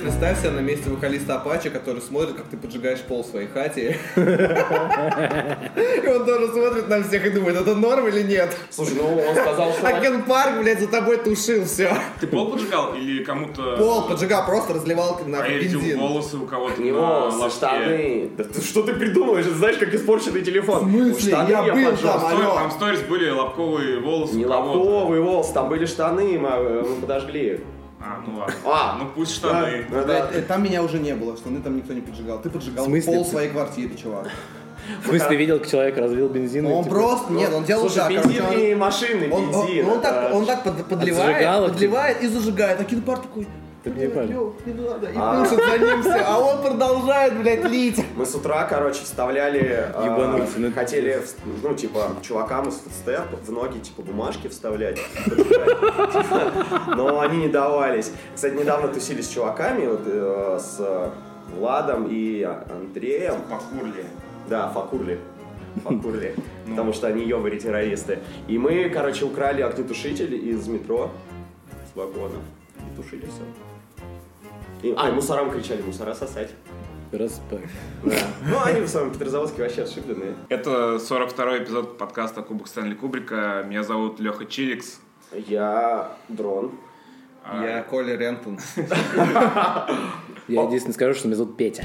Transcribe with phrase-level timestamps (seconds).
[0.00, 3.96] Представь себя на месте вокалиста Апачи, который смотрит, как ты поджигаешь пол в своей хате.
[4.16, 8.56] И он тоже смотрит на всех и думает, это норм или нет?
[8.70, 9.86] Слушай, ну он сказал, что...
[9.86, 11.96] А Кен Парк, блядь, за тобой тушил все.
[12.20, 13.76] Ты пол поджигал или кому-то...
[13.76, 15.98] Пол поджигал, просто разливал на А бензин.
[15.98, 18.30] волосы у кого-то на штаны.
[18.36, 19.46] Да ты, что ты придумываешь?
[19.46, 20.86] Это знаешь, как испорченный телефон.
[20.86, 21.32] В смысле?
[21.32, 22.00] Штаны Я был поджег.
[22.02, 22.54] там, алло.
[22.54, 27.60] Там сторис были лобковые волосы Не лобковые волосы, там были штаны, мы, э, мы подожгли.
[28.00, 28.54] А, ну ладно.
[28.64, 28.98] А.
[29.00, 29.84] Ну пусть штаны.
[29.90, 30.04] Да, да.
[30.04, 32.40] Блядь, э, Там меня уже не было, штаны там никто не поджигал.
[32.40, 33.12] Ты поджигал смысле?
[33.14, 34.28] пол своей квартиры, чувак.
[35.02, 36.66] В смысле, ты видел, как человек разлил бензин?
[36.66, 39.66] и Он типа- просто, нет, он делал Слушай, так, бензин короче, не машинный Он, он-
[39.66, 39.88] бензин.
[39.88, 42.80] он так, он так под- подливает, зажигалок, подливает и зажигает.
[42.80, 43.48] А Кен Парк такой,
[43.86, 44.28] Ты мне понял.
[44.30, 45.44] «Лёв, не надо, и А.
[45.44, 48.04] пушит за ним все, а он продолжает, блядь, лить.
[48.16, 51.22] Мы с утра, короче, вставляли, э, Ебанулся, ну, хотели,
[51.62, 54.98] ну, типа, чувакам из фудстеп в ноги, типа, бумажки вставлять.
[56.96, 58.10] Но они не давались.
[58.34, 61.12] Кстати, недавно тусили с чуваками, вот, э, с
[61.56, 63.36] Владом и Андреем.
[63.48, 64.04] Покурли.
[64.48, 65.20] Да, факурли.
[65.84, 66.34] Факурли.
[66.68, 68.18] Потому что они ёбари-террористы.
[68.48, 71.12] И мы, короче, украли огнетушитель из метро
[71.92, 72.34] с вагона.
[72.78, 73.42] И тушили все.
[74.86, 76.50] И, а, и мусорам кричали, мусора сосать.
[77.10, 77.70] Респект.
[78.04, 78.16] Да.
[78.48, 80.34] Ну, они в своем Петрозаводске вообще отшибленные.
[80.48, 83.64] Это 42-й эпизод подкаста Кубок Стэнли Кубрика.
[83.66, 85.00] Меня зовут Леха Чиликс.
[85.32, 86.72] Я дрон.
[87.44, 88.58] А, Я Коля Рентон.
[88.76, 91.84] Я единственное скажу, что меня зовут Петя.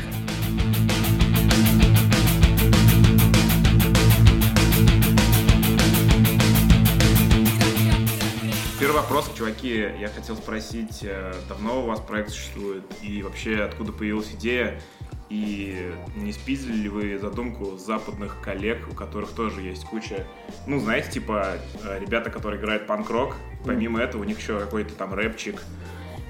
[8.91, 13.93] Первый вопрос, чуваки, я хотел спросить, э, давно у вас проект существует и вообще откуда
[13.93, 14.81] появилась идея?
[15.29, 20.27] И не спиздили ли вы задумку западных коллег, у которых тоже есть куча,
[20.67, 25.13] ну, знаете, типа, э, ребята, которые играют панк-рок, помимо этого у них еще какой-то там
[25.13, 25.63] рэпчик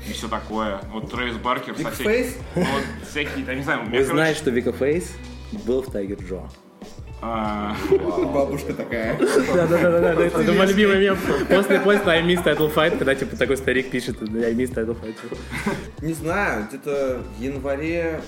[0.07, 0.81] и все такое.
[0.93, 2.33] Вот Трэвис Баркер, всякими- Face?
[2.55, 5.11] ну, вот всякие, я не знаю, Вы короче, знаете, что Вика Фейс
[5.65, 6.47] был в Тайгер Джо.
[7.21, 7.75] А,
[8.33, 9.15] Бабушка такая.
[9.17, 11.17] Да-да-да, это мой любимый мем.
[11.47, 15.15] После, после I miss title fight, когда типа такой старик пишет I miss title fight.
[16.01, 18.21] Не знаю, где-то в январе...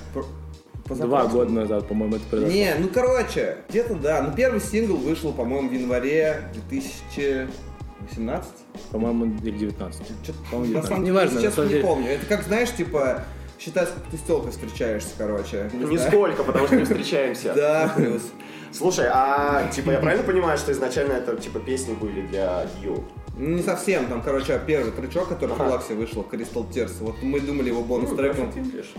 [0.85, 2.53] Два года назад, по-моему, это произошло.
[2.53, 4.21] Не, ну короче, где-то да.
[4.21, 8.49] Ну первый сингл вышел, по-моему, в январе 2018.
[8.91, 10.01] По-моему, или 19.
[10.25, 10.87] Чё-то, По-моему, на 19.
[10.89, 12.09] самом деле, Неважно, на честно, не помню.
[12.09, 13.23] Это как, знаешь, типа,
[13.63, 15.69] считай, сколько ты с телкой встречаешься, короче.
[15.73, 17.53] Нисколько, потому что не встречаемся.
[17.63, 18.23] Да, плюс.
[18.71, 23.03] Слушай, а типа я правильно понимаю, что изначально это типа песни были для Дью?
[23.37, 25.71] Ну, Не совсем, там, короче, первый тречок, который в Ага.
[25.71, 26.93] Лаксе вышел, Crystal Tears.
[26.99, 28.51] Вот мы думали его бонус треком.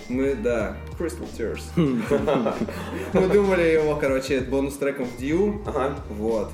[0.08, 1.62] Мы, да, Crystal Tears.
[3.12, 5.62] Мы думали его, короче, бонус треком в Дью.
[5.66, 5.97] Ага.
[6.10, 6.50] Вот.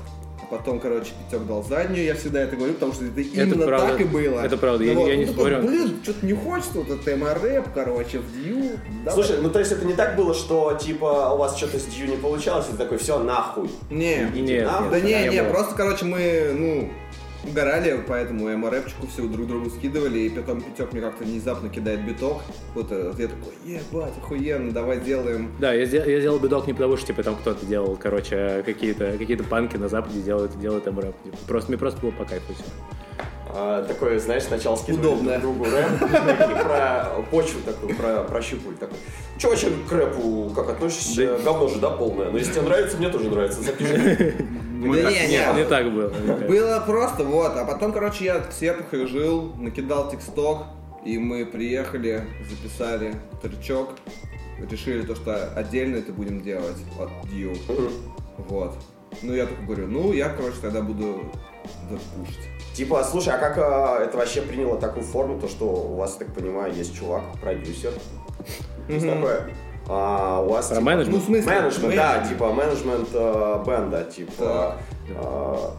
[0.51, 3.87] Потом, короче, Пятек дал заднюю, я всегда это говорю, потому что это именно правда.
[3.87, 4.41] так и было.
[4.41, 5.61] Это правда, я- Ну вот, я не такой, спорю.
[5.65, 8.71] Блин, что-то не хочется, вот это тема рэп, короче, в Дью.
[9.05, 9.13] Давай».
[9.23, 12.07] Слушай, ну то есть это не так было, что типа у вас что-то с Дью
[12.07, 13.69] не получалось, и ты такой, все, нахуй.
[13.89, 14.89] Не, Идите Нет, нахуй.
[14.91, 16.89] да не, не просто, короче, мы, ну,
[17.43, 22.05] угорали, поэтому я рэпчику все друг другу скидывали, и потом Пятек мне как-то внезапно кидает
[22.05, 22.41] биток.
[22.75, 25.51] Вот этот, я такой, ебать, охуенно, давай сделаем.
[25.59, 29.37] Да, я, я сделал бедок не потому, что типа там кто-то делал, короче, какие-то какие
[29.37, 31.15] панки на Западе делают, делают там рэп.
[31.23, 32.63] Типа, просто мне просто было по кайфу все.
[33.53, 35.37] А, такое, знаешь, сначала Удобно.
[35.39, 38.97] друг другу рэп, про почву такую, про, прощупывали такой.
[39.37, 41.37] Че вообще к рэпу, как относишься?
[41.43, 42.29] Говно же, да, полное?
[42.29, 44.35] Но если тебе нравится, мне тоже нравится, запиши.
[44.71, 46.09] мы Да так- не, не, не так было.
[46.47, 47.51] Было просто, вот.
[47.55, 50.63] А потом, короче, я с Серпухой жил, накидал тексток,
[51.05, 53.89] и мы приехали, записали тречок,
[54.69, 57.53] решили то, что отдельно это будем делать от Дью.
[58.37, 58.75] Вот.
[59.23, 61.19] Ну, я только говорю, ну, я, короче, тогда буду
[62.15, 62.39] пушить.
[62.73, 66.33] Типа, слушай, а как а, это вообще приняло такую форму, то, что у вас, так
[66.33, 67.91] понимаю, есть чувак, продюсер,
[68.87, 69.49] есть такое,
[69.87, 70.67] а у вас...
[70.67, 71.15] Про типа, менеджмент?
[71.17, 71.51] Ну, в смысле?
[71.51, 74.77] Менеджмент, да, типа менеджмент э, бенда, типа, Да.
[75.17, 75.71] а,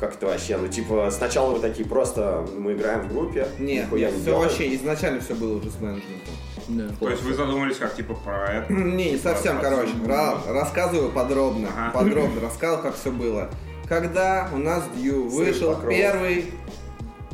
[0.00, 4.12] как это вообще, ну, типа, сначала вы такие просто, мы играем в группе, Нет, нет,
[4.12, 4.42] не все делаем.
[4.42, 6.34] вообще, изначально все было уже с менеджментом.
[6.68, 6.84] Да.
[6.98, 8.72] То есть вы задумались как, типа, про это?
[8.72, 9.92] Не, не совсем, короче.
[10.04, 11.68] Ра- рассказываю подробно.
[11.76, 11.90] Ага.
[11.92, 13.48] Подробно рассказывал, как все было.
[13.88, 15.90] Когда у нас Дью Сын вышел Покрова.
[15.94, 16.46] первый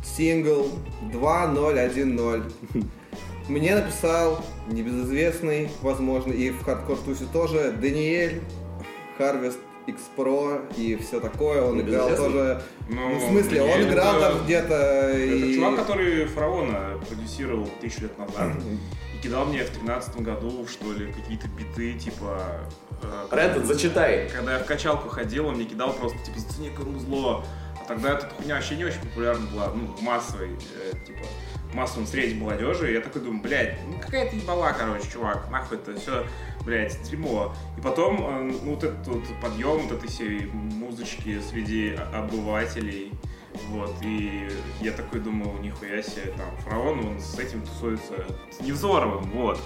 [0.05, 0.69] сингл
[1.11, 2.43] 2010,
[3.49, 8.41] мне написал небезызвестный, возможно, и в хардкор тусе тоже, Даниэль,
[9.19, 11.63] Harvest X Pro и все такое.
[11.63, 12.63] Он играл тоже...
[12.89, 14.75] Ну, Ну, в смысле, он играл это- там где-то...
[14.75, 18.53] Это и- чувак, который Фараона продюсировал тысячу лет назад.
[19.15, 22.61] И кидал мне в тринадцатом году, что ли, какие-то биты, типа...
[23.31, 24.29] Рэндон, зачитай.
[24.29, 27.45] Когда я в качалку ходил, он мне кидал просто, типа, зацени музло.
[27.81, 31.21] А тогда эта хуйня вообще не очень популярна была, ну, массовой, э, типа.
[31.75, 32.91] массовом среди молодежи.
[32.91, 36.27] И я такой думаю, блядь, ну какая-то ебала, короче, чувак, нахуй это все,
[36.65, 37.55] блядь, дерьмо.
[37.77, 43.13] И потом, э, ну, вот этот вот подъем вот этой всей музычки среди обывателей,
[43.69, 44.49] вот, и
[44.81, 48.15] я такой думаю, нихуя себе, там, фараон, он с этим тусуется,
[48.51, 49.59] с Невзоровым, вот.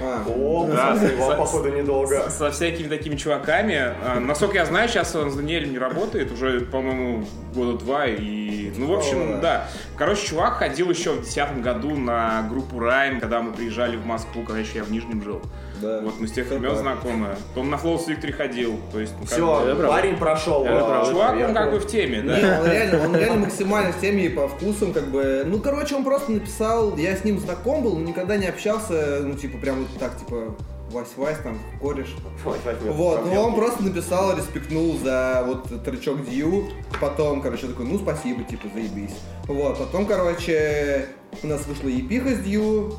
[0.00, 2.30] А, О, Да, его, за- походу, недолго.
[2.30, 3.74] С- Со всякими такими чуваками.
[3.76, 8.06] А, Насколько я знаю, сейчас он с Даниэлем не работает, уже, по-моему, года два.
[8.06, 9.40] И, ну, в общем, О, да.
[9.40, 9.68] да.
[9.96, 14.42] Короче, чувак ходил еще в 2010 году на группу Райм, когда мы приезжали в Москву,
[14.42, 15.42] когда еще я в Нижнем жил.
[15.80, 16.00] Да.
[16.00, 16.78] Вот мы с тех времен так.
[16.78, 17.36] знакомы.
[17.56, 18.78] Он на Flow Victory ходил.
[18.92, 19.88] То есть, ну, как Все, бы- Это правда.
[19.88, 20.64] парень прошел.
[20.64, 21.10] Это правда.
[21.10, 22.40] Чувак, он как бы в теме, да.
[22.40, 25.44] Не, он реально, он реально максимально в теме и по вкусам, как бы.
[25.46, 29.34] Ну, короче, он просто написал, я с ним знаком был, но никогда не общался, ну,
[29.34, 30.54] типа, прям вот так, типа,
[30.92, 32.16] Вась-Вась, там, кореш.
[32.44, 36.64] Вот, ну он просто написал, респектнул за вот тречок Дью,
[37.00, 39.14] потом, короче, такой, ну спасибо, типа, заебись.
[39.46, 41.06] Вот, потом, короче,
[41.42, 42.94] у нас вышла епиха с Дью,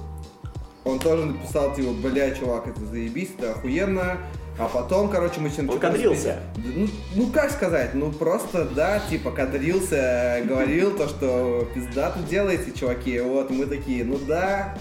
[0.84, 4.18] он тоже написал, типа, бля, чувак, это заебись, это охуенно.
[4.58, 5.70] А потом, короче, мы с ним...
[5.70, 6.40] Он кадрился.
[6.58, 13.20] Ну, ну, как сказать, ну, просто, да, типа, кадрился, говорил то, что пиздато делаете, чуваки,
[13.22, 14.78] вот, мы такие, ну да.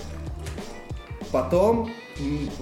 [1.31, 1.91] Потом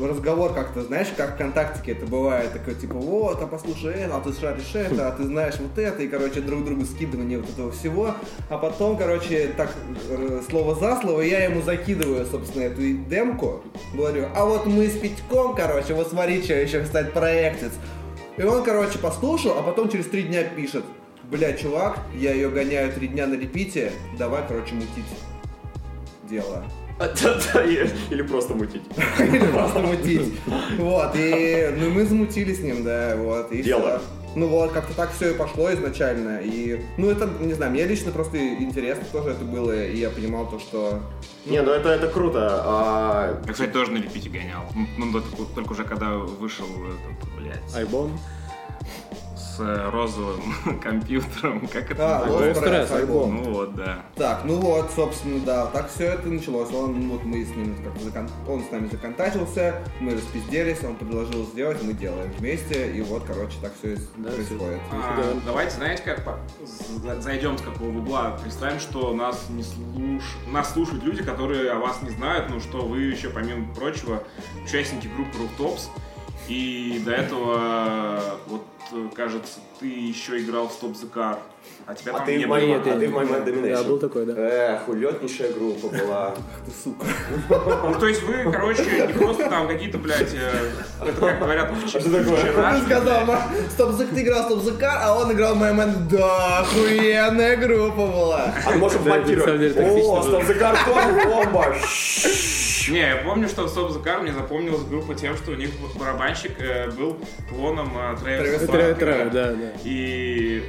[0.00, 4.32] разговор как-то, знаешь, как ВКонтактике это бывает, такой, типа, вот, а послушай это, а ты
[4.32, 8.14] шаришь это, а ты знаешь вот это, и, короче, друг другу скидывание вот этого всего.
[8.48, 9.72] А потом, короче, так,
[10.08, 13.62] э, слово за слово, я ему закидываю, собственно, эту демку,
[13.94, 17.72] говорю, а вот мы с Петьком, короче, вот смотри, что еще, кстати, проектец.
[18.36, 20.84] И он, короче, послушал, а потом через три дня пишет,
[21.30, 25.06] бля, чувак, я ее гоняю три дня на репите, давай, короче, мутить
[26.28, 26.64] дело.
[27.22, 28.82] Да-да, Или просто мутить.
[29.18, 30.34] Или просто мутить.
[30.78, 33.52] Вот, и ну, мы замутили с ним, да, вот.
[33.52, 34.00] И Дело.
[34.34, 36.40] Ну вот, как-то так все и пошло изначально.
[36.42, 40.48] И, ну, это, не знаю, мне лично просто интересно тоже это было, и я понимал
[40.48, 41.00] то, что...
[41.46, 42.48] Не, ну это, это круто.
[42.64, 44.64] А, Я, кстати, тоже на репите гонял.
[44.96, 48.18] Ну, только, только уже когда вышел этот, блядь, Альбом.
[49.58, 51.66] С э, розовым компьютером.
[51.68, 52.96] Как это А, называется?
[52.96, 53.42] Альбом.
[53.42, 54.04] Ну вот, да.
[54.14, 56.72] Так, ну вот, собственно, да, так все это началось.
[56.72, 61.44] Он, вот мы с ним, как закон- он с нами законтачился, мы распизделись, он предложил
[61.46, 64.80] сделать, мы делаем вместе, и вот, короче, так все Да, происходит.
[64.92, 66.38] А, давайте, знаете, как
[67.20, 68.38] зайдем с какого угла.
[68.42, 70.22] Представим, что нас не слуш...
[70.52, 74.22] нас слушают люди, которые о вас не знают, но что вы еще, помимо прочего,
[74.64, 75.88] участники группы Rooftops.
[76.48, 78.62] И до этого, вот,
[79.14, 81.38] кажется, ты еще играл в Stop the Car.
[81.86, 82.56] А тебя а там ты не в было.
[82.56, 84.34] моей, а Нет, ты в Mad Да, был такой, да.
[84.36, 86.34] Эх, улетнейшая группа была.
[86.66, 87.06] Ты сука.
[87.48, 90.70] Ну, то есть вы, короче, не просто там какие-то, блядь, э,
[91.02, 92.72] это как говорят, А что такое?
[92.72, 93.26] Он сказал,
[93.70, 96.08] стоп за ты играл стоп за кар, а он играл Мэн.
[96.10, 98.54] Да, охуенная группа была.
[98.54, 99.76] А самом деле монтировать.
[99.76, 100.22] О, было.
[100.22, 101.14] стоп за картон,
[102.88, 102.94] бомба.
[102.94, 105.70] Не, я помню, что в Stop the Car мне запомнилась группа тем, что у них
[105.98, 107.18] барабанщик э, был
[107.48, 108.94] клоном э, Трэвиса Трэвис Баркера.
[109.30, 109.72] Трэвис, да, да.
[109.84, 110.62] И...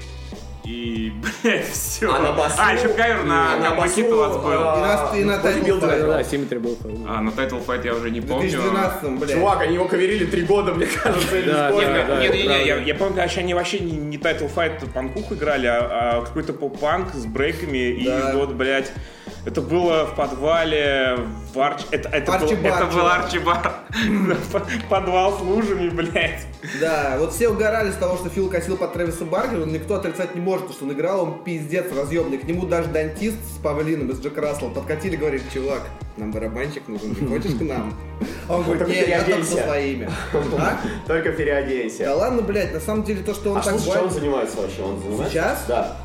[0.65, 1.11] И,
[1.43, 2.13] блядь, все.
[2.13, 4.51] А на басу- А, еще кавер на, А на на Макиту у вас был.
[4.51, 6.11] а, И на- и на Title Да, играл.
[6.11, 6.77] да, Симметри был.
[7.07, 8.49] А, на Title Fight я уже не В помню.
[8.51, 9.31] 2012 блядь.
[9.31, 11.87] Чувак, они его коверили три года, мне кажется, или Да, сколько.
[11.89, 15.33] Нет, да, нет, нет, нет, я, помню, конечно, они вообще не, не Title Fight панкуху
[15.33, 17.77] играли, а, а какой-то поп-панк с брейками.
[17.93, 18.91] И вот, блядь,
[19.45, 21.17] это было в подвале
[21.53, 21.81] в Арч...
[21.91, 23.07] Это, это, был, Арчи-бар, это был.
[23.07, 23.73] Арчи-бар.
[24.89, 26.45] Подвал с лужами, блядь.
[26.79, 30.35] Да, вот все угорали с того, что Фил косил под Трэвиса Баркера, но никто отрицать
[30.35, 32.37] не может, что он играл, он пиздец разъемный.
[32.37, 35.81] К нему даже дантист с павлином из Джек Рассела подкатили, говорит, чувак,
[36.17, 37.93] нам барабанщик нужен, не хочешь к нам?
[38.47, 39.55] А он говорит, Только не, я только переоденься».
[39.55, 40.09] со своими.
[40.59, 40.79] А?
[41.07, 42.15] Только Да переоденься.
[42.15, 44.81] ладно, блядь, на самом деле то, что он А так что, чем он занимается вообще?
[44.81, 45.29] Он занимается?
[45.29, 45.65] Сейчас?
[45.67, 45.97] Да.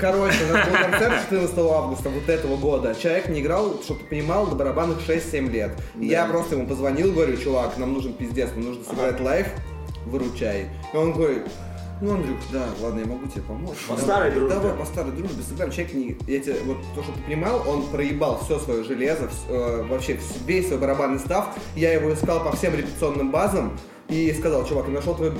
[0.00, 2.94] Короче, у нас был концерт 14 августа вот этого года.
[2.94, 5.72] Человек не играл, чтобы ты понимал, до барабанных 6-7 лет.
[6.00, 9.46] И я просто ему позвонил, говорю, чувак, нам нужен пиздец, нам нужно сыграть live,
[10.06, 10.68] выручай.
[10.92, 11.42] И он говорит,
[12.00, 13.78] ну, Андрюх, да, ладно, я могу тебе помочь.
[13.88, 14.54] По Давай, старой дружбе.
[14.54, 15.72] Давай, по старой дружбе сыграем.
[15.72, 16.16] Человек не...
[16.26, 20.18] Я тебе, вот то, что ты понимал, он проебал все свое железо, вс- э, вообще
[20.46, 21.54] весь свой барабанный став.
[21.74, 25.32] Я его искал по всем репетиционным базам и сказал, чувак, я нашел твой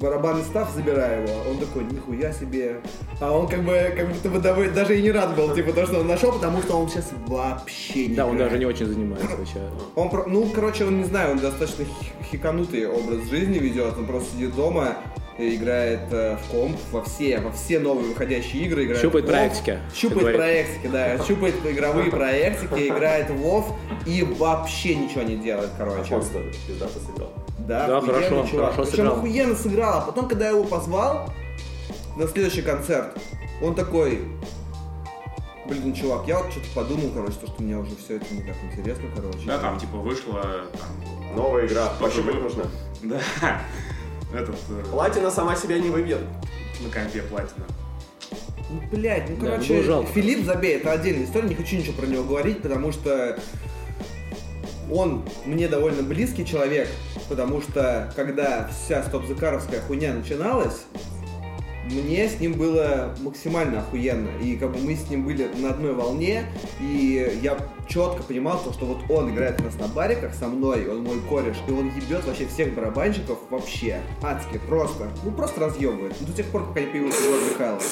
[0.00, 1.32] барабанный став, забирай его.
[1.50, 2.80] Он такой, нихуя себе.
[3.20, 5.86] А он как бы, как будто бы дав- даже и не рад был, типа, то,
[5.86, 8.50] что он нашел, потому что он сейчас вообще не Да, он играет.
[8.52, 9.60] даже не очень занимается вообще.
[9.94, 13.96] Он, ну, короче, он не знаю, он достаточно хи- хиканутый образ жизни ведет.
[13.96, 14.96] Он просто сидит дома,
[15.38, 18.84] и играет э, в комп во все, во все новые выходящие игры.
[18.84, 21.18] Играет Щупает проектики, Щупает проектики, да.
[21.24, 23.64] Щупает игровые проектики, играет в WoW
[24.06, 26.14] и вообще ничего не делает, короче.
[26.14, 27.32] Он что, пиздато сыграл.
[27.66, 28.72] Да, Да, хорошо, чувак.
[28.72, 29.16] хорошо Причем сыграл.
[29.16, 29.98] охуенно сыграл.
[29.98, 31.32] А потом, когда я его позвал
[32.16, 33.16] на следующий концерт,
[33.62, 34.22] он такой,
[35.68, 38.54] Блин, чувак, я вот что-то подумал, короче, то, что мне уже все это не так
[38.70, 39.40] интересно, короче.
[39.46, 40.42] Да, там типа вышла
[40.78, 41.86] там, Новая игра.
[42.00, 42.42] Пощупать было.
[42.44, 42.64] нужно.
[43.02, 43.20] да,
[44.32, 46.20] этот э, Платина сама себя не выбьет.
[46.80, 47.64] на компе платина.
[48.70, 50.12] Ну, блядь, ну, Да, короче, было жалко.
[50.12, 53.36] Филипп Забей, это отдельная история, не хочу ничего про него говорить, потому что
[54.92, 56.88] он мне довольно близкий человек,
[57.28, 60.84] потому что когда вся стоп-закаровская хуйня начиналась,
[61.90, 64.30] мне с ним было максимально охуенно.
[64.42, 66.44] И как бы мы с ним были на одной волне,
[66.80, 67.56] и я
[67.88, 71.20] четко понимал, то, что вот он играет у нас на бариках со мной, он мой
[71.28, 74.00] кореш, и он ебет вообще всех барабанщиков вообще.
[74.22, 75.08] Адски, просто.
[75.24, 76.14] Ну, просто разъебывает.
[76.20, 77.82] Ну, до тех пор, пока не появился Егор Михайлов.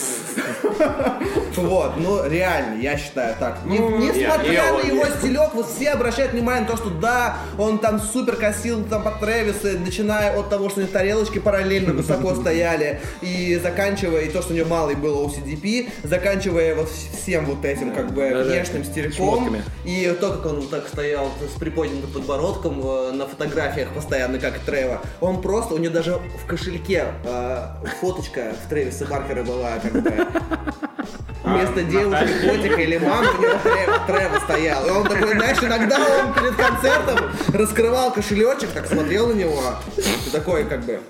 [1.56, 3.60] Вот, ну, реально, я считаю так.
[3.64, 8.00] Ну, Несмотря на его стилек, вот все обращают внимание на то, что да, он там
[8.00, 13.00] супер косил там под Трэвиса, начиная от того, что у него тарелочки параллельно высоко стояли,
[13.22, 17.92] и заканчивая, и то, что у него малый был OCDP, заканчивая вот всем вот этим
[17.92, 19.56] как бы внешним стильком.
[19.84, 25.02] И то, как он так стоял с приподнятым подбородком э, на фотографиях постоянно, как Трева,
[25.20, 27.66] он просто, у него даже в кошельке э,
[28.00, 30.00] фоточка в Трэвиса Баркера была, как бы,
[31.44, 33.58] вместо А, девушки, котика или мамы, у него
[34.06, 34.86] Трева стоял.
[34.86, 39.62] И он такой, знаешь, иногда он перед концертом раскрывал кошелечек, так смотрел на него,
[39.98, 41.00] и такой, как бы,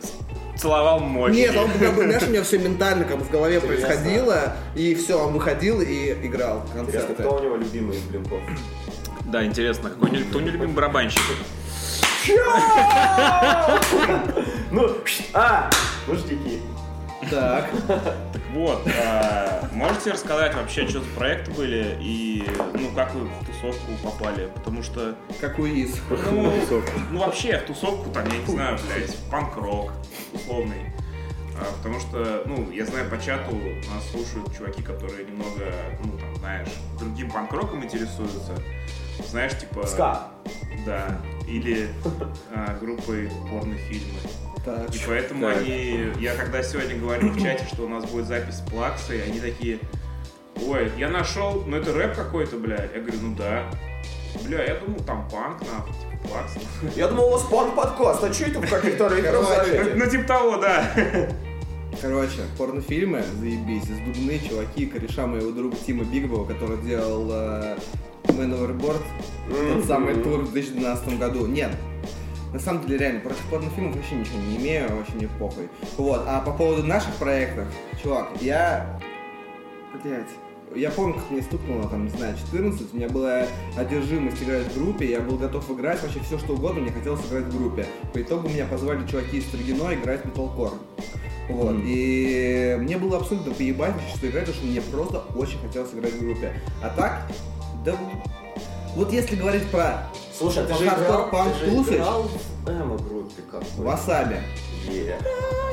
[0.56, 1.34] Целовал мочи.
[1.34, 4.94] нет, он как бы, знаешь, у него все ментально как бы в голове происходило, и
[4.94, 7.14] все, он выходил и играл Интересно, концерты.
[7.22, 8.40] кто у него любимый из блинков?
[9.26, 11.20] Да, интересно, какой не- кто не любим барабанщик?
[14.70, 14.90] Ну,
[15.34, 15.70] а,
[16.06, 16.60] нуждики.
[17.30, 17.66] Так.
[17.86, 18.14] Так
[18.54, 23.92] вот, а, можете рассказать вообще, что за проекты были и ну как вы в тусовку
[24.02, 24.48] попали?
[24.54, 25.98] Потому что, Какой из?
[26.30, 26.52] ну,
[27.10, 29.92] ну вообще в тусовку там, я не знаю, блядь, панк-рок
[30.32, 30.92] условный.
[31.56, 33.56] А, потому что, ну, я знаю, по чату
[33.92, 35.72] нас слушают чуваки, которые немного,
[36.04, 36.68] ну, там, знаешь,
[36.98, 38.54] другим панк-роком интересуются.
[39.28, 39.86] Знаешь, типа...
[39.86, 40.28] Ска.
[40.84, 41.20] Да.
[41.46, 41.88] Или
[42.54, 44.18] а, группой порнофильмы.
[44.64, 44.94] Так.
[44.94, 45.58] И поэтому Так.
[45.58, 46.08] они...
[46.18, 49.78] Я когда сегодня говорил в чате, что у нас будет запись с плаксой, они такие...
[50.66, 52.88] Ой, я нашел, ну это рэп какой-то, бля.
[52.94, 53.64] Я говорю, ну да.
[54.46, 56.58] Бля, я думал, там панк, нахуй, типа плакса.
[56.96, 59.94] Я думал, у вас панк-подкаст, а что это вы каких-то зовете?
[59.96, 60.90] Ну типа того, да.
[62.00, 67.76] Короче, порнофильмы, заебись, из Дубны, чуваки, кореша моего друга Тима Бигбова, который делал э,
[68.28, 69.02] Man Overboard,
[69.74, 71.46] тот самый тур в 2012 году.
[71.46, 71.70] Нет,
[72.52, 75.68] на самом деле, реально, против порнофильмов вообще ничего не имею, вообще не похуй.
[75.96, 77.66] Вот, а по поводу наших проектов,
[78.02, 79.00] чувак, я...
[80.02, 80.28] Блять,
[80.74, 84.78] я помню, как мне стукнуло, там, не знаю, 14, у меня была одержимость играть в
[84.78, 87.86] группе, я был готов играть вообще все, что угодно, мне хотелось играть в группе.
[88.12, 90.72] По итогу меня позвали чуваки из Строгино играть в металкор.
[91.48, 96.14] Вот, и мне было абсолютно поебать что играть, потому что мне просто очень хотелось играть
[96.14, 96.52] в группе.
[96.82, 97.30] А так,
[97.84, 97.94] да,
[98.96, 103.84] вот если говорить про Слушай, ты же играл, панк ты же играл в эмо-группе какой
[103.84, 104.36] Васаби,
[104.88, 105.16] Е.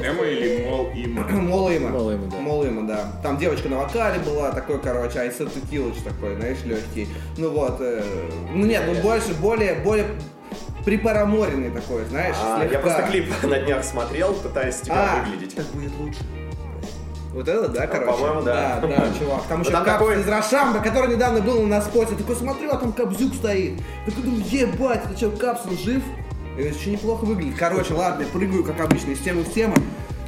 [0.03, 1.24] Эмо или Мол Има.
[1.30, 1.89] Молыма.
[1.89, 2.38] Молыма, да.
[2.39, 3.12] Молыма, да.
[3.24, 7.08] Там девочка на вокале была, такой, короче, Айсет Текилыч такой, знаешь, легкий.
[7.38, 8.03] Ну вот, э,
[8.53, 10.08] ну нет, ну больше, более, более
[10.86, 12.75] припараморенный такой, знаешь, А, слегка.
[12.77, 15.56] я просто клип на днях смотрел, пытаясь тебя А, выглядеть.
[15.56, 16.20] так будет лучше.
[17.33, 18.11] Вот это, да, короче?
[18.11, 18.79] По-моему, да.
[18.81, 19.43] Да, да, чувак.
[19.47, 22.15] Там Ну, еще там Капс такой- из Рошамба, который недавно был на споте.
[22.15, 23.81] Такой смотрю, а там Кобзюк стоит.
[24.05, 26.03] Такой думаю, ебать, это что, Капсул жив?
[26.57, 27.55] И еще неплохо выглядит.
[27.57, 29.75] Короче, ладно, прыгаю, как обычно, из темы в тему.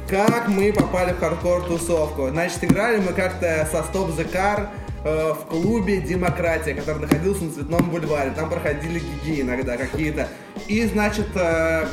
[0.08, 2.28] Как мы попали в хардкор-тусовку?
[2.30, 4.68] Значит, играли мы как-то со Stop the Car
[5.04, 8.30] э, в клубе «Демократия», который находился на Цветном бульваре.
[8.30, 10.28] Там проходили гиги иногда какие-то.
[10.68, 11.86] И, значит, э,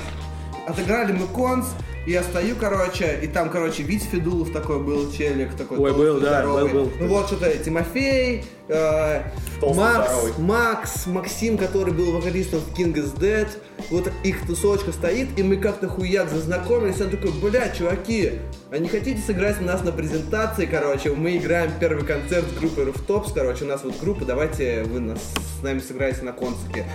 [0.67, 1.67] отыграли мы конс,
[2.05, 5.77] и я стою, короче, и там, короче, Вить Федулов такой был, челик такой.
[5.77, 6.63] Ой, толстый, был, да, здоровый.
[6.63, 6.91] был, был.
[6.99, 9.21] Ну вот что-то Тимофей, э,
[9.59, 10.33] Толстый, Макс, здоровый.
[10.39, 13.47] Макс, Максим, который был вокалистом в King is Dead.
[13.91, 16.99] Вот их тусовочка стоит, и мы как-то хуяк зазнакомились.
[17.01, 18.39] Он такой, бля, чуваки,
[18.71, 21.11] а не хотите сыграть у нас на презентации, короче?
[21.11, 25.19] Мы играем первый концерт с группой Rooftops, короче, у нас вот группа, давайте вы нас,
[25.59, 26.85] с нами сыграете на концерте.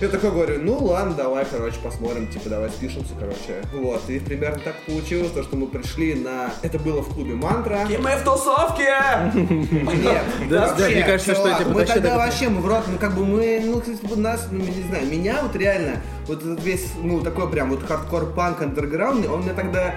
[0.00, 3.62] Я такой говорю, ну ладно, давай, короче, посмотрим, типа, давай спишемся, короче.
[3.72, 6.52] Вот, и примерно так получилось, то, что мы пришли на...
[6.62, 7.84] Это было в клубе Мантра.
[7.90, 8.94] И мы в тусовке!
[9.34, 13.60] Нет, Да, мне кажется, что мы тогда вообще, мы в рот, ну как бы мы,
[13.64, 13.82] ну
[14.16, 18.62] нас, ну, не знаю, меня вот реально вот этот весь, ну, такой прям вот хардкор-панк
[18.62, 19.94] андерграундный, он меня тогда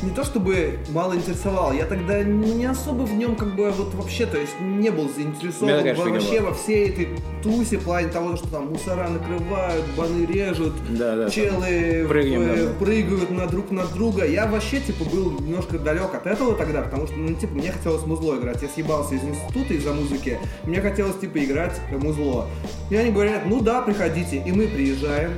[0.00, 4.24] не то чтобы мало интересовал, я тогда не особо в нем как бы вот вообще,
[4.26, 7.08] то есть не был заинтересован Меня, конечно, во- не вообще во всей этой
[7.42, 11.30] тусе в плане того, что там мусора накрывают, баны режут, Да, да.
[11.30, 12.72] челы Прыгаем, э, да.
[12.78, 14.24] прыгают на друг на друга.
[14.24, 18.06] Я вообще, типа, был немножко далек от этого тогда, потому что, ну, типа, мне хотелось
[18.06, 18.62] музло играть.
[18.62, 20.38] Я съебался из института из-за музыки.
[20.64, 22.46] Мне хотелось, типа, играть музло.
[22.90, 24.36] И они говорят, ну да, приходите.
[24.36, 25.32] И мы приезжаем,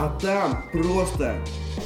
[0.00, 1.36] а там просто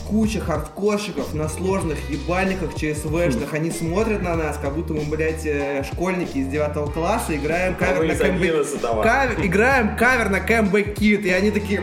[0.08, 3.52] куча хардкорщиков на сложных ебальниках ЧСВшных.
[3.54, 8.04] Они смотрят на нас, как будто мы, блядь, э, школьники из 9 класса, играем кавер
[8.04, 9.02] на из Comeba- 11-го.
[9.02, 11.24] кавер- Играем кавер на Comeback Kid.
[11.24, 11.82] И они такие...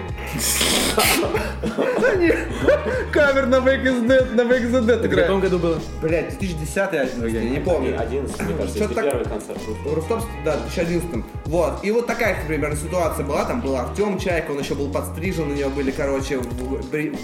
[2.14, 2.32] Они
[3.12, 5.28] кавер на Wake is Dead, на Wake the Dead Это в играют.
[5.28, 5.80] каком году было?
[6.02, 8.00] Блять, 2010 11 я не помню.
[8.00, 9.60] 11, мне кажется, так- первый концерт.
[9.86, 11.80] Руфтопс, да, в 2011 Вот.
[11.84, 13.46] И вот такая примерно ситуация была.
[13.46, 17.16] Там был Артем Чайка, он еще был подстрижен, у него были, короче, в- бри-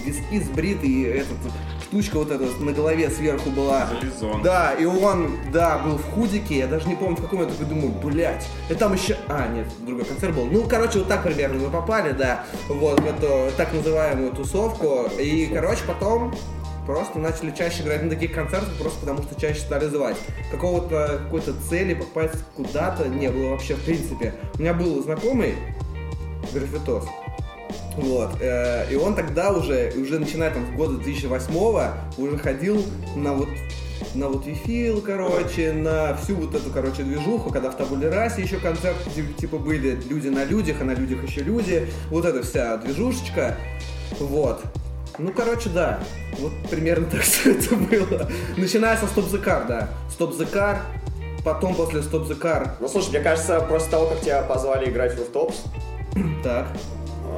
[0.78, 1.36] сбриты, и этот,
[1.84, 3.86] штучка вот эта на голове сверху была.
[3.86, 4.42] Зализон.
[4.42, 7.66] Да, и он, да, был в худике, я даже не помню, в каком я такой
[7.66, 10.46] думаю, блять, и там еще, а, нет, другой концерт был.
[10.46, 15.46] Ну, короче, вот так примерно мы попали, да, вот, в эту так называемую тусовку, и,
[15.52, 16.34] короче, потом
[16.86, 20.16] просто начали чаще играть на таких концертах, просто потому что чаще стали звать.
[20.50, 24.34] Какого-то, какой-то цели попасть куда-то не было вообще, в принципе.
[24.54, 25.54] У меня был знакомый,
[26.52, 27.04] графитос,
[27.98, 28.30] вот.
[28.40, 32.82] э, и он тогда уже, уже начиная там с года 2008 уже ходил
[33.16, 33.48] на вот
[34.14, 38.58] на вот Вифил, короче, на всю вот эту, короче, движуху, когда в Табуле Расе еще
[38.58, 42.76] концерты ти- типа были, люди на людях, а на людях еще люди, вот эта вся
[42.76, 43.56] движушечка,
[44.20, 44.62] вот.
[45.18, 45.98] Ну, короче, да,
[46.38, 48.30] вот примерно так все это было.
[48.56, 49.88] Начиная со Stop the Car, да.
[50.16, 50.78] Stop the Car,
[51.44, 55.12] потом после Stop the Car, Ну, слушай, мне кажется, после того, как тебя позвали играть
[55.14, 55.56] в Rooftops,
[56.44, 56.68] так.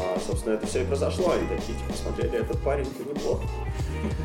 [0.00, 1.35] А, собственно, это все и произошло.
[1.35, 3.40] И такие, типа, смотрели, этот парень-то неплох.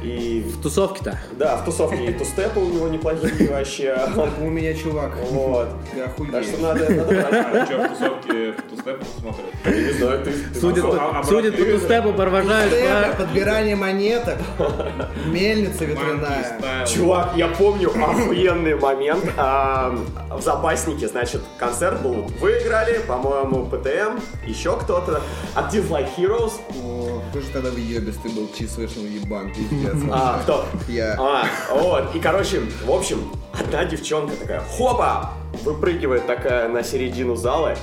[0.04, 1.18] И В тусовке-то.
[1.38, 3.98] да, в тусовке и тустепы у него неплохие вообще.
[4.40, 5.12] У меня чувак.
[5.32, 5.68] Вот.
[5.96, 7.26] Я Так что надо, брать.
[7.32, 9.46] А что, в тусовке в тустеп смотрят?
[9.66, 10.60] Не знаю, ты...
[10.60, 14.38] Судят, а- по, тустепу, провожают подбирание монеток,
[15.28, 16.86] мельница ветряная.
[16.88, 19.26] Чувак, я помню охуенный момент.
[19.38, 19.96] а,
[20.30, 22.28] в запаснике, значит, концерт был.
[22.40, 25.22] Вы играли, по-моему, ПТМ, еще кто-то.
[25.56, 26.54] От Tears Like Heroes.
[26.84, 29.96] О, кто же тогда в ебис ты был чиз вышел ебан, пиздец.
[30.12, 30.66] А, кто?
[30.88, 31.16] Я.
[31.20, 32.16] А, вот.
[32.16, 35.32] И, короче, в общем, одна девчонка такая, хопа,
[35.64, 37.76] выпрыгивает такая на середину зала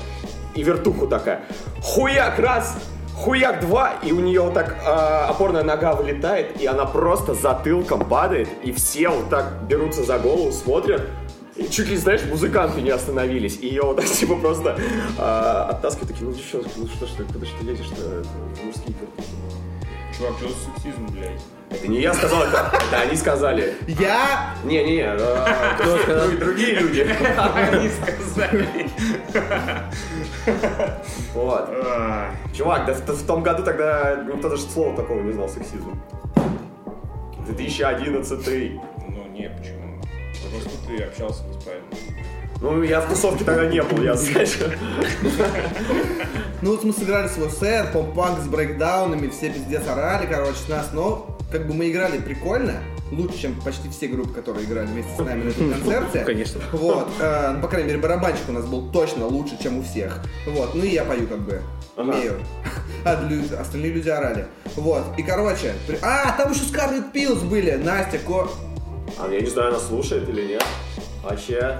[0.54, 1.42] и вертуху такая,
[1.82, 2.76] хуяк раз,
[3.14, 8.04] хуяк два, и у нее вот так а, опорная нога вылетает, и она просто затылком
[8.04, 11.08] падает, и все вот так берутся за голову, смотрят,
[11.56, 14.78] и чуть ли, знаешь, музыканты не остановились, и ее вот так типа просто
[15.18, 18.24] а, оттаскивают, такие, ну девчонка, ну что ж ты, куда ж ты лезешь-то,
[18.64, 19.28] мужские вертухи.
[20.16, 21.40] Чувак, что за сексизм, блядь?
[21.72, 23.74] Это не я сказал, это, это они сказали.
[23.86, 24.54] Я?
[24.64, 27.00] Не-не-не, э, друг- другие люди.
[27.72, 28.68] Они сказали.
[31.34, 31.70] Вот.
[32.54, 36.00] Чувак, да в, том году тогда никто даже слова такого не знал, сексизм.
[37.46, 38.46] 2011
[39.08, 40.00] Ну, не, почему?
[40.50, 41.86] Просто ты общался неправильно.
[42.60, 44.56] Ну, я в тусовке тогда не был, я, знаешь.
[46.60, 51.36] Ну вот мы сыграли свой сет, поп-панк с брейкдаунами, все пиздец орали, короче, нас, но
[51.52, 55.44] как бы мы играли прикольно, лучше, чем почти все группы, которые играли вместе с нами
[55.44, 56.24] на этом концерте.
[56.24, 56.60] Конечно.
[56.72, 60.20] Вот, э, ну, по крайней мере, барабанщик у нас был точно лучше, чем у всех.
[60.46, 61.60] Вот, ну и я пою как бы,
[61.96, 62.10] Ага.
[62.10, 62.40] умею.
[63.04, 64.46] А лю- остальные люди орали.
[64.76, 68.48] Вот, и короче, при- а, там еще Скарлетт Пилс были, Настя, Ко...
[69.18, 70.64] А я не знаю, она слушает или нет.
[71.22, 71.78] Вообще.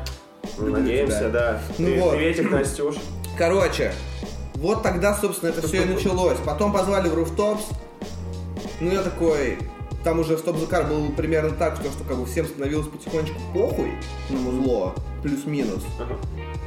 [0.59, 1.29] Ну, надеемся, тебя.
[1.29, 1.61] да.
[1.79, 2.11] Ну При- вот.
[2.17, 2.97] Приветик, Настюш.
[3.39, 3.93] Короче,
[4.57, 6.37] вот тогда, собственно, это все и началось.
[6.45, 7.63] Потом позвали в Rooftops.
[8.83, 9.59] Ну, я такой...
[10.03, 13.93] Там уже the Car было примерно так, что, что как бы всем становилось потихонечку похуй
[14.29, 15.85] на музло, плюс-минус.
[16.01, 16.17] Ага.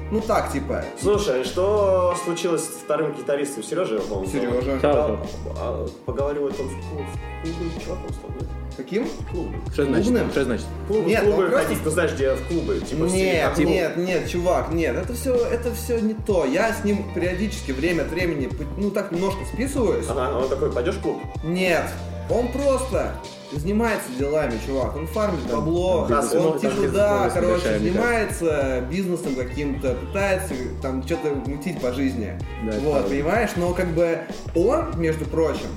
[0.09, 3.99] Ну так, типа, Слушай, что случилось с вторым гитаристом Сережей?
[3.99, 4.79] по-моему, Сережа.
[4.81, 5.19] Да, Да,
[5.57, 5.87] а,
[6.67, 7.03] в клуб,
[7.43, 8.49] в клубе чуваком стал, нет?
[8.77, 9.07] Каким?
[9.31, 9.53] Клубы.
[9.73, 10.05] Что значит?
[10.07, 10.31] Клубным?
[10.31, 10.65] Что значит?
[10.87, 13.53] Клубы, Нет, клубы он просто- ходить, ты знаешь, где в клубы, типа в стиле Нет,
[13.53, 13.67] клуб.
[13.67, 16.45] нет, нет, чувак, нет, это все, это все не то.
[16.45, 20.05] Я с ним периодически время от времени, ну так немножко списываюсь.
[20.09, 21.21] Ага, он такой, пойдешь в клуб?
[21.43, 21.85] Нет,
[22.29, 23.15] он просто
[23.53, 24.97] занимается делами, чувак.
[24.97, 31.29] Он фармит бабло, там он бизнес- типа, да, короче, занимается бизнесом каким-то, пытается там что-то
[31.49, 32.33] мутить по жизни.
[32.65, 33.51] Да, вот, понимаешь?
[33.55, 34.19] Но как бы
[34.55, 35.67] он, между прочим,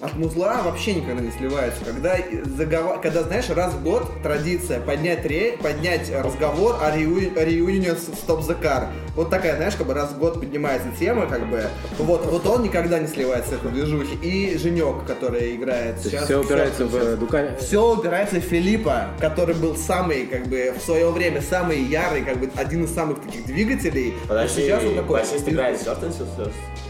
[0.00, 1.84] от музла вообще никогда не сливаются.
[1.84, 7.44] Когда, загова- когда знаешь, раз в год традиция поднять, ре- поднять разговор о, реу- о
[7.44, 8.86] реюнионе с Stop the Car.
[9.16, 11.64] Вот такая, знаешь, как бы раз в год поднимается тема, как бы.
[11.98, 14.14] Вот, вот он никогда не сливается с этой движухи.
[14.22, 16.24] И Женек, который играет сейчас.
[16.24, 17.56] Все упирается в Дукале.
[17.60, 22.38] Все упирается в Филиппа, который был самый, как бы, в свое время самый ярый, как
[22.38, 24.14] бы, один из самых таких двигателей.
[24.28, 25.20] Подожди, сейчас он такой.
[25.20, 25.80] басист играет?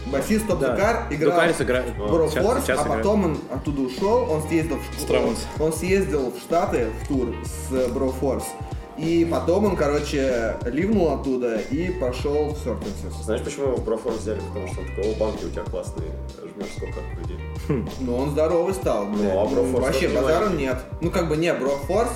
[0.05, 0.75] Басист Топ Да.
[0.75, 1.95] Кар играл Дукалис играет.
[1.95, 2.98] Бро Сейчас- Форс, сейчас а играет.
[2.99, 5.45] Потом он оттуда ушел, он съездил в Страванс.
[5.59, 8.45] он съездил в Штаты в тур с Бро Форс.
[8.97, 13.23] И потом он, короче, ливнул оттуда и пошел в Сёртенсис.
[13.23, 14.41] Знаешь, почему его в Брофорс взяли?
[14.41, 17.87] Потому что он такой, о, банки у тебя классные, жмешь сколько людей.
[18.01, 19.05] Ну, он здоровый стал.
[19.05, 19.21] блядь.
[19.33, 20.57] Ну, а Бро Форс Вообще, маленький.
[20.57, 20.83] нет.
[20.99, 22.11] Ну, как бы, не, Бро Форс.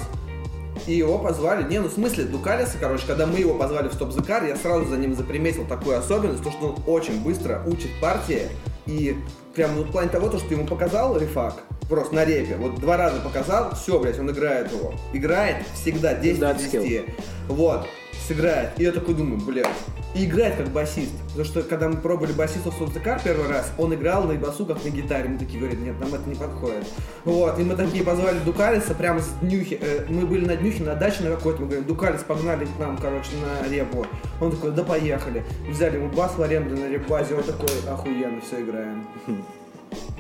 [0.85, 1.63] И его позвали.
[1.69, 4.85] Не, ну, в смысле, Дукалиса, короче, когда мы его позвали в Стоп Car, я сразу
[4.85, 8.49] за ним заприметил такую особенность, то, что он очень быстро учит партии.
[8.85, 9.17] И
[9.55, 12.97] прям, ну, в плане того, то, что ему показал рефак, просто на репе, вот два
[12.97, 14.93] раза показал, все, блядь, он играет его.
[15.13, 16.83] Играет всегда 10 Да, из скилл.
[16.83, 17.05] 10.
[17.47, 17.87] Вот,
[18.27, 18.71] сыграет.
[18.77, 19.67] И я такой думаю, блядь,
[20.15, 21.13] и играет как басист.
[21.27, 24.83] Потому что когда мы пробовали басистов в Car первый раз, он играл на басу как
[24.83, 25.29] на гитаре.
[25.29, 26.85] Мы такие говорят, нет, нам это не подходит.
[27.25, 29.79] Вот, и мы такие позвали Дукалиса прямо с днюхи.
[29.81, 32.97] э, мы были на днюхе, на даче на какой-то, мы говорим, Дукалис, погнали к нам,
[32.97, 34.05] короче, на репу.
[34.39, 35.43] Он такой, да поехали.
[35.69, 39.05] Взяли ему бас в аренду на реп-базе, он такой, охуенно, все играем.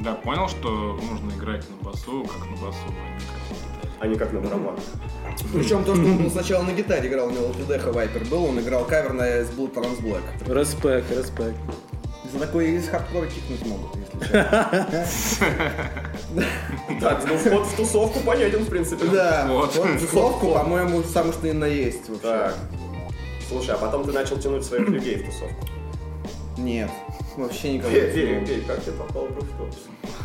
[0.03, 3.59] Да, понял, что нужно играть на басу, как на басу, а не как на.
[4.01, 4.83] А не как на барабанах.
[5.53, 8.83] Причем то, что он сначала на гитаре играл, у него LTD Вайпер был, он играл
[8.85, 10.23] кавер на S Blue Trans Black.
[10.53, 11.55] Респект, респект.
[12.33, 15.43] За такое из хардкора кикнуть могут, если.
[16.99, 19.05] Так, ну вход в тусовку понятен, в принципе.
[19.05, 19.75] Да, Вот.
[19.75, 22.23] вот тусовку, по-моему, самое что ни на есть вообще.
[22.23, 22.55] Так.
[23.47, 25.67] Слушай, а потом ты начал тянуть своих людей в тусовку.
[26.57, 26.89] Нет,
[27.37, 27.91] вообще никого.
[27.91, 29.77] Пей, пей, пей, как ты попал в Руфтопс?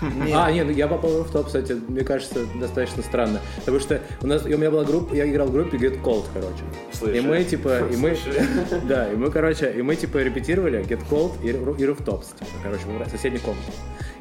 [0.02, 0.34] Нет.
[0.34, 3.40] А, нет, ну я попал в топ, кстати, мне кажется, достаточно странно.
[3.56, 6.62] Потому что у нас, у меня была группа, я играл в группе Get Cold, короче.
[6.92, 7.18] Слышали?
[7.18, 8.46] И мы, типа, и мы, Слышали?
[8.88, 12.82] да, и мы, короче, и мы, типа, репетировали Get Cold и, и Rooftops, типа, короче,
[12.86, 13.72] в соседней комнате.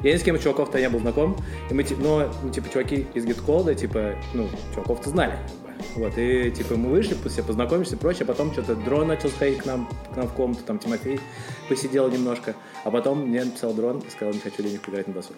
[0.02, 1.36] Я ни с кем из чуваков-то не был знаком,
[1.70, 5.38] и мы, ти- но, ну, типа, чуваки из Get Cold, типа, ну, чуваков-то знали.
[5.94, 9.58] Вот, и, типа, мы вышли, все познакомились и прочее, а потом что-то дрон начал сходить
[9.58, 11.20] к нам, к нам в комнату, там Тимофей
[11.68, 12.54] посидел немножко,
[12.84, 15.30] а потом мне написал дрон и сказал, не хочу денег играть на басу.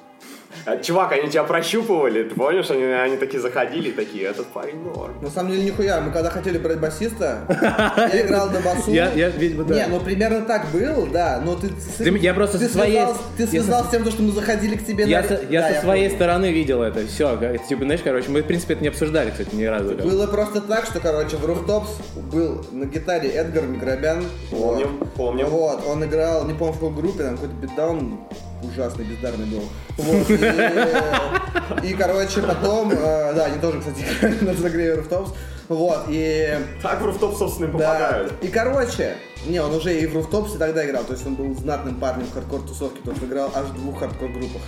[0.66, 2.70] А, Чувак, они тебя прощупывали, ты помнишь?
[2.70, 5.14] Они, они такие заходили, такие, этот парень норм.
[5.22, 7.40] На самом деле нихуя, мы когда хотели брать басиста,
[8.12, 8.90] я играл на басу.
[8.90, 9.74] Я, я, видимо, да.
[9.76, 11.68] Не, ну примерно так было, да, но ты...
[11.98, 14.76] Ты- я просто ты своей- связал- Ты я связал со- с тем, что мы заходили
[14.76, 15.28] к тебе Я, на...
[15.28, 16.16] со, я Да, со своей понял.
[16.16, 19.64] стороны видел это, все, типа, знаешь, короче, мы, в принципе, это не обсуждали, кстати, ни
[19.64, 19.96] разу.
[19.96, 20.04] как.
[20.04, 21.90] Было просто так, что, короче, в Рухтопс
[22.32, 24.24] был на гитаре Эдгар Миграбян.
[24.50, 25.12] Помним, вот.
[25.14, 25.46] помним.
[25.46, 28.20] Вот, он играл, не помню в какой группе, там какой-то битдаун
[28.62, 29.62] ужасный, бездарный был.
[29.96, 34.04] Вот, и, и, короче, потом, э, да, они тоже, кстати,
[34.44, 35.32] на разогреве Рухтопс.
[35.68, 36.58] Вот, и...
[36.82, 37.78] Так в Руфтоп, собственно, и Да.
[37.78, 38.34] попадают.
[38.42, 41.94] И короче, не, он уже и в Руфтопсе тогда играл, то есть он был знатным
[42.00, 44.62] парнем в хардкор-тусовке, то есть он играл аж в двух хардкор-группах.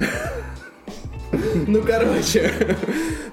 [1.66, 2.50] Ну, короче,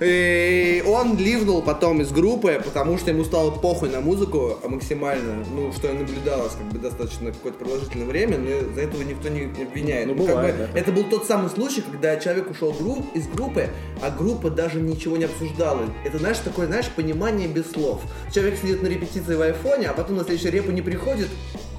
[0.02, 5.72] и он ливнул потом из группы, потому что ему стало похуй на музыку максимально, ну,
[5.72, 10.08] что и наблюдалось как бы достаточно какое-то продолжительное время, но за этого никто не обвиняет.
[10.08, 10.80] Ну, как бывает, бы, да.
[10.80, 13.70] Это был тот самый случай, когда человек ушел гру- из группы,
[14.02, 15.82] а группа даже ничего не обсуждала.
[16.04, 18.02] Это, знаешь, такое, знаешь, понимание без слов.
[18.34, 21.30] Человек сидит на репетиции в айфоне, а потом на следующую репу не приходит,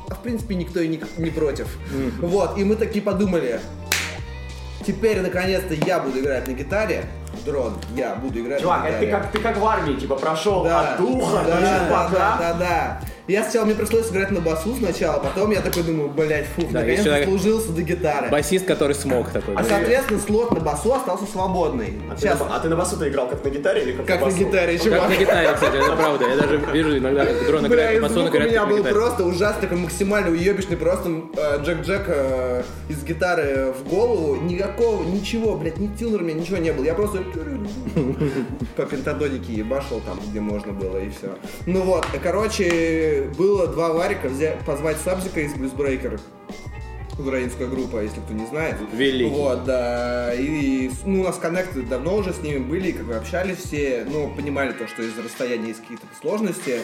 [0.08, 1.66] а в принципе никто и не, не против.
[2.20, 3.60] Вот, и мы такие подумали,
[4.86, 7.04] теперь наконец-то я буду играть на гитаре,
[7.44, 9.16] дрон, я буду играть Чувак, на это гитаре.
[9.16, 12.36] ты как, ты как в армии, типа, прошел Да, от духа да, до да, да,
[12.38, 13.00] да, да.
[13.28, 16.82] Я сначала мне пришлось играть на басу сначала, потом я такой думаю, блять, фу, Да,
[16.84, 18.28] человек- служился до гитары.
[18.30, 19.56] Басист, который смог такой.
[19.56, 21.94] А соответственно слот на басу остался свободный.
[22.08, 24.20] А ты, Сейчас, на, а ты на басу-то играл как на гитаре или как, как
[24.20, 24.38] на басу?
[24.38, 25.00] гитаре, чувак.
[25.00, 26.28] Как на гитаре, кстати, это правда.
[26.28, 28.70] Я даже вижу иногда, как дрон играет на басу, он звук у играет меня как
[28.70, 34.36] на был просто ужасный, такой максимально уебищный, просто э, Джек-Джек э, из гитары в голову,
[34.36, 37.24] никакого, ничего, блядь, ни тюнер у меня, ничего не было, я просто
[38.76, 41.34] по пентадонике ебашил там, где можно было, и все.
[41.66, 42.18] Ну вот, и,
[43.22, 46.20] было два варика, взять, позвать Сабзика из Bluesbreaker,
[47.18, 48.76] украинская группа, если кто не знает.
[48.92, 49.30] Великий.
[49.30, 50.34] Вот, да.
[50.34, 54.32] И, ну, у нас коннекты давно уже с ними были, как бы общались все, ну,
[54.34, 56.80] понимали то, что из-за расстояния есть какие-то сложности.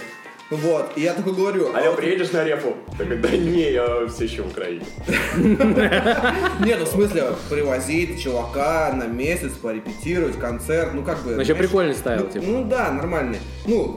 [0.51, 2.77] Вот, и я такой говорю, а Алло, вот- приедешь на репу?
[2.99, 4.85] Такой, да не, я все еще в Украине.
[5.37, 11.37] не, ну в смысле, привозить чувака на месяц, порепетировать, концерт, ну как бы...
[11.37, 12.45] Ну, еще знаешь, прикольно ставил, ну, типа.
[12.47, 13.39] Ну да, нормальный.
[13.67, 13.97] Ну,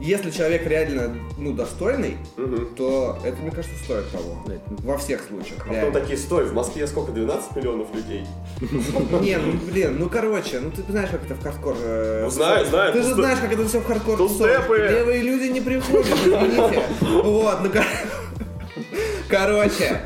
[0.00, 2.74] если человек реально, ну, достойный, Мгм.
[2.74, 4.42] то это, мне кажется, стоит того.
[4.82, 5.56] Во всех случаях.
[5.60, 6.00] А потом реально.
[6.00, 8.26] такие, стой, в Москве сколько, 12 миллионов людей?
[9.20, 11.76] Не, ну блин, ну короче, ну ты знаешь, как это в хардкор.
[11.80, 14.18] э, Ну, знаю, знаю, Ты же знаешь, как это все в хардкор.
[14.18, 16.82] Левые люди не приходят, извините.
[17.00, 17.84] Вот, ну кор-
[19.28, 20.02] короче.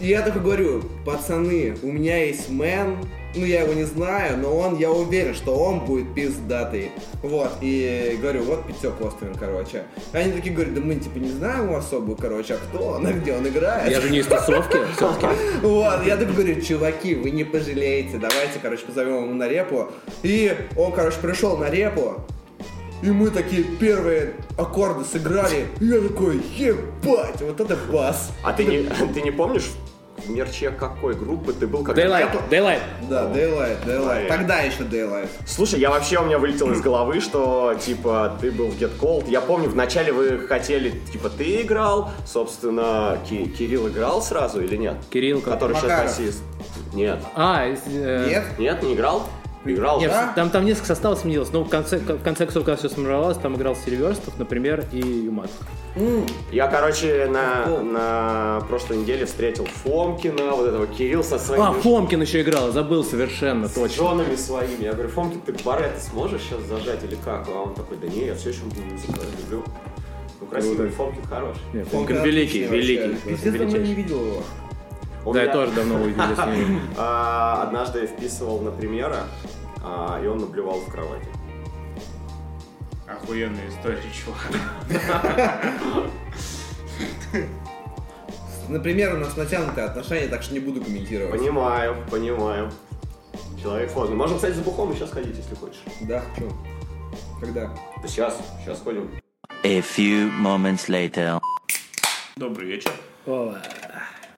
[0.00, 2.98] Я только говорю, пацаны, у меня есть мэн,
[3.36, 6.92] ну я его не знаю, но он, я уверен, что он будет пиздатый.
[7.22, 9.84] Вот, и говорю, вот Пятек Острин, короче.
[10.12, 13.12] Они такие говорят, да мы типа не знаем его особо, короче, а кто он, а
[13.12, 13.90] где он играет?
[13.90, 15.26] Я же не из тусовки, все-таки.
[15.62, 19.88] Вот, я так говорю, чуваки, вы не пожалеете, давайте, короче, позовем его на репу.
[20.22, 22.24] И он, короче, пришел на репу,
[23.02, 25.66] и мы такие первые аккорды сыграли.
[25.80, 28.32] И я такой, ебать, вот это бас.
[28.42, 29.70] А ты не, ты не помнишь,
[30.18, 31.82] в мерче какой группы ты был?
[31.84, 32.02] Когда...
[32.02, 32.80] Daylight, Daylight.
[33.08, 34.28] Да, Daylight, Daylight.
[34.28, 35.28] Тогда еще Daylight.
[35.46, 39.28] Слушай, я вообще, у меня вылетело из головы, что, типа, ты был в Get Cold.
[39.28, 44.96] Я помню, вначале вы хотели, типа, ты играл, собственно, Ки- Кирилл играл сразу или нет?
[45.10, 46.08] Кирилл Который Макаров.
[46.10, 46.42] сейчас басист.
[46.94, 47.18] Нет.
[47.34, 48.44] А, э, Нет?
[48.58, 49.28] Нет, не играл?
[49.74, 50.10] Играл Нет.
[50.10, 50.32] Да?
[50.34, 51.50] там, там несколько составов сменилось.
[51.52, 55.50] Но в конце, в конце концов, когда все сформировалось, там играл Сильверстов, например, и Юмат.
[56.52, 62.20] Я, короче, на, на прошлой неделе встретил Фомкина, вот этого Кирилл со своими А, Фомкин
[62.20, 64.10] еще играл, забыл совершенно, с точно.
[64.10, 64.84] женами своими.
[64.84, 67.48] Я говорю, Фомкин, ты барет сможешь сейчас зажать или как?
[67.48, 69.64] А он такой, да не, я все еще музыку, я люблю.
[70.38, 71.56] Ну, красивый, Фомкин хорош.
[71.72, 73.16] Не, Он Фомкин великий, великий.
[73.26, 74.42] Пиздец, давно не видел его.
[75.24, 76.80] Он Да, я тоже давно увидел с ним.
[76.96, 79.24] А, однажды я вписывал на премьера,
[79.86, 81.28] а, и он наблевал в кровати.
[83.06, 84.40] Охуенная история, чувак.
[88.68, 91.38] Например, у нас натянутые отношения, так что не буду комментировать.
[91.38, 92.72] Понимаю, понимаю.
[93.62, 94.16] Человек сложный.
[94.16, 95.80] Можем, кстати, за бухом еще сходить, если хочешь.
[96.00, 96.50] Да, хочу.
[97.40, 97.70] Когда?
[98.02, 99.08] Да сейчас, сейчас ходим.
[99.62, 101.40] A few moments later.
[102.36, 102.90] Добрый вечер.
[103.24, 103.54] О,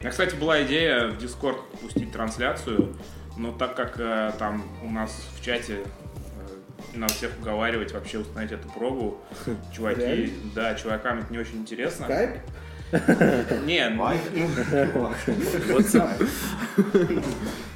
[0.00, 2.94] У меня, кстати, была идея в Discord пустить трансляцию,
[3.38, 8.52] но так как э, там у нас в чате э, надо всех уговаривать вообще установить
[8.52, 9.18] эту прогу,
[9.72, 10.32] чуваки, Реально?
[10.54, 12.04] да, чувакам это не очень интересно.
[12.04, 12.30] Скайп?
[13.66, 14.08] Не, ну,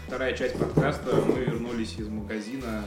[0.07, 2.83] вторая часть подкаста, мы вернулись из магазина,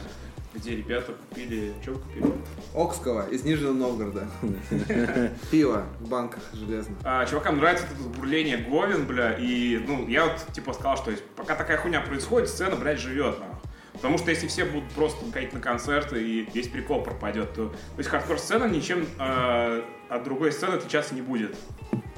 [0.55, 2.33] где ребята купили, что вы купили?
[2.73, 4.27] Окского из Нижнего Новгорода.
[5.51, 6.97] Пиво в банках железных.
[7.03, 11.23] А, чувакам нравится это бурление Говен, бля, и, ну, я вот, типа, сказал, что есть,
[11.35, 13.55] пока такая хуйня происходит, сцена, блядь, живет, нахуй.
[13.93, 17.97] Потому что если все будут просто ходить на концерты и весь прикол пропадет, то, то
[17.97, 21.55] есть хардкор-сцена ничем э, от другой сцены отличаться не будет.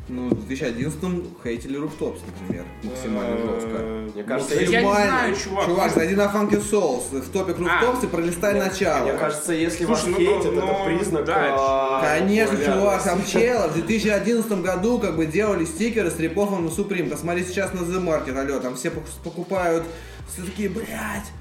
[0.09, 3.69] Ну, в 2011-м хейтили Руфтопс, например, максимально жестко.
[3.73, 5.65] Э, Мне кажется, ну, я не знаю, чувак.
[5.65, 9.03] Чувак, зайди на Funky Souls, в топик Руфтопс и пролистай начало.
[9.03, 13.67] Мне кажется, если вас ну, хейтят, ну, это признак да, а, Конечно, чувак, там чело
[13.67, 17.09] в 2011 году как бы делали стикеры с репофом на Supreme.
[17.09, 19.83] Посмотри сейчас на The Market, алло, там все пок- покупают,
[20.31, 21.31] все такие, блядь,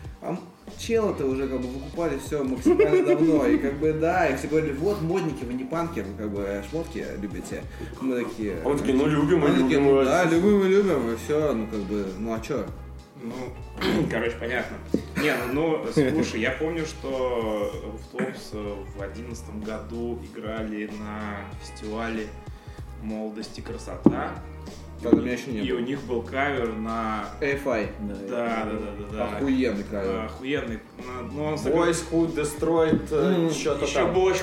[0.79, 3.47] челы-то уже как бы выкупали все максимально давно.
[3.47, 6.63] И как бы да, и все говорили, вот модники, вы не панки, вы как бы
[6.71, 7.63] шмотки любите.
[8.01, 8.57] Мы такие...
[8.65, 9.85] А мы такие, ну любим, мы любим.
[9.85, 12.67] ну да, любим, мы любим, и все, ну как бы, ну а чё?
[13.23, 13.33] Ну,
[14.11, 14.77] короче, понятно.
[15.21, 22.27] Не, ну, ну, слушай, я помню, что Руфтопс в одиннадцатом году играли на фестивале
[23.03, 24.35] молодости красота.
[25.03, 27.25] Тогда меня еще не И у них был кавер на...
[27.41, 27.89] AFI.
[28.29, 28.71] Да, да, да,
[29.11, 29.25] да, да.
[29.37, 30.25] Охуенный кавер.
[30.25, 30.79] Охуенный.
[30.99, 34.15] На- Ну, он Boys Who Destroyed э, М, что-то Еще там.
[34.17, 34.35] Wall,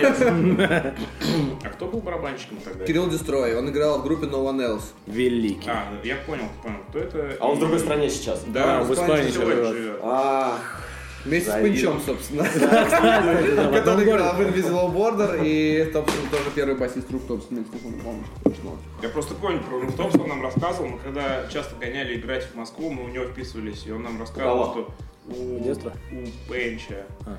[0.00, 0.94] yes.
[1.64, 2.84] А кто был барабанщиком тогда?
[2.84, 4.82] Кирилл Дестрой, он играл в группе No One Else.
[5.06, 5.68] Великий.
[5.68, 7.36] А, я понял, понял, кто это.
[7.40, 8.44] А он в другой стране сейчас.
[8.46, 9.98] Да, в Испании живет.
[10.02, 10.82] Ах,
[11.26, 11.54] Вместе с.
[11.54, 12.44] Пынчом, собственно.
[12.44, 14.40] Который играл в.
[14.40, 18.70] Invisible Border и, собственно, тоже первый басист помнишь, точно.
[19.02, 22.90] Я просто помню про Руфтопс, он нам рассказывал, мы когда часто гоняли играть в Москву,
[22.90, 24.94] мы у него вписывались, и он нам рассказывал, что
[25.28, 27.06] у, у Пенча.
[27.26, 27.36] А.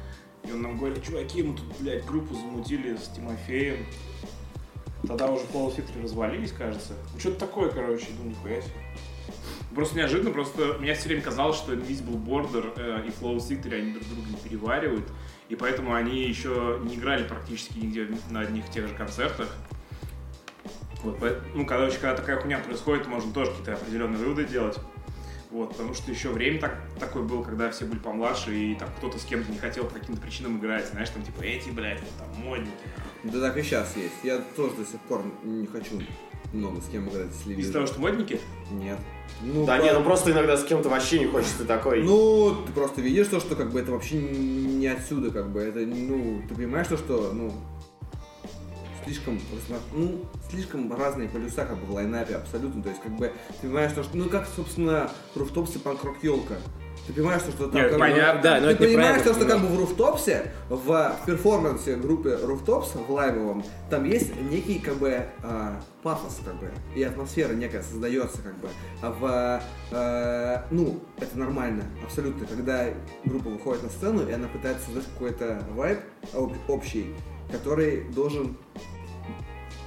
[0.47, 3.85] И он нам говорит, чуваки, мы тут, блядь, группу замутили с Тимофеем.
[5.07, 6.93] Тогда уже Duty развалились, кажется.
[7.13, 8.73] Ну, что-то такое, короче, ну, нихуя себе.
[9.77, 13.91] Просто неожиданно, просто мне все время казалось, что Invisible Border э, и Flow Victory, они
[13.91, 15.07] друг друга не переваривают,
[15.49, 19.55] и поэтому они еще не играли практически нигде на одних тех же концертах.
[21.03, 21.19] Вот,
[21.53, 24.79] ну, короче, когда такая хуйня происходит, можно тоже какие-то определенные выводы делать.
[25.51, 29.19] Вот, потому что еще время так, такое было, когда все были помладше, и там кто-то
[29.19, 32.43] с кем-то не хотел по каким-то причинам играть, знаешь, там типа эти, блядь, вот там
[32.43, 32.71] модники.
[33.25, 34.15] Да так и сейчас есть.
[34.23, 36.01] Я тоже до сих пор не хочу
[36.53, 38.39] много с кем играть, если Из-за того, что модники?
[38.71, 38.97] Нет.
[39.41, 42.03] Ну, Да по- не, ну просто иногда с кем-то вообще не хочется, ты такой...
[42.03, 45.79] Ну, ты просто видишь то, что как бы это вообще не отсюда, как бы это,
[45.79, 47.53] ну, ты понимаешь то, что, ну,
[49.05, 49.39] слишком,
[49.93, 53.93] ну, слишком разные полюса как бы в лайнапе абсолютно, то есть как бы ты понимаешь
[53.93, 56.55] то, что, ну как, собственно, в Руфтопсе панк-рок елка.
[57.07, 58.33] Ты понимаешь, то, что там Нет, как понятно.
[58.37, 61.95] бы, Да, но ты это понимаешь то, неправильно, что как бы в Руфтопсе, в перформансе
[61.95, 67.53] группы Руфтопс в лайвовом, там есть некий как бы а, пафос как бы и атмосфера
[67.53, 68.67] некая создается как бы.
[69.01, 69.61] А в
[69.95, 72.85] э, ну это нормально абсолютно, когда
[73.23, 75.99] группа выходит на сцену и она пытается создать какой-то вайб
[76.33, 77.15] об- общий,
[77.51, 78.57] который должен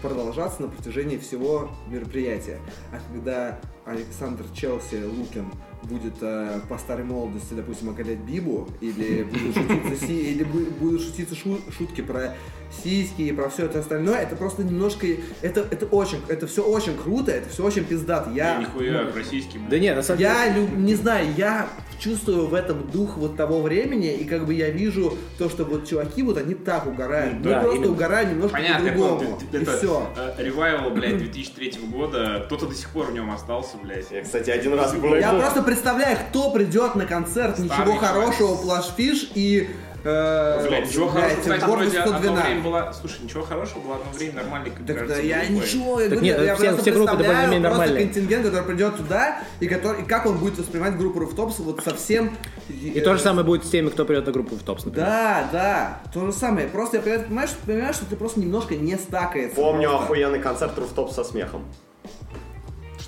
[0.00, 2.58] продолжаться на протяжении всего мероприятия.
[2.92, 5.50] А когда Александр Челси Лукин
[5.82, 11.34] будет э, по старой молодости, допустим, оголять Бибу, или будут шутиться, или бу- будут шутиться
[11.34, 12.34] шу- шутки про
[12.82, 15.06] сиськи и про все это остальное, это просто немножко,
[15.42, 18.30] это, это очень, это все очень круто, это все очень пиздато.
[18.30, 19.58] Я, Нихуя, российский.
[19.68, 20.30] Да нет, на самом деле...
[20.32, 24.54] я лю- не знаю, я чувствую в этом дух вот того времени, и как бы
[24.54, 27.34] я вижу то, что вот чуваки вот они так угорают.
[27.34, 27.92] Мы Да, просто именно.
[27.92, 29.20] угораем немножко Понятно, я по-другому.
[29.20, 30.08] помню, И это все.
[30.16, 34.10] э, ревайвал, блядь, 2003 года, кто-то до сих пор в нем остался, блядь.
[34.10, 35.14] Я, кстати, один раз был...
[35.16, 39.68] Я просто представляю, кто придет на концерт Старый Ничего хорошего, Плашфиш и...
[40.04, 42.44] э, ничего хорошего, кстати, вроде одно 112.
[42.44, 42.92] время была...
[42.92, 46.64] Слушай, ничего хорошего было одно время нормальной, да, я ничего, я говорю, нет, я все-
[46.66, 48.04] просто все группы представляю просто нормальные.
[48.04, 52.36] контингент, который придет туда, и, который, и как он будет воспринимать группу Руфтопс вот совсем...
[52.68, 55.06] И то же самое будет с теми, кто придет на группу в топс, например.
[55.08, 56.68] Да, да, то же самое.
[56.68, 59.56] Просто я понимаю- понимаешь, понимаешь, что ты просто немножко не стакается.
[59.56, 60.04] Помню просто.
[60.04, 61.64] охуенный концерт Руфтоп со смехом.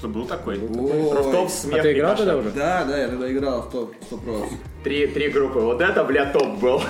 [0.02, 0.58] Что был такой?
[0.58, 1.16] Ой.
[1.16, 2.50] Руфтоп смех А ты играл тогда уже?
[2.50, 4.48] Да, да, я тогда играл в топ, в топ Рос.
[4.82, 5.60] Три, три группы.
[5.60, 6.82] Вот это, бля, топ был.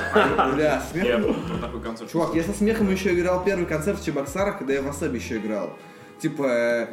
[0.54, 1.04] Бля, смех.
[1.04, 2.10] Я был про такой концерт.
[2.10, 5.36] Чувак, я со смехом еще играл первый концерт в Чебоксарах, когда я в Асабе еще
[5.36, 5.74] играл.
[6.22, 6.86] Типа, э,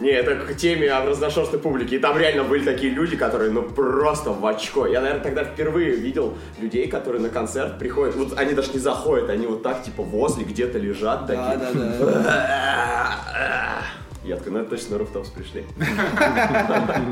[0.00, 1.96] Не, это к теме о разношерстной публике.
[1.96, 4.86] И там реально были такие люди, которые, ну, просто в очко.
[4.86, 8.16] Я, наверное, тогда впервые видел людей, которые на концерт приходят.
[8.16, 11.72] Вот они даже не заходят, они вот так, типа, возле где-то лежат да, такие.
[11.72, 13.82] да, да.
[14.28, 15.64] Я такой, ну это точно на Руфтопс пришли.
[15.88, 17.02] А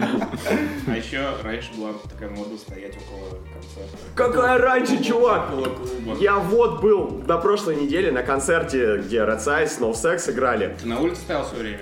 [0.96, 3.96] еще раньше была такая мода стоять около концерта.
[4.14, 5.48] Какая раньше, чувак?
[5.50, 6.16] Около клуба.
[6.20, 10.76] Я вот был на прошлой неделе на концерте, где Red Size, No Sex играли.
[10.80, 11.80] Ты на улице стоял все время?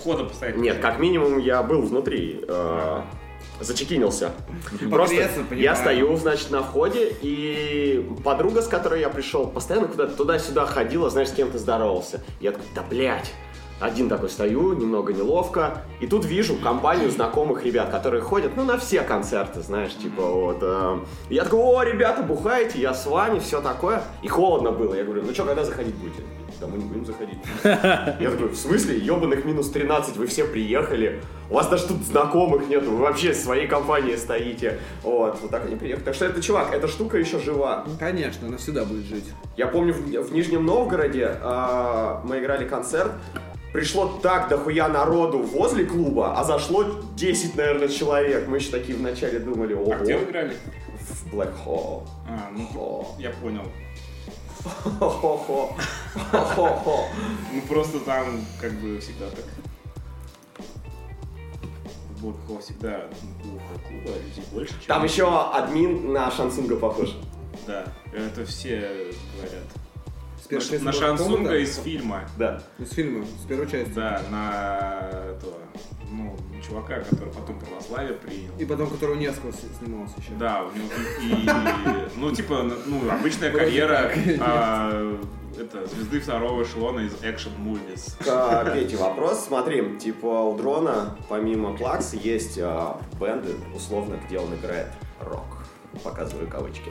[0.00, 0.56] Входа постоять?
[0.56, 2.44] Нет, как минимум я был внутри.
[2.48, 3.02] э,
[3.60, 4.32] Зачекинился.
[4.90, 10.66] Просто я стою, значит, на входе, и подруга, с которой я пришел, постоянно куда-то туда-сюда
[10.66, 12.20] ходила, знаешь, с кем-то здоровался.
[12.40, 13.32] Я такой, да блядь.
[13.80, 18.78] Один такой стою, немного неловко, и тут вижу компанию знакомых ребят, которые ходят, ну, на
[18.78, 20.58] все концерты, знаешь, типа вот.
[20.62, 24.02] э, Я такой, о, ребята, бухаете, я с вами, все такое.
[24.22, 24.94] И холодно было.
[24.94, 26.22] Я говорю, ну что, когда заходить будете?
[26.60, 27.38] Да мы не будем заходить.
[27.64, 28.96] Я такой, в смысле?
[28.96, 31.20] Ебаных минус 13, вы все приехали.
[31.50, 34.78] У вас даже тут знакомых нету, вы вообще своей компанией стоите.
[35.02, 36.04] Вот, вот так они приехали.
[36.04, 37.84] Так что это, чувак, эта штука еще жива.
[37.98, 39.24] Конечно, она всегда будет жить.
[39.56, 43.10] Я помню, в, в Нижнем Новгороде а, мы играли концерт.
[43.74, 46.84] Пришло так дохуя народу возле клуба, а зашло
[47.16, 48.46] 10, наверное, человек.
[48.46, 50.56] Мы еще такие вначале думали, ого, А где вы играли?
[51.00, 52.06] в Black Hole.
[52.28, 53.16] А, ну, Хо.
[53.18, 53.64] я понял.
[57.52, 59.44] Ну, просто там, как бы, всегда так.
[62.10, 63.10] В Блэкхолл всегда
[63.42, 64.74] ну, у клуба людей больше.
[64.86, 67.16] Там еще админ на Шансунга похож.
[67.66, 69.83] Да, это все говорят.
[70.48, 72.28] Части На, Шансунга из фильма.
[72.36, 72.62] Да.
[72.78, 73.92] Из фильма, с первой части.
[73.94, 75.58] Да, на этого,
[76.10, 78.52] ну, чувака, который потом православие принял.
[78.58, 80.32] И потом, который у Невского снимался еще.
[80.38, 80.88] Да, у него
[81.22, 85.18] и, ну типа, ну обычная карьера а,
[85.58, 88.74] это звезды второго эшелона из экшен movies.
[88.74, 89.44] Пете вопрос.
[89.46, 94.88] Смотри, типа у дрона, помимо Плакс, есть а, бенды, условно, где он играет
[95.20, 95.53] рок.
[96.02, 96.90] Показываю кавычки.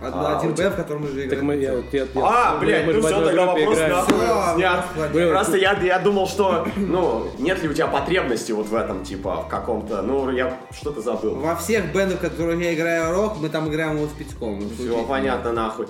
[0.00, 1.44] Одна- А, один Б, в котором мы же Так играем.
[1.46, 1.56] мы...
[1.56, 3.92] Я, я- я- А, мы- блядь, ну все, тогда вопрос играем.
[3.92, 4.84] нахуй Всё, снят.
[5.30, 9.42] Просто я, я думал, что, ну, нет ли у тебя потребности вот в этом, типа,
[9.42, 11.34] в каком-то, ну, я что-то забыл.
[11.36, 14.60] Во всех бендах, в которых я играю рок, мы там играем его с Пятьком.
[14.76, 15.86] Все понятно, нахуй.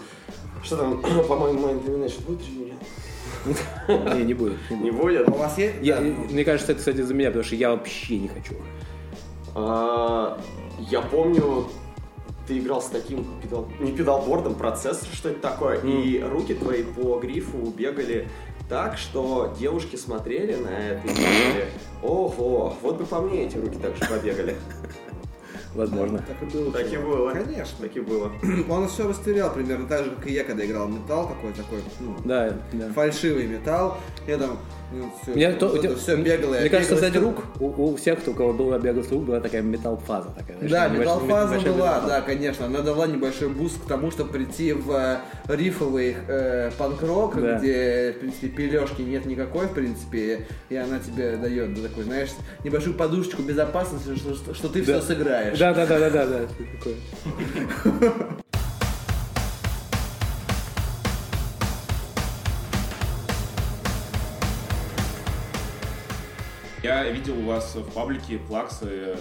[0.62, 2.74] Что там, по-моему, Mind Domination будет или нет?
[4.16, 4.58] Не, не будет.
[4.70, 5.28] не будет.
[5.28, 5.76] А у вас есть?
[5.80, 8.54] Мне кажется, это, кстати, за меня, потому что я вообще не хочу.
[9.54, 10.38] А,
[10.90, 11.66] Я помню,
[12.48, 13.68] ты играл с таким педал...
[13.78, 18.28] не педалбордом, процессор, что это такое, и руки твои по грифу бегали
[18.68, 21.68] так, что девушки смотрели на это и говорили,
[22.02, 24.56] ого, вот бы по мне эти руки так же побегали.
[25.78, 26.18] Возможно.
[26.26, 26.72] Так и было.
[26.72, 27.30] Так и было.
[27.30, 27.76] Конечно.
[27.80, 28.32] Так и было.
[28.68, 32.16] Он все растерял примерно так же, как и я, когда играл металл, такой, такой, ну,
[32.24, 32.88] Да, да.
[32.92, 33.96] фальшивый металл.
[34.26, 34.58] Я там,
[34.92, 36.54] ну, все, Мне, то- у тебя- все бегало.
[36.54, 37.44] я Мне кажется, кстати, рук.
[37.60, 40.30] у, у всех, у кого была бегал с рук, была такая металл-фаза.
[40.36, 42.08] Такая, Да, металл-фаза была, металл.
[42.08, 42.66] да, конечно.
[42.66, 45.18] Она дала небольшой буст к тому, чтобы прийти в э,
[45.54, 47.58] рифовый э, панк-рок, Да.
[47.58, 52.30] где, в принципе, пилежки нет никакой, в принципе, и она тебе дает да, такой, знаешь,
[52.64, 54.98] небольшую подушечку безопасности, что, что- что ты Да.
[55.00, 55.58] все сыграешь.
[55.58, 56.46] Да, да, да, да, да, да.
[56.72, 56.96] такое.
[66.82, 69.16] Я видел у вас в паблике плаксы,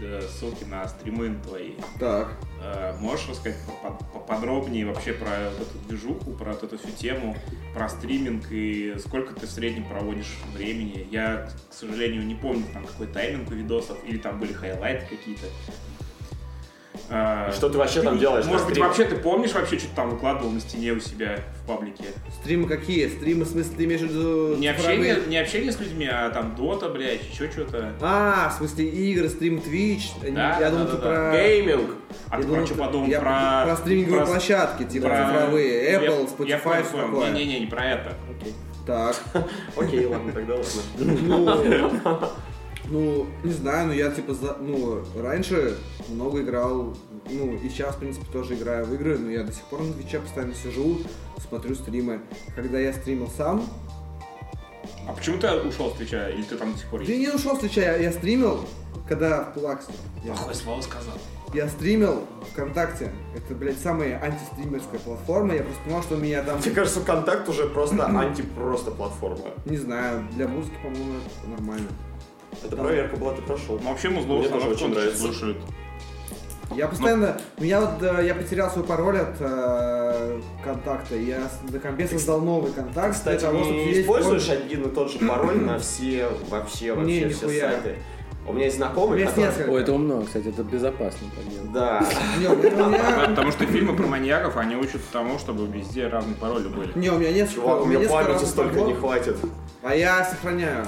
[0.00, 1.72] э, ссылки на стримы твои.
[1.98, 2.32] Так.
[2.62, 6.90] Э, Можешь рассказать по- по- поподробнее вообще про вот эту движуху, про вот эту всю
[6.90, 7.36] тему,
[7.74, 11.06] про стриминг и сколько ты в среднем проводишь времени?
[11.10, 15.46] Я, к сожалению, не помню там какой тайминг у видосов, или там были хайлайты какие-то.
[17.12, 20.10] Э, Что ты вообще там делаешь Может быть, вообще ты помнишь вообще, что ты там
[20.10, 22.04] выкладывал на стене у себя в паблике?
[22.40, 23.08] Стримы какие?
[23.08, 24.56] Стримы, в смысле, ты имеешь в виду...
[24.56, 27.92] Не общение, не общение с людьми, а там дота, блядь, еще что-то.
[28.00, 30.32] А, в смысле игры, стрим Twitch.
[30.32, 31.02] Да, я да, думал, да, ты да.
[31.02, 31.32] про...
[31.36, 31.90] Гейминг.
[32.28, 33.08] А я ты думал, про что ты- подумал?
[33.08, 35.84] я про, про стриминговые про- площадки, типа про- цифровые.
[35.90, 37.06] Я- Apple, я Spotify, понял, понял.
[37.06, 37.30] такое.
[37.32, 38.14] Не-не-не, не про это.
[38.86, 39.16] Так.
[39.76, 42.28] Окей, ладно, тогда ладно.
[42.90, 45.78] Ну, не знаю, но я типа, за- ну, раньше
[46.08, 46.96] много играл,
[47.30, 49.92] ну, и сейчас, в принципе, тоже играю в игры, но я до сих пор на
[49.92, 50.98] Твиче постоянно сижу,
[51.48, 52.20] смотрю стримы.
[52.56, 53.64] Когда я стримил сам,
[55.06, 56.30] А почему ты ушел с Твича?
[56.30, 57.16] Или ты там до сих пор есть?
[57.20, 58.64] не ушел с Твича, я, я стримил,
[59.08, 59.92] когда в Плаксе.
[60.24, 61.14] Я, Плохое слово сказал.
[61.54, 63.12] я стримил ВКонтакте.
[63.36, 65.54] Это, блядь, самая антистримерская платформа.
[65.54, 69.44] Я просто понимал, что у меня там, Мне кажется, контакт уже просто анти-просто платформа.
[69.64, 71.88] не знаю, для музыки, по-моему, это нормально.
[72.64, 73.78] Это проверка была, ты прошел.
[73.82, 75.18] Ну, вообще музло Мне тоже очень нравится.
[75.22, 75.58] слушают.
[76.76, 81.80] Я постоянно, ну я вот, э, я потерял свой пароль от э, контакта, я на
[81.80, 83.14] компе создал новый контакт.
[83.14, 84.64] Кстати, для того, чтобы не используешь комнате.
[84.66, 87.70] один и тот же пароль на все, вообще, вообще Не, все нихуя.
[87.72, 87.96] сайты?
[88.46, 89.48] У меня есть У знакомый, меня есть который...
[89.48, 89.70] несколько.
[89.70, 91.72] Ой, это умно, кстати, это безопасно делать.
[91.72, 92.06] Да.
[93.26, 96.92] Потому что фильмы про маньяков, они учат тому, чтобы везде разные пароли были.
[96.96, 99.36] Не, у меня несколько, Чувак, у меня памяти столько не хватит.
[99.82, 100.86] А я сохраняю.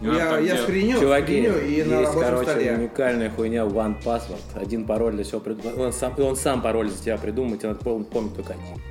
[0.00, 2.72] Не надо Я, я скриню, Чуваки, скриню и на есть, рабочем короче, столе.
[2.72, 4.40] уникальная хуйня One Password.
[4.54, 5.80] Один пароль для всего придумал.
[5.82, 8.82] Он сам, он сам пароль за тебя придумал, тебе надо пом- помнить только один.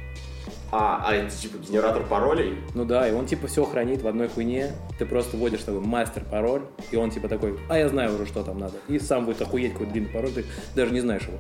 [0.71, 2.59] А, а это типа генератор паролей?
[2.75, 4.71] Ну да, и он типа все хранит в одной хуйне.
[4.99, 8.59] Ты просто вводишь такой мастер-пароль, и он типа такой, а я знаю уже, что там
[8.59, 8.75] надо.
[8.87, 10.45] И сам будет охуеть какой длинный пароль, ты
[10.75, 11.37] даже не знаешь его.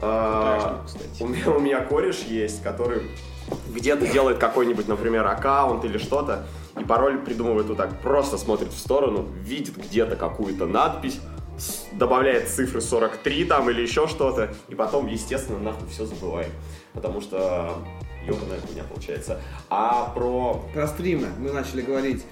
[0.00, 3.02] А, штука, у, меня, у меня кореш есть, который
[3.74, 6.46] где-то делает какой-нибудь, например, аккаунт или что-то,
[6.78, 11.20] и пароль придумывает вот так, просто смотрит в сторону, видит где-то какую-то надпись,
[11.92, 16.50] добавляет цифры 43 там или еще что-то, и потом, естественно, нахуй все забывает.
[16.92, 17.78] Потому что
[18.26, 19.40] ебаная хуйня получается.
[19.70, 20.64] А про...
[20.72, 22.24] Про стримы мы начали говорить.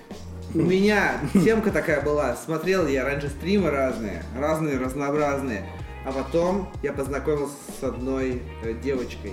[0.54, 2.36] У меня темка такая была.
[2.36, 5.66] Смотрел я раньше стримы разные, разные, разнообразные.
[6.04, 9.32] А потом я познакомился с одной э, девочкой,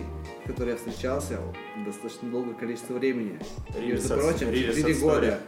[0.52, 1.40] которой я встречался
[1.86, 3.40] достаточно долгое количество времени.
[3.80, 5.20] Между Рилис- прочим, рилис 4 история.
[5.32, 5.40] года.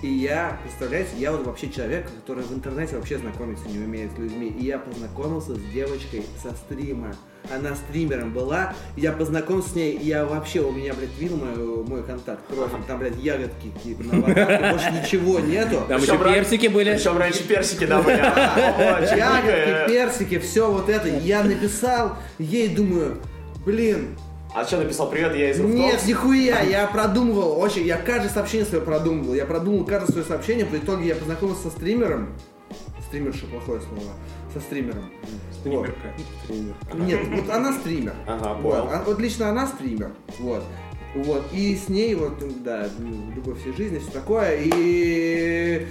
[0.00, 4.18] И я, представляете, я вот вообще человек, который в интернете вообще знакомиться не умеет с
[4.18, 4.46] людьми.
[4.48, 7.14] И я познакомился с девочкой со стрима.
[7.52, 12.04] Она стримером была, я познакомился с ней, я вообще, у меня, блядь, видел мой, мой
[12.04, 15.82] контакт, профиль, там, блядь, ягодки какие-то на аватарке, больше ничего нету.
[15.88, 16.94] Там еще персики были.
[16.94, 18.16] Причем раньше персики, да, были.
[18.18, 19.84] Ягодки, черника.
[19.88, 21.08] персики, все вот это.
[21.08, 23.18] Я написал, ей думаю,
[23.66, 24.16] блин,
[24.54, 25.08] А что написал?
[25.10, 26.06] Привет, я из Нет, Руфтовс».
[26.06, 30.76] нихуя, я продумывал, очень, я каждое сообщение свое продумывал, я продумал каждое свое сообщение, по
[30.76, 32.34] итоге я познакомился со стримером,
[33.08, 34.12] стримерша плохое слово,
[34.52, 35.10] со стримером.
[35.64, 35.88] Вот.
[36.44, 36.94] Стримерка.
[36.94, 38.14] Нет, вот она стример.
[38.26, 38.88] Ага, Вот, понял.
[38.92, 40.62] а- вот лично она стример, вот.
[41.14, 42.88] Вот, и с ней вот, да,
[43.34, 45.86] любовь всей жизни, все такое, и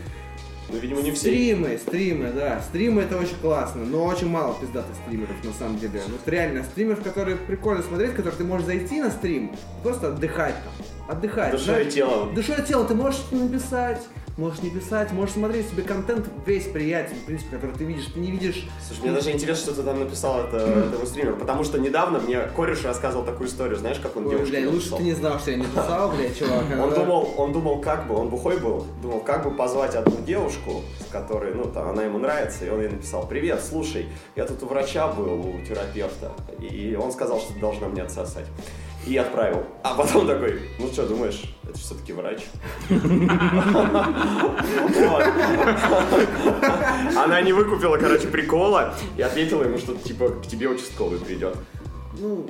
[0.71, 1.27] Ну, видимо, не все.
[1.27, 2.61] Стримы, стримы, да.
[2.61, 6.01] Стримы это очень классно, но очень мало пиздатых стримеров на самом деле.
[6.07, 9.51] Вот реально стримеров, которые прикольно смотреть, которые ты можешь зайти на стрим,
[9.83, 11.17] просто отдыхать там.
[11.17, 11.51] Отдыхать.
[11.51, 12.33] Душой и телом.
[12.33, 14.01] Душой и телом ты можешь написать,
[14.41, 18.05] можешь не писать, можешь смотреть себе контент весь приятен, в принципе, который ты видишь.
[18.05, 21.63] Ты не видишь Слушай, мне даже интересно, что ты там написал это, этому стримеру, потому
[21.63, 25.03] что недавно мне кореш рассказывал такую историю, знаешь, как он Ой, девушке блядь, лучше ты
[25.03, 26.63] не знал, что я не писал, блядь, чувак.
[26.71, 30.17] Он а- думал, он думал, как бы, он бухой был, думал, как бы позвать одну
[30.25, 34.45] девушку, с которой, ну, там, она ему нравится, и он ей написал, привет, слушай, я
[34.45, 38.45] тут у врача был, у терапевта, и он сказал, что ты должна мне отсосать.
[39.07, 39.63] И отправил.
[39.83, 42.43] А потом такой, ну что, думаешь, это все-таки врач?
[44.99, 45.23] Вот.
[47.17, 51.55] Она не выкупила, короче, прикола и ответила ему, что типа к тебе участковый придет.
[52.19, 52.45] Ну,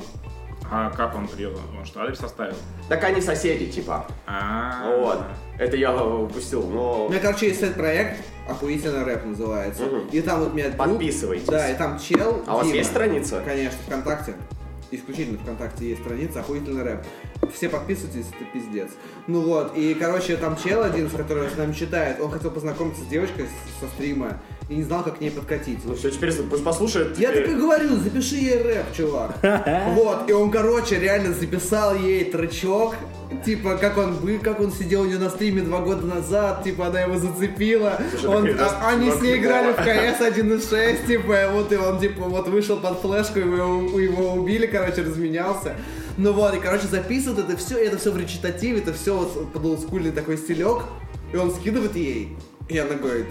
[0.70, 1.60] А как он приехал?
[1.78, 2.56] Он что, адрес оставил?
[2.90, 4.06] Так они соседи, типа.
[4.28, 5.22] А, Вот.
[5.58, 7.06] Это я упустил, но...
[7.06, 9.84] у меня, короче, есть этот проект, охуительно рэп называется.
[9.84, 10.08] Мгм.
[10.12, 11.46] И там вот у меня Подписывайтесь.
[11.48, 12.42] Да, и там чел.
[12.48, 13.42] А у вас есть страница?
[13.46, 14.34] Конечно, ВКонтакте.
[14.92, 17.06] Исключительно ВКонтакте есть страница охуительный рэп.
[17.54, 18.92] Все подписывайтесь, это пиздец.
[19.28, 23.02] Ну вот, и, короче, там чел один, с которым с нами читает, он хотел познакомиться
[23.02, 23.48] с девочкой
[23.80, 24.42] со стрима
[24.72, 25.80] и не знал, как к ней подкатить.
[25.84, 27.20] Ну все, теперь пусть послушает.
[27.20, 29.36] Я так и говорю, запиши ей рэп, чувак.
[29.96, 32.96] Вот, и он, короче, реально записал ей тречок,
[33.46, 36.88] типа, как он был, как он сидел у нее на стриме два года назад, типа,
[36.88, 38.00] она его зацепила.
[38.12, 39.76] Слушай, Он- а- они с ней играли в.
[39.76, 45.02] КС 1.6, типа, вот, и он, типа, вот вышел под флешку, его, его убили, короче,
[45.02, 45.76] разменялся.
[46.18, 49.66] Ну вот, и, короче, записывает это все, это все в речитативе, это все вот под
[49.66, 50.84] олдскульный такой стилек,
[51.34, 52.38] и он скидывает ей,
[52.70, 53.28] и она говорит,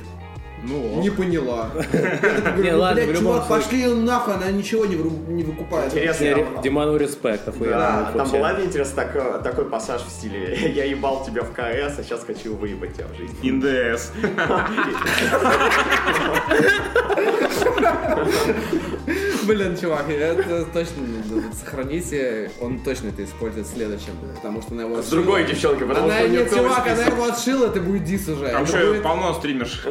[0.62, 1.70] ну, не поняла.
[2.58, 5.92] Не, «Ну, ладно, в любом пошли нахуй, она ничего не, выкупает.
[5.92, 6.60] Интересно.
[6.62, 7.46] Диману респект.
[7.58, 11.98] Да, там была мне интересно так- такой пассаж в стиле «Я ебал тебя в КС,
[11.98, 13.36] а сейчас хочу выебать тебя в жизни».
[13.42, 14.12] ИНДС.
[19.46, 21.06] Блин, чувак, это точно
[21.52, 26.06] сохраните, он точно это использует в следующем, потому что она его С другой девчонкой, потому
[26.06, 28.48] Она, что нет, чувак, она его отшила, это будет дис уже.
[28.48, 29.86] Там еще полно стримерш.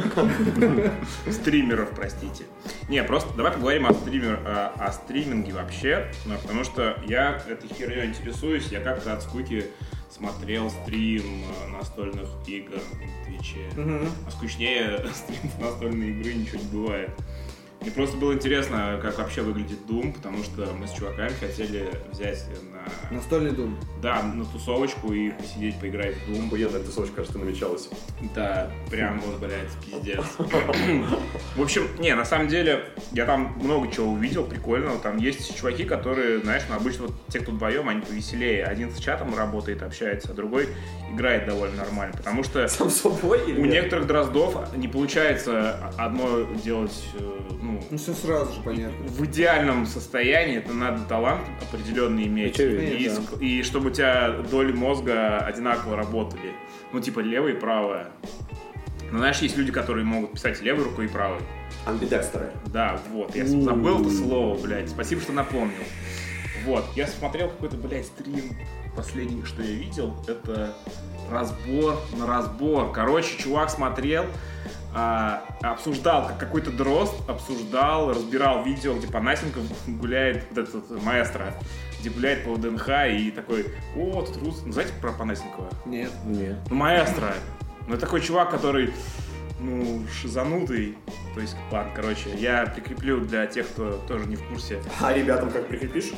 [1.31, 2.43] Стримеров, простите.
[2.89, 8.05] Не, просто давай поговорим о, стример, о, стриминге вообще, ну, потому что я этой херней
[8.05, 8.67] интересуюсь.
[8.67, 9.65] Я как-то от скуки
[10.09, 13.69] смотрел стрим э, настольных игр на Твиче.
[13.75, 14.09] Мгм.
[14.27, 17.09] А скучнее стрим настольной игры ничего не бывает.
[17.81, 22.45] Мне просто было интересно, как вообще выглядит Doom, потому что мы с чуваками хотели взять
[22.71, 23.77] на, Настольный дум.
[24.01, 26.47] да, на тусовочку и посидеть, поиграть в Doom.
[26.47, 27.89] Охуенная тусовочка, кажется, намечалась.
[28.35, 30.25] Да, прям вот, блядь, пиздец.
[31.55, 34.99] В общем, не, на самом деле, я там много чего увидел прикольного.
[34.99, 38.65] Там есть чуваки, которые, знаешь, ну, обычно вот те, кто вдвоем, они повеселее.
[38.65, 40.67] Один с чатом работает, общается, а другой
[41.13, 42.15] играет довольно нормально.
[42.17, 47.39] Потому что Сам собой у некоторых дроздов не получается одно делать, э,
[47.73, 49.05] ну, Ну все сразу же понятно.
[49.07, 52.55] в идеальном состоянии это надо талант определенный иметь.
[52.55, 53.45] Очевидно, и, да.
[53.45, 56.53] и чтобы у тебя доли мозга одинаково работали.
[56.91, 58.07] Ну, типа левая и правая.
[59.11, 61.39] Ну, знаешь, есть люди, которые могут писать левой рукой и правой.
[61.85, 62.51] Амбидекстеры.
[62.67, 64.89] Да, вот, я забыл это слово, блядь.
[64.89, 65.83] Спасибо, что напомнил.
[66.65, 68.55] Вот, я смотрел какой-то, блядь, стрим.
[68.95, 70.73] Последний, что я видел, это
[71.31, 72.91] разбор на разбор.
[72.91, 74.25] Короче, чувак смотрел,
[74.93, 81.53] а, обсуждал, как какой-то дрозд обсуждал, разбирал видео, где Панасенков гуляет, вот этот маэстро,
[81.99, 84.63] где гуляет по ВДНХ и такой, о, тут рус...
[84.65, 85.69] Ну, знаете про Панасенкова?
[85.85, 86.11] Нет.
[86.25, 86.57] Нет.
[86.69, 87.33] Ну, маэстро.
[87.87, 88.93] Ну, такой чувак, который,
[89.59, 90.97] ну, шизанутый.
[91.35, 94.81] То есть, ладно, короче, я прикреплю для тех, кто тоже не в курсе.
[94.99, 96.11] А ребятам как прикрепишь?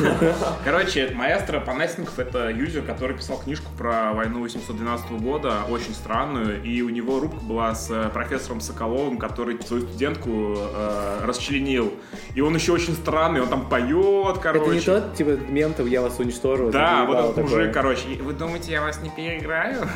[0.64, 6.82] Короче, маэстро Панасенков— это юзер, который писал книжку про войну 812 года, очень странную, и
[6.82, 11.92] у него рубка была с э, профессором Соколовым, который свою студентку э, расчленил.
[12.34, 14.64] И он еще очень странный, он там поет, короче.
[14.64, 16.70] Это не тот, типа, мем, там, я вас уничтожу.
[16.70, 17.44] Да, вот этот такое.
[17.44, 18.08] мужик, короче.
[18.20, 19.86] Вы думаете, я вас не переиграю?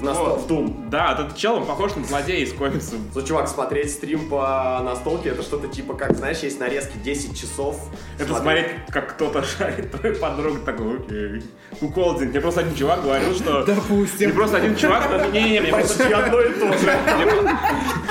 [0.00, 0.04] В
[0.48, 0.88] Doom.
[0.90, 2.98] Да, этот чел, он похож на злодея из комиксов.
[3.14, 7.88] Ну, чувак, смотреть стрим по настолке, это что-то типа, как, знаешь, есть нарезки 10 часов.
[8.18, 11.42] Это смотреть, как кто-то шарит твою подругу, такой, окей.
[11.84, 12.30] Куколдинг.
[12.30, 13.64] Мне просто один чувак говорил, что...
[13.64, 14.28] Допустим.
[14.28, 15.32] Мне просто один чувак...
[15.32, 16.16] Не-не-не, мне просто...
[16.16, 16.98] Одно и то же.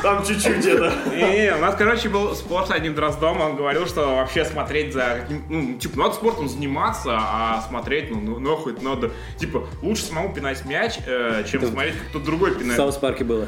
[0.03, 0.93] Там чуть-чуть это.
[1.11, 5.25] Не-не, у нас, короче, был спор с одним дроздом, он говорил, что вообще смотреть за.
[5.49, 9.11] Ну, типа, надо спортом заниматься, а смотреть, ну, ну, нахуй надо...
[9.37, 12.77] Типа, лучше самому пинать мяч, э, чем смотреть, как кто-то другой В пинает.
[12.77, 13.47] South Park е было.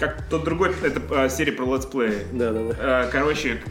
[0.00, 0.74] Как кто-то другой...
[0.82, 2.26] Это э, серия про летсплеи.
[2.32, 3.04] Да-да-да.
[3.04, 3.62] Э, Короче,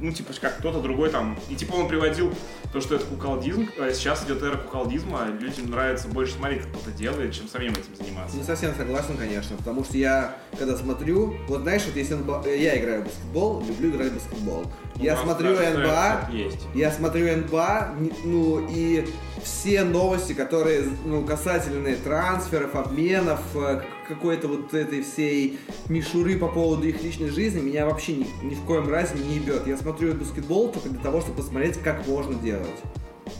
[0.00, 1.38] ну, типа, как кто-то другой там.
[1.48, 2.32] И типа он приводил
[2.72, 3.68] то, что это куколдизм.
[3.78, 5.17] А Сейчас идет эра куколдизма.
[5.40, 8.36] Людям нравится больше смотреть, как кто-то делает, чем самим этим заниматься.
[8.36, 12.78] Не совсем согласен, конечно, потому что я, когда смотрю, вот знаешь, вот если НБА я
[12.78, 14.66] играю в баскетбол, люблю играть в баскетбол.
[14.96, 16.66] У Я смотрю НБА, есть.
[16.74, 17.94] я смотрю НБА,
[18.24, 19.06] ну и
[19.42, 25.58] все новости, которые ну, касательные трансферов, обменов, э, какой-то вот этой всей
[25.88, 29.66] мишуры по поводу их личной жизни, меня вообще ни, ни в коем разе не ебет.
[29.66, 32.66] Я смотрю баскетбол только для того, чтобы посмотреть, как можно делать.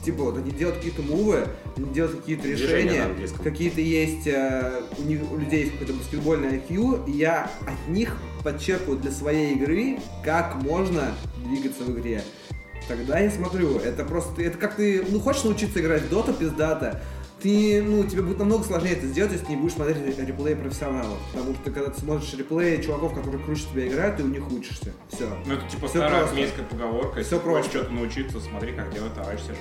[0.04, 3.04] Типа вот они делают какие-то мувы, они делают какие-то решения,
[3.42, 8.16] какие-то есть, э, у, них, у людей есть какой-то баскетбольный IQ, и я от них
[8.42, 11.12] подчеркиваю для своей игры, как можно
[11.44, 12.22] двигаться в игре.
[12.86, 13.78] тогда я смотрю.
[13.78, 17.02] Это просто, это как ты, ну, хочешь научиться играть в доту пиздата,
[17.40, 21.18] ты, ну, тебе будет намного сложнее это сделать, если ты не будешь смотреть реплеи профессионалов.
[21.32, 24.92] Потому что когда ты смотришь реплеи чуваков, которые круче тебя играют, ты у них учишься.
[25.12, 25.28] Все.
[25.46, 26.30] Ну, это типа Всё старая просто.
[26.34, 27.18] армейская поговорка.
[27.20, 29.60] Если Всё ты хочешь что-то научиться, смотри, как делать товарищ сержант.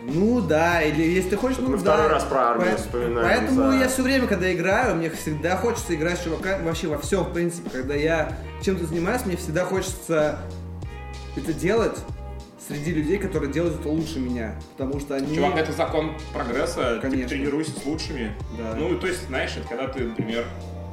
[0.00, 1.82] Ну да, или если ты хочешь, ну Мы да.
[1.82, 5.56] второй раз про армию По- вспоминаем Поэтому за- я все время, когда играю, мне всегда
[5.56, 7.68] хочется играть с чуваками вообще во всем, в принципе.
[7.68, 10.38] Когда я чем-то занимаюсь, мне всегда хочется
[11.36, 11.98] это делать
[12.68, 14.54] среди людей, которые делают это лучше меня.
[14.76, 15.34] Потому что они...
[15.34, 16.98] Чувак, это закон прогресса.
[17.00, 17.24] Конечно.
[17.24, 18.32] Ты тренируйся с лучшими.
[18.56, 18.74] Да.
[18.76, 20.44] Ну, то есть, знаешь, это когда ты, например,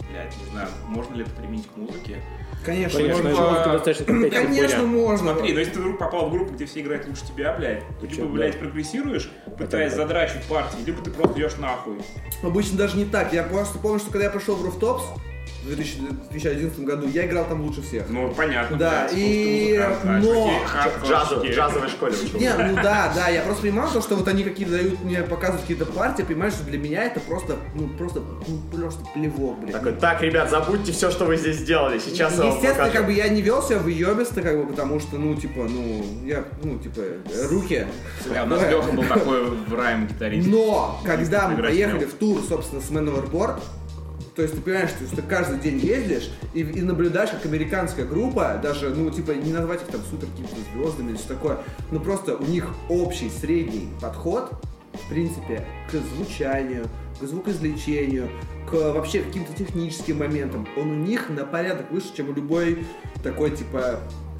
[0.09, 2.17] блядь, не знаю, можно ли это применить к музыке?
[2.63, 3.41] Конечно, Конечно, можно.
[3.41, 3.59] можно.
[3.59, 5.33] это достаточно компетентная Конечно, можно.
[5.33, 8.07] Смотри, но если ты вдруг попал в группу, где все играют лучше тебя, блядь, ты
[8.07, 8.31] либо, да.
[8.31, 9.97] блядь, прогрессируешь, пытаясь да.
[9.97, 11.97] задрачивать партии, либо ты просто идешь нахуй.
[12.41, 13.33] Обычно даже не так.
[13.33, 15.03] Я просто помню, что когда я пришел в Rooftops
[15.65, 15.99] в 2000
[16.29, 18.05] 2011 году, я играл там лучше всех.
[18.09, 18.77] Ну, понятно.
[18.77, 20.51] Да, и- а но-
[21.03, 22.13] джазу- джазовой школе.
[22.39, 25.61] Не, ну да, да, я просто понимал то, что вот они какие-то дают мне показывают
[25.61, 29.71] какие-то партии, понимаешь, что для меня это просто, ну просто, ну просто плевок, блин.
[29.71, 31.99] Такой, так, ребят, забудьте все, что вы здесь сделали.
[31.99, 32.93] Сейчас Естественно, покажу».
[32.93, 36.05] как бы я не вел себя в ебисто, как бы, потому что, ну, типа, ну,
[36.25, 37.01] я, ну, типа,
[37.49, 37.87] руки.
[38.29, 40.47] Бля, у нас Леха был такой в райм гитарист.
[40.47, 43.59] Но, когда мы поехали в тур, собственно, с Man Overboard,
[44.35, 48.59] то есть ты понимаешь, что ты каждый день ездишь и, и наблюдаешь, как американская группа,
[48.61, 51.57] даже, ну, типа, не назвать их там супер какими-то звездами или что такое,
[51.91, 54.51] но просто у них общий средний подход,
[54.93, 56.85] в принципе, к звучанию,
[57.19, 58.29] к звукоизвлечению,
[58.69, 60.67] к вообще каким-то техническим моментам.
[60.77, 62.85] Он у них на порядок выше, чем у любой
[63.23, 63.99] такой, типа,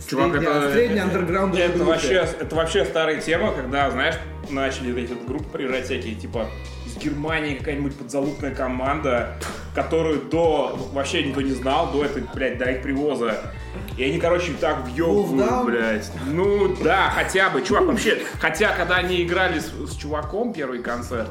[0.09, 0.27] Чувак,
[0.73, 1.19] средняя, это,
[1.53, 2.07] это- это вообще,
[2.41, 4.15] это вообще старая тема, когда, знаешь,
[4.49, 6.47] начали эти группы приезжать всякие, типа,
[6.95, 9.35] из Германии какая-нибудь подзалупная команда,
[9.73, 13.53] которую до вообще никто не знал, до этой, блядь, до их привоза.
[13.97, 16.11] И они, короче, так въебывают, блядь.
[16.27, 21.29] Ну, да, хотя бы, чувак, вообще, хотя, когда они играли с, с чуваком первый концерт,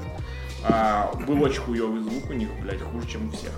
[0.66, 3.52] а, был очень хуёвый звук у них, блядь, хуже, чем у всех.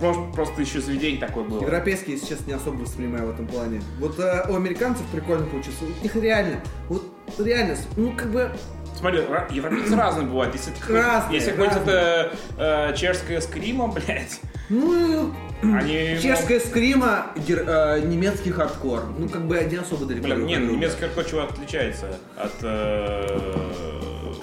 [0.00, 1.62] Просто, просто еще заведение такое было.
[1.62, 3.80] Европейские сейчас не особо воспринимаю в этом плане.
[4.00, 5.78] Вот э, у американцев прикольно получилось.
[5.80, 7.04] У них реально, вот
[7.38, 8.50] реально, ну как бы
[8.98, 9.20] Смотри,
[9.50, 10.54] европейцы разные бывают.
[10.54, 11.82] Если, Разные, если разные.
[11.82, 16.18] это, э, чешская screamo, блядь, Ну, они...
[16.22, 19.04] чешская скрима, гер- э, немецкий хардкор.
[19.18, 20.24] Ну, как бы не особо далеко.
[20.26, 22.52] Блин, не, немецкий хардкор чего отличается от...
[22.62, 23.70] э,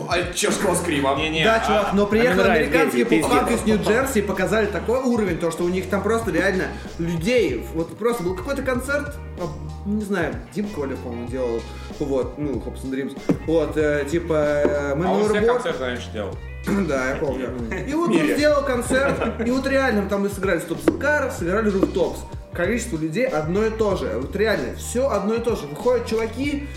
[0.10, 1.16] А чешского screamo.
[1.16, 5.38] Не-не, Да, а- чувак, но приехал нравится, американский поп-панк из Нью-Джерси и показали такой уровень,
[5.38, 6.66] то, что у них там просто реально
[7.00, 9.48] людей, вот просто был какой-то концерт, а,
[9.88, 11.62] не знаю, Дип Коля, по-моему, делал,
[12.00, 13.18] вот, ну, Hops and Dreams,
[13.48, 16.36] вот, э, типа, э, Man А он все концерты раньше делал.
[16.88, 17.50] Да, я помню.
[17.88, 19.16] И вот он сделал концерт,
[19.46, 22.18] и вот реально там мы сыграли Стоп Car, сыграли Rooftops.
[22.54, 24.12] Количество людей одно и то же.
[24.22, 25.68] Вот реально, все одно и то же.
[25.68, 26.68] Выходят чуваки,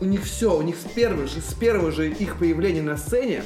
[0.00, 3.44] у них все, у них с первого же, с первого же их появления на сцене,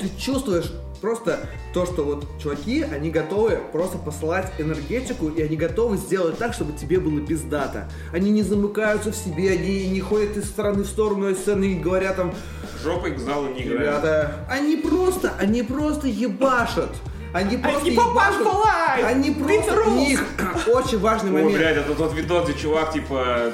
[0.00, 5.96] ты чувствуешь просто то, что вот чуваки, они готовы просто посылать энергетику, и они готовы
[5.96, 7.88] сделать так, чтобы тебе было пиздато.
[8.12, 11.74] Они не замыкаются в себе, они не ходят из стороны в сторону из сцены и
[11.78, 12.34] говорят там,
[12.82, 13.80] Жопой к залу не играет.
[13.80, 16.90] Ребята, они просто, они просто ебашат.
[17.32, 19.04] Они просто попасть ебашут.
[19.04, 20.24] Они просто, у них
[20.66, 21.54] очень важный О, момент.
[21.54, 23.52] блядь, это тот видос, где чувак, типа,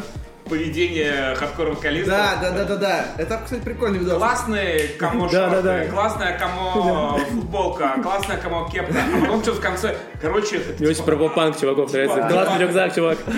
[0.48, 2.10] поведение хардкор вокалиста.
[2.10, 3.04] Да, да, да, да, да.
[3.18, 4.18] Это, кстати, прикольный видос.
[4.18, 5.84] Классные camo Да, да, да.
[5.86, 11.04] классная camo футболка, классная camo кепка, а потом что в конце, короче, это Мне очень
[11.04, 12.16] типа- про панк чуваков нравится.
[12.16, 13.18] Типа- Классный рюкзак, чувак.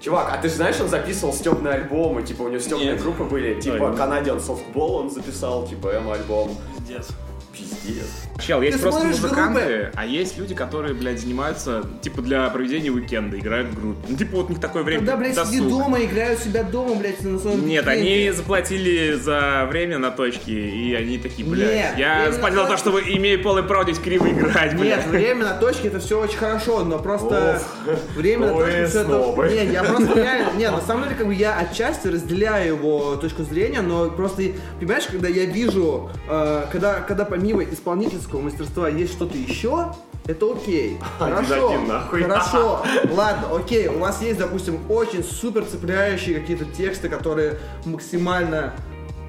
[0.00, 3.60] Чувак, а ты же знаешь, он записывал стебные альбомы, типа у него стебные группы были,
[3.60, 3.94] типа.
[3.98, 6.56] Canadian Softball он записал, типа М-альбом.
[6.78, 7.08] Пиздец.
[7.58, 8.06] Пиздец.
[8.40, 9.92] Чел, есть Ты просто музыканты, группы?
[9.96, 13.98] а есть люди, которые, блядь, занимаются, типа, для проведения уикенда, играют в группе.
[14.08, 15.52] Ну, типа, вот у них такое время Когда, блядь, досуг.
[15.52, 20.52] сиди дома, играют себя дома, блядь, на своем Нет, они заплатили за время на точке,
[20.52, 23.98] и они такие, блядь, Нет, я заплатил на за то, чтобы, имея полное право здесь
[23.98, 25.06] криво играть, Нет, блядь.
[25.08, 27.60] время на точке это все очень хорошо, но просто
[28.14, 29.48] время на точке все это.
[29.48, 30.52] Не, я просто реально.
[30.56, 34.42] Не, на самом деле, как бы я отчасти разделяю его точку зрения, но просто,
[34.78, 39.94] понимаешь, когда я вижу, э, когда, когда помимо исполнительского мастерства есть что-то еще,
[40.26, 40.98] это окей.
[41.18, 41.68] Хорошо.
[41.70, 41.88] Один.
[42.26, 42.82] Хорошо.
[43.10, 43.88] Ладно, окей.
[43.88, 48.74] У вас есть, допустим, очень супер цепляющие какие-то тексты, которые максимально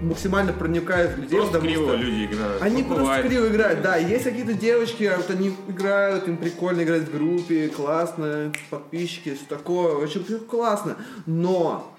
[0.01, 1.37] максимально проникают в людей.
[1.39, 2.61] Просто криво что- люди играют.
[2.61, 3.97] они Ну, просто криво играют, да.
[3.97, 9.43] Есть какие-то девочки, а вот они играют, им прикольно играть в группе, классно, подписчики, все
[9.49, 10.95] такое, очень классно.
[11.25, 11.93] Но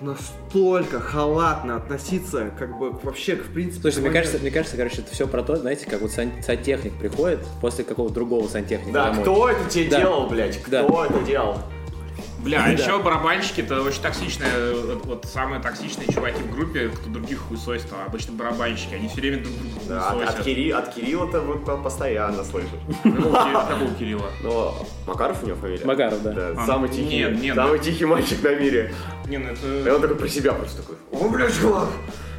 [0.00, 3.82] настолько халатно относиться, как бы вообще, в принципе...
[3.82, 6.32] Слушайте, к мне кажется, мне кажется, короче, это все про то, знаете, как вот сан-
[6.44, 9.22] сантехник приходит после какого-то другого сантехника Да, домой.
[9.22, 9.98] кто это тебе Да.
[10.00, 10.56] делал, блядь?
[10.62, 11.06] Кто Да.
[11.06, 11.58] это делал?
[12.40, 17.10] Бля, а еще барабанщики это очень токсичные, вот, вот самые токсичные чуваки в группе, кто
[17.10, 20.46] других хуесосит, а обычно барабанщики, они все время друг друга Да, от, от, хуесосят.
[20.46, 22.70] Кири- от Кирилла-то вот по- постоянно слышишь.
[23.02, 24.30] Какого Ки- какого Кирилла?
[24.42, 25.84] Но Макаров у него фамилия?
[25.84, 26.34] Макаров, да.
[26.56, 28.94] А, самый ну, тихий, нет, нет, самый тихий мальчик на мире.
[29.26, 29.52] Не, ну И
[29.82, 29.94] это...
[29.94, 31.88] он такой про себя просто такой, о, бля, чувак,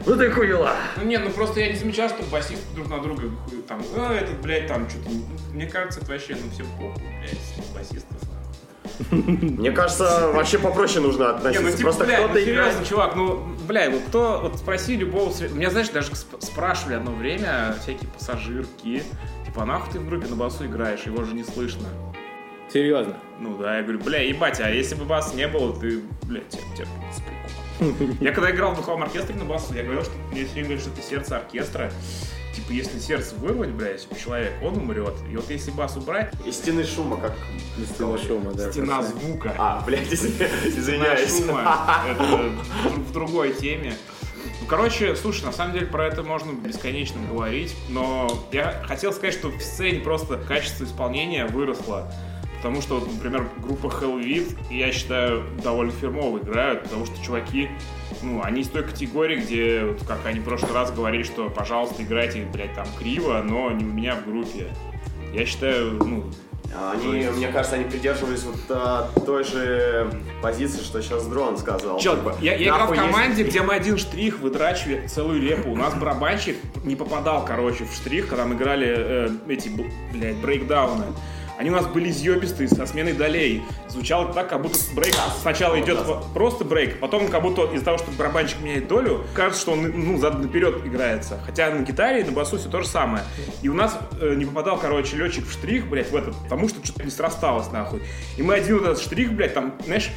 [0.06, 0.74] ну ты хуела.
[0.98, 4.14] Ну не, ну просто я не замечал, что басисты друг на друга хуй- там, а,
[4.16, 5.10] этот, блядь, там что-то...
[5.54, 8.18] Мне кажется, это вообще, ну все похуй, блядь, басистов.
[9.12, 11.64] Мне кажется, вообще попроще нужно Не, относиться.
[11.64, 12.72] ну типа, Просто блядь, кто-то ну, играет.
[12.74, 17.12] серьезно, чувак, ну, бля, вот кто, вот спроси любого, меня, знаешь, даже сп- спрашивали одно
[17.12, 19.04] время всякие пассажирки,
[19.46, 21.88] типа, а нахуй ты в группе на басу играешь, его же не слышно.
[22.72, 23.18] Серьезно.
[23.40, 26.64] Ну да, я говорю, бля, ебать, а если бы бас не было, ты, блядь, тебя,
[26.76, 28.16] тебя спекул.
[28.22, 30.92] Я когда играл в духовом оркестре на басу, я говорил, что мне все говорят, что
[30.92, 31.92] это сердце оркестра.
[32.54, 35.14] Типа, если сердце вырвать, блядь, у человека, он умрет.
[35.32, 37.34] И вот если бас убрать, Из стены шума, как...
[37.96, 38.72] Стена шума, да.
[38.72, 39.56] стена звука.
[39.58, 41.40] А, блядь, извиняюсь.
[41.46, 42.04] шума.
[42.10, 43.94] Это в- в другой теме.
[44.60, 49.34] Ну, короче, слушай, на самом деле про это можно бесконечно говорить, но я хотел сказать,
[49.34, 52.12] что в сцене просто качество исполнения выросло.
[52.58, 57.70] Потому что, вот, например, группа Hellweed, я считаю, довольно фирмово играют, потому что чуваки,
[58.24, 62.04] ну, они из той категории, где, вот, как они в прошлый раз говорили, что, пожалуйста,
[62.04, 64.68] играйте, блядь, там, криво, но не у меня в группе.
[65.34, 66.26] Я считаю, ну,
[66.94, 70.10] Они, мне кажется, они придерживались вот а, той же
[70.42, 72.00] позиции, что сейчас Дрон сказал.
[72.00, 75.42] Чел, Типа, я, я играл в нахуй есть- команде, где мы один штрих выдрачивали целую
[75.42, 75.70] репу.
[75.72, 79.70] У нас барабанщик не попадал, короче, в штрих, когда мы играли э, эти,
[80.14, 81.06] блядь, брейкдауны.
[81.62, 83.62] Они у нас были изъебистые, со сменой долей.
[83.88, 86.00] Звучало так, как будто брейк сначала идет
[86.34, 90.18] просто брейк, потом как будто из-за того, что барабанщик меняет долю, кажется, что он ну,
[90.18, 91.40] задом наперед играется.
[91.46, 93.24] Хотя на гитаре и на басу все то же самое.
[93.62, 96.84] И у нас э, не попадал, короче, летчик в штрих, блядь, в этот, потому что
[96.84, 98.02] что-то не срасталось, нахуй.
[98.38, 100.10] И мы один вот этот штрих, блядь, там, знаешь,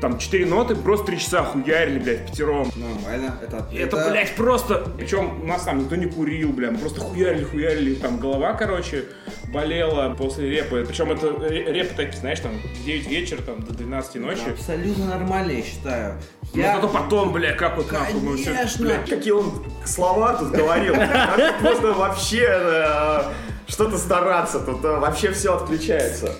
[0.00, 2.70] там четыре ноты, просто три часа хуярили, блядь, пятером.
[2.76, 3.34] Нормально.
[3.42, 4.86] Это, Это, блядь, просто...
[4.96, 7.94] Причем у нас там никто не курил, бля, мы просто хуярили, хуярили.
[7.94, 9.04] Там голова, короче,
[9.52, 10.84] болела после репы.
[10.86, 14.40] Причем это ре- репы такие, знаешь, там, в 9 вечера, там, до 12 ночи.
[14.42, 16.14] Это абсолютно нормально, я считаю.
[16.54, 16.76] Ну, Я...
[16.76, 18.52] зато потом, бля, как вот нахуй мы все...
[18.54, 18.90] Конечно.
[19.08, 19.52] Какие он
[19.84, 20.94] слова тут говорил.
[21.60, 23.22] Можно вообще э,
[23.66, 24.60] что-то стараться?
[24.60, 26.34] Тут э, вообще все отключается.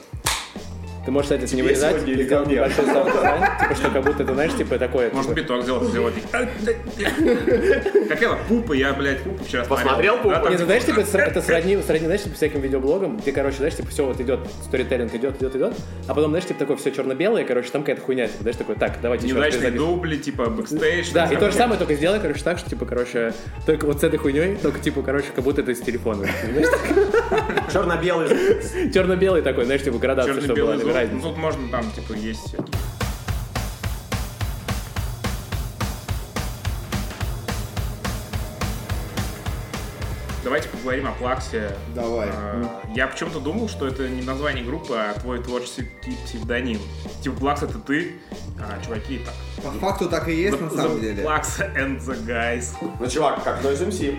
[1.09, 2.57] Ты можешь, кстати, не вырезать сегодня и или сделать ко мне?
[2.57, 5.11] небольшой саунд-дизайн, типа, что как будто ты, знаешь, типа такое.
[5.11, 6.15] Может, типа, биток сделать, сделать.
[8.09, 10.17] Как это, пупа, я, блядь, пупу вчера Посмотрел смотрел.
[10.19, 10.29] «Пупу»?
[10.29, 13.33] Да, там, Не, ну знаешь, типа, типа, это, сродни, сродни, знаешь, типа, всяким видеоблогам, где,
[13.33, 15.75] короче, знаешь, типа, все вот идет, сторителлинг идет, идет, идет,
[16.07, 18.99] а потом, знаешь, типа, такое все черно-белое, короче, там какая-то хуйня, типа, знаешь, такой, так,
[19.01, 21.07] давайте еще раз Неудачные дубли, типа, бэкстейдж.
[21.15, 23.33] Да, и то же самое, только сделай, короче, так, что, типа, короче,
[23.65, 26.27] только вот с этой хуйней, только, типа, короче, как будто это из телефона.
[27.73, 28.29] Черно-белый.
[28.93, 31.29] Черно-белый такой, знаешь, типа, градация, чтобы была Ну, разница.
[31.29, 32.55] тут можно там, типа, есть...
[32.55, 32.67] это.
[40.45, 41.77] Давайте поговорим о Плаксе.
[41.95, 42.31] Давай.
[42.33, 45.91] А, Я почему-то думал, что это не название группы, а твой творческий
[46.25, 46.81] псевдоним.
[47.23, 48.15] Типа Плакс это ты,
[48.59, 49.35] а чуваки так.
[49.63, 51.23] По факту так и есть, на самом деле.
[51.23, 52.69] Плакс and the Guys.
[52.99, 54.17] Ну, чувак, как Noise MC.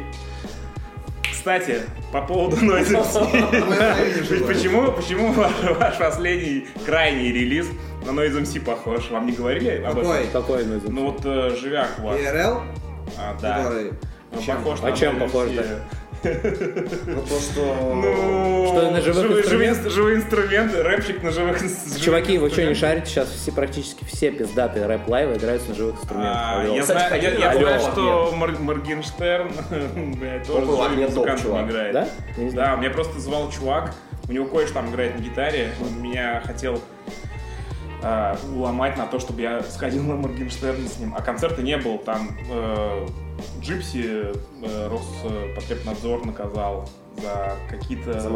[1.50, 1.82] Кстати,
[2.12, 4.47] по поводу Noise MC.
[4.47, 7.66] Почему, почему ваш, последний крайний релиз
[8.06, 9.10] на Noise MC похож?
[9.10, 10.20] Вам не говорили об Какой?
[10.20, 10.41] этом?
[10.41, 12.20] Какой ну, Ну вот э, живяк у вас.
[12.20, 12.62] IRL?
[13.18, 13.64] А, да.
[13.64, 13.91] Который...
[14.45, 14.58] Чем?
[14.58, 15.82] похож А чем Noise похож, MC.
[16.24, 17.93] Ну, то, что...
[17.95, 19.91] Ну, Что, на живых живые, инструментах?
[19.91, 22.01] живые инструменты, рэпчик на живых инструментах.
[22.01, 23.05] Чуваки, вы что, не шарите?
[23.07, 26.38] Сейчас все, практически все пиздатые рэп-лайвы играются на живых инструментах.
[26.38, 26.76] А, Алло.
[26.76, 29.51] я Кстати, знаю, я, кстати, я алло, знаю, что Мор- Моргенштерн
[30.20, 31.70] блядь, тоже топ, музыкантом чувак.
[31.70, 31.93] играет.
[31.93, 32.07] Да?
[32.53, 33.93] Да, меня просто звал чувак,
[34.28, 36.82] у него кое-что там играет на гитаре, он меня хотел
[38.03, 41.97] а, уломать на то, чтобы я сходил на Моргенштерна с ним, а концерта не было,
[41.97, 43.07] там э,
[43.62, 44.34] Джипси
[44.64, 46.90] э, Роспотребнадзор наказал
[47.22, 48.20] за какие-то...
[48.20, 48.30] За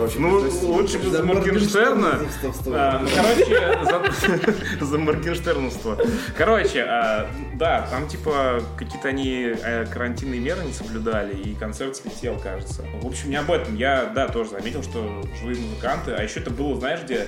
[0.00, 0.42] вообще Ну,
[0.74, 2.18] лучше бы за Моргенштерна.
[2.66, 5.98] Ну, короче, за, Моргенштерновство.
[6.36, 12.38] Короче, а, да, там типа какие-то они э, карантинные меры не соблюдали, и концерт слетел,
[12.38, 12.84] кажется.
[13.00, 13.76] В общем, не об этом.
[13.76, 17.26] Я, да, тоже заметил, что живые музыканты, а еще это было, знаешь, где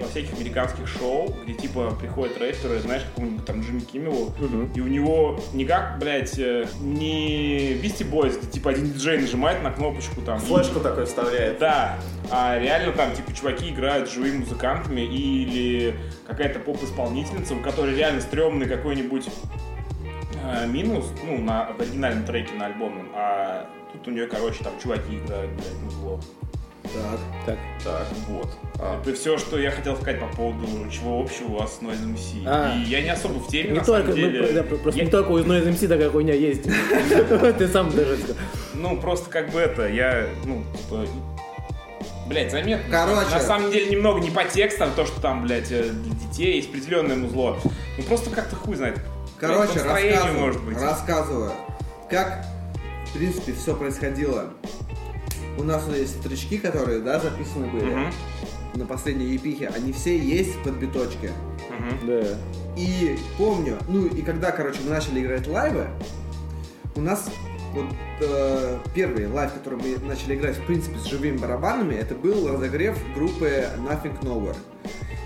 [0.00, 4.32] во всяких американских шоу, где типа приходят рэперы, знаешь, какому-нибудь там Джимми Киммелу,
[4.74, 9.62] и у него не как, блядь, э, не Бисти Бойс, где типа один диджей нажимает
[9.62, 10.38] на кнопочку там.
[10.38, 11.58] и- Флешку такой вставляет.
[11.58, 11.98] да,
[12.30, 15.96] а реально там, типа, чуваки играют с живыми музыкантами или
[16.26, 19.28] какая-то поп-исполнительница, у которой реально стрёмный какой-нибудь
[20.44, 24.74] э, минус, ну, на, в оригинальном треке на альбомном, а тут у нее, короче, там
[24.80, 26.20] чуваки играют, блядь, музло.
[26.94, 27.18] Так.
[27.46, 27.58] Так.
[27.84, 28.06] Так.
[28.28, 28.48] Вот.
[28.80, 29.00] А.
[29.00, 32.42] Это все, что я хотел сказать по поводу чего общего у вас с Noise MC.
[32.46, 32.74] А.
[32.76, 34.52] И я не особо в теме, Не на только, самом ну, деле.
[34.52, 36.62] да, просто Я- не только у Noise MC такая хуйня есть.
[37.58, 38.36] Ты сам даже сказал.
[38.74, 41.06] Ну, просто как бы это, я, ну, типа...
[42.28, 42.84] Блять, заметно.
[42.90, 43.30] Короче.
[43.30, 46.68] На самом деле немного не по текстам, то, что там, блядь, э, для детей есть
[46.70, 47.56] определенное музло.
[47.96, 48.98] Ну просто как-то хуй знает.
[49.38, 50.76] Короче, Блядь, рассказываю, может быть.
[50.80, 51.52] рассказываю,
[52.10, 52.44] как,
[53.06, 54.46] в принципе, все происходило.
[55.58, 58.12] У нас есть стрички, которые, да, записаны были Мгм,
[58.74, 61.30] на последней епихе, они все есть под биточки.
[61.70, 62.06] мгм.
[62.06, 62.22] Да.
[62.76, 65.86] И помню, ну и когда, короче, мы начали играть лайвы,
[66.94, 67.28] у нас
[67.72, 67.86] вот
[68.20, 72.96] э, первый лайв, который мы начали играть, в принципе, с живыми барабанами, это был разогрев
[73.14, 74.56] группы Nothing Nowhere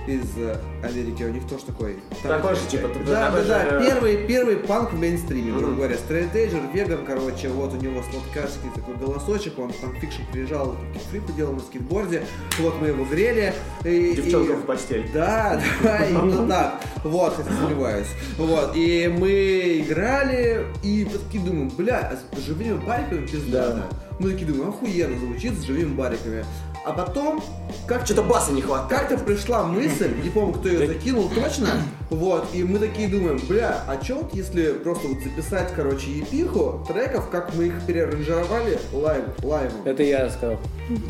[0.06, 1.22] из э, Америки.
[1.22, 1.96] У них тоже такой...
[2.22, 3.80] Такой же, типа, Да, да, да.
[3.80, 5.96] же- Первый, первый панк в мейнстриме, грубо говоря.
[5.96, 10.76] Straight edge р, веган, короче, вот у него сладкарский такой голосочек, он там фикшн приезжал,
[11.10, 12.22] флипы делал на скейтборде,
[12.58, 13.52] вот мы его грели.
[13.84, 15.08] и- Девчонка и- в постель.
[15.12, 16.80] да, да, именно так.
[17.04, 18.08] Вот, хотя сомневаюсь.
[18.38, 23.84] Вот, и мы играли, и такие думаем, бля, а с живыми бариками пиздато.
[24.18, 26.44] Мы такие думаем, охуенно звучит с живыми бариками.
[26.84, 27.42] А потом,
[27.86, 29.08] как Что-то баса не хватает.
[29.08, 31.68] как-то пришла мысль, не помню, кто ее закинул точно,
[32.08, 36.35] вот, и мы такие думаем, бля, а чё вот если просто вот записать, короче, EP
[36.35, 39.82] иху треков, как мы их переаранжировали лайв, лайвом.
[39.84, 40.58] Это я сказал.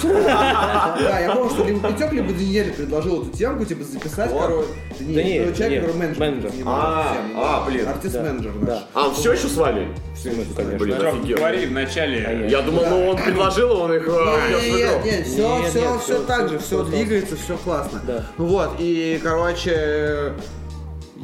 [0.02, 4.68] Да, я помню, что либо Пятек, либо Даниэль предложил эту темку, типа записать, короче,
[4.98, 6.20] Даниэль, человек, который менеджер.
[6.20, 6.50] менеджер.
[6.50, 7.88] занимается А, а, блин.
[7.88, 8.78] Артист-менеджер наш.
[8.92, 9.88] А, он все еще с вами?
[10.22, 10.78] конечно.
[10.78, 10.96] Блин,
[11.36, 12.46] говори в начале.
[12.50, 16.24] Я думал, ну он предложил, он их Нет, нет, все, Нет, все, нет, все всё-
[16.24, 18.00] так же, всё все двигается, все классно.
[18.06, 18.26] Да.
[18.36, 20.32] Вот, и, короче,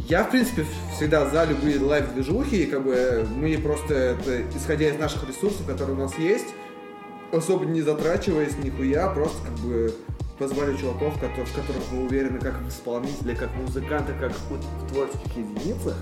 [0.08, 0.64] я, в принципе,
[0.94, 5.96] всегда за любые лайв-движухи, и как бы мы просто, это, исходя из наших ресурсов, которые
[5.96, 6.46] у нас есть,
[7.32, 9.94] особо не затрачиваясь нихуя, просто как бы
[10.38, 15.96] позвали чуваков, в которых мы уверены как в исполнителе, как музыканты, как в творческих единицах.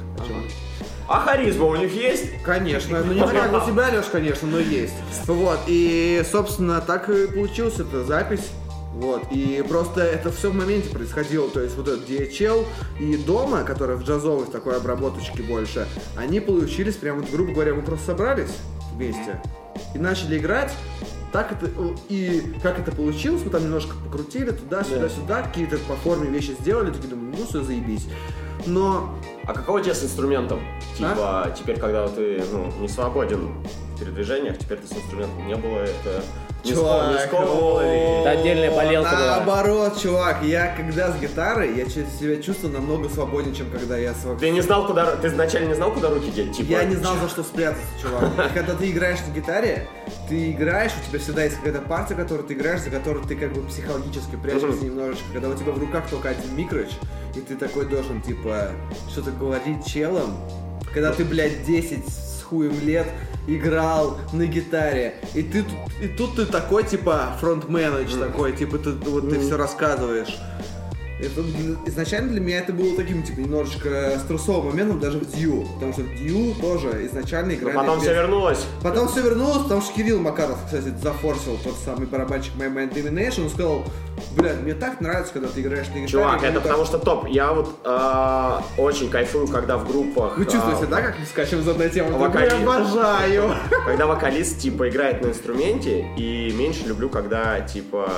[1.08, 2.42] А харизма у них есть?
[2.42, 4.94] Конечно, ну не так, у тебя, Леш, конечно, но есть.
[5.26, 8.50] Вот, и, собственно, так и получилась эта запись.
[8.94, 12.64] Вот, и просто это все в моменте происходило, то есть вот этот DHL
[13.00, 17.82] и Дома, которые в джазовой такой обработочке больше, они получились прям, вот, грубо говоря, мы
[17.82, 18.56] просто собрались
[18.92, 19.42] вместе
[19.96, 20.72] и начали играть,
[21.34, 25.96] так это, э, и как это получилось, мы там немножко покрутили туда-сюда, сюда, какие-то по
[25.96, 28.06] форме вещи сделали, такие думаю, ну все, заебись.
[28.66, 30.60] Но А каково тебе с инструментом?
[30.96, 33.52] Типа, теперь, когда ты ну, не свободен
[33.96, 36.22] в передвижениях, теперь ты с инструментом не было, это
[37.82, 38.20] ли?
[38.20, 39.36] Это отдельная болелка была.
[39.36, 44.24] Наоборот, чувак, я когда с гитарой, я себя чувствую намного свободнее, чем когда я с
[44.38, 45.16] Ты не знал, куда...
[45.16, 46.56] Ты изначально не знал, куда руки деть?
[46.56, 48.52] Типа, Я не знал, за что спрятаться, чувак.
[48.54, 49.88] Когда ты играешь на гитаре,
[50.28, 53.52] ты играешь, у тебя всегда есть какая-то партия, которую ты играешь, за которую ты как
[53.52, 55.24] бы психологически прячешься немножечко.
[55.32, 56.88] Когда у тебя в руках только один микроч,
[57.34, 58.70] и ты такой должен, типа,
[59.10, 60.36] что-то говорить челом.
[60.92, 63.06] Когда ты, блядь, 10 с хуем лет
[63.46, 65.64] играл на гитаре, и ты
[66.00, 70.38] и тут ты такой, типа, фронтменедж такой, типа, ты, вот ты все рассказываешь.
[71.20, 71.42] Это
[71.86, 76.02] изначально для меня это было таким, типа, немножечко стрессовым моментом даже в Дью, потому что
[76.02, 77.74] в Дью тоже изначально Но играли...
[77.74, 78.66] Ну, потом без- все вернулось.
[78.82, 83.44] Потом все вернулось, потому что Кирилл Макаров, кстати, зафорсил тот самый барабанщик My Man Domination,
[83.44, 83.84] он сказал,
[84.36, 86.08] блядь, мне так нравится, когда ты играешь на гитаре.
[86.08, 86.60] Чувак, это круто».
[86.60, 87.28] потому что топ.
[87.28, 90.36] Я вот э, очень кайфую, когда в группах...
[90.36, 92.18] Вы чувствуете, э, да, как мы скачем из одной темы?
[92.18, 92.56] Вокалист.
[92.58, 93.54] Я обожаю!
[93.86, 98.10] Когда вокалист, типа, играет на инструменте, и меньше люблю, когда, типа,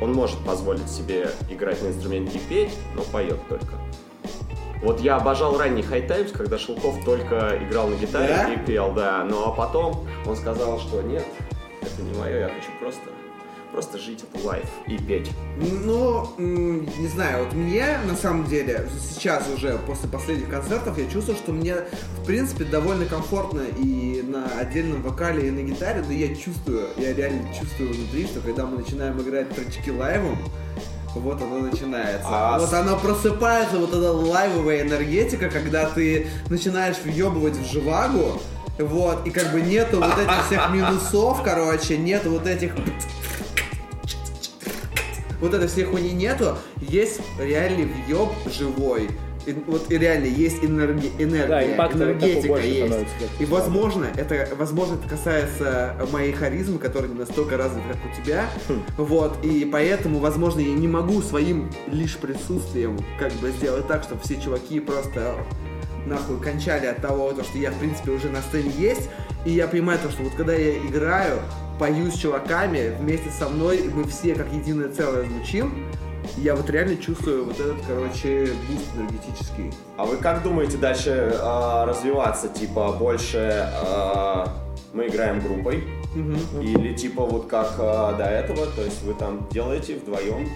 [0.00, 3.74] он может позволить себе играть на инструменте и петь, но поет только.
[4.82, 8.52] Вот я обожал ранний High Times, когда Шелков только играл на гитаре Да?
[8.52, 9.24] и пел, да.
[9.24, 11.24] Ну а потом он сказал, что нет,
[11.80, 13.10] это не мое, я хочу просто,
[13.72, 15.30] просто жить это лайф и петь.
[15.84, 21.08] Ну, м, не знаю, вот мне, на самом деле, сейчас уже, после последних концертов, я
[21.10, 21.74] чувствую, что мне,
[22.20, 27.12] в принципе, довольно комфортно и на отдельном вокале, и на гитаре, но я чувствую, я
[27.12, 30.38] реально чувствую внутри, что когда мы начинаем играть тречки лайвом,
[31.14, 32.26] вот оно начинается.
[32.28, 38.40] А вот с- оно просыпается, вот эта лайвовая энергетика, когда ты начинаешь въебывать в живагу,
[38.78, 42.72] вот, и как бы нету вот этих всех минусов, короче, нету вот этих
[45.40, 49.08] вот этой всей хуйни нету, есть реальный въеб живой.
[49.46, 53.08] И, вот и реально есть энерги, энергия, Да, энергетика есть.
[53.38, 58.46] И возможно, это, возможно, это касается моей харизмы, которая не настолько развита, как у тебя.
[58.68, 58.82] Хм.
[58.96, 64.20] Вот, и поэтому, возможно, я не могу своим лишь присутствием как бы сделать так, чтобы
[64.22, 65.36] все чуваки просто
[66.06, 69.08] нахуй кончали от того, то, что я, в принципе, уже на сцене есть,
[69.44, 71.40] и я понимаю то, что вот когда я играю,
[71.78, 75.86] пою с чуваками вместе со мной, и мы все как единое целое звучим,
[76.38, 79.72] я вот реально чувствую вот этот, короче, буст энергетический.
[79.96, 82.48] А вы как думаете дальше э, развиваться?
[82.48, 84.46] Типа больше э,
[84.92, 85.84] мы играем группой?
[86.60, 90.48] Или типа вот как э, до этого, то есть вы там делаете вдвоем?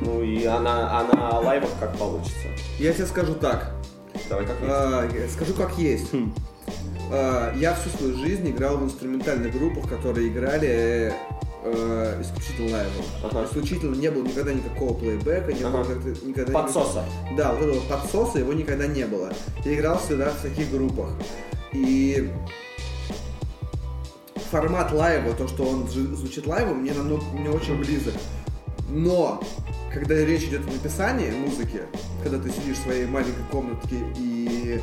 [0.00, 2.48] Ну и она, а на лайвах как получится?
[2.78, 3.72] Я тебе скажу так,
[4.28, 5.14] Давай как есть.
[5.14, 6.10] Я скажу как есть.
[7.14, 11.12] А, Я всю свою жизнь играл в инструментальных группах, которые играли
[11.64, 13.04] э, исключительно лайвом.
[13.22, 13.44] Ага.
[13.44, 15.94] Исключительно не было никогда никакого плейбека, не было Ага.
[15.94, 16.52] как-то- никогда...
[16.52, 17.04] Подсоса.
[17.36, 19.32] Да, вот этого подсоса его никогда не было.
[19.64, 21.10] Я играл всегда в таких группах.
[21.72, 22.30] И
[24.50, 28.14] формат лайва, то, что он звучит лайвом, мне намного мне очень близок.
[28.88, 29.42] Но
[29.92, 31.82] когда речь идет о написании музыки,
[32.22, 34.80] когда ты сидишь в своей маленькой комнатке и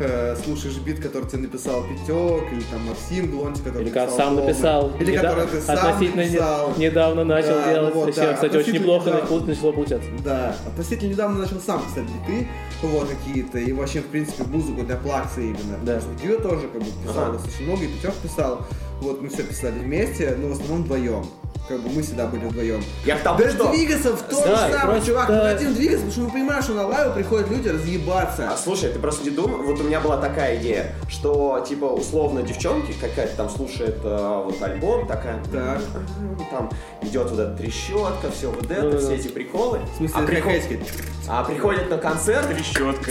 [0.00, 4.34] э, слушаешь бит, который тебе написал Пятек, или там Максим Глонти, который Или написал сам
[4.36, 4.92] написал.
[5.00, 6.72] или Неда- который ты сам относительно не- написал.
[6.76, 7.94] недавно начал Да, делать.
[7.94, 9.46] ну вот, Еще, да, кстати, очень неплохо недавно.
[9.46, 10.08] начало получаться.
[10.24, 12.48] Да, относительно недавно начал сам писать биты,
[12.82, 15.78] вот какие-то, и вообще, в принципе, музыку для плакса именно.
[15.82, 16.00] Да.
[16.22, 17.32] Дьюо тоже как бы писал Ага.
[17.32, 18.66] достаточно много, и Пятек писал.
[19.00, 21.24] Вот мы все писали вместе, но в основном вдвоем.
[21.68, 22.82] Как бы мы всегда были вдвоем.
[23.04, 23.70] Я к тому, Да что...
[23.72, 26.62] двигаться в том Да, же самом, просто- чувак, мы хотим двигаться, потому что мы понимаем,
[26.62, 28.50] что на лайв приходят люди разъебаться.
[28.50, 32.42] А, слушай, ты просто не думал, вот у меня была такая идея, что, типа, условно,
[32.42, 35.80] девчонки какая-то там слушает э, вот альбом, такая, Так.
[36.20, 36.70] «М, там
[37.02, 39.80] идет вот эта трещотка, все вот это, все эти приколы.
[39.94, 40.80] В смысле, а, приход-
[41.28, 43.10] а приходит на концерт, Трещотка.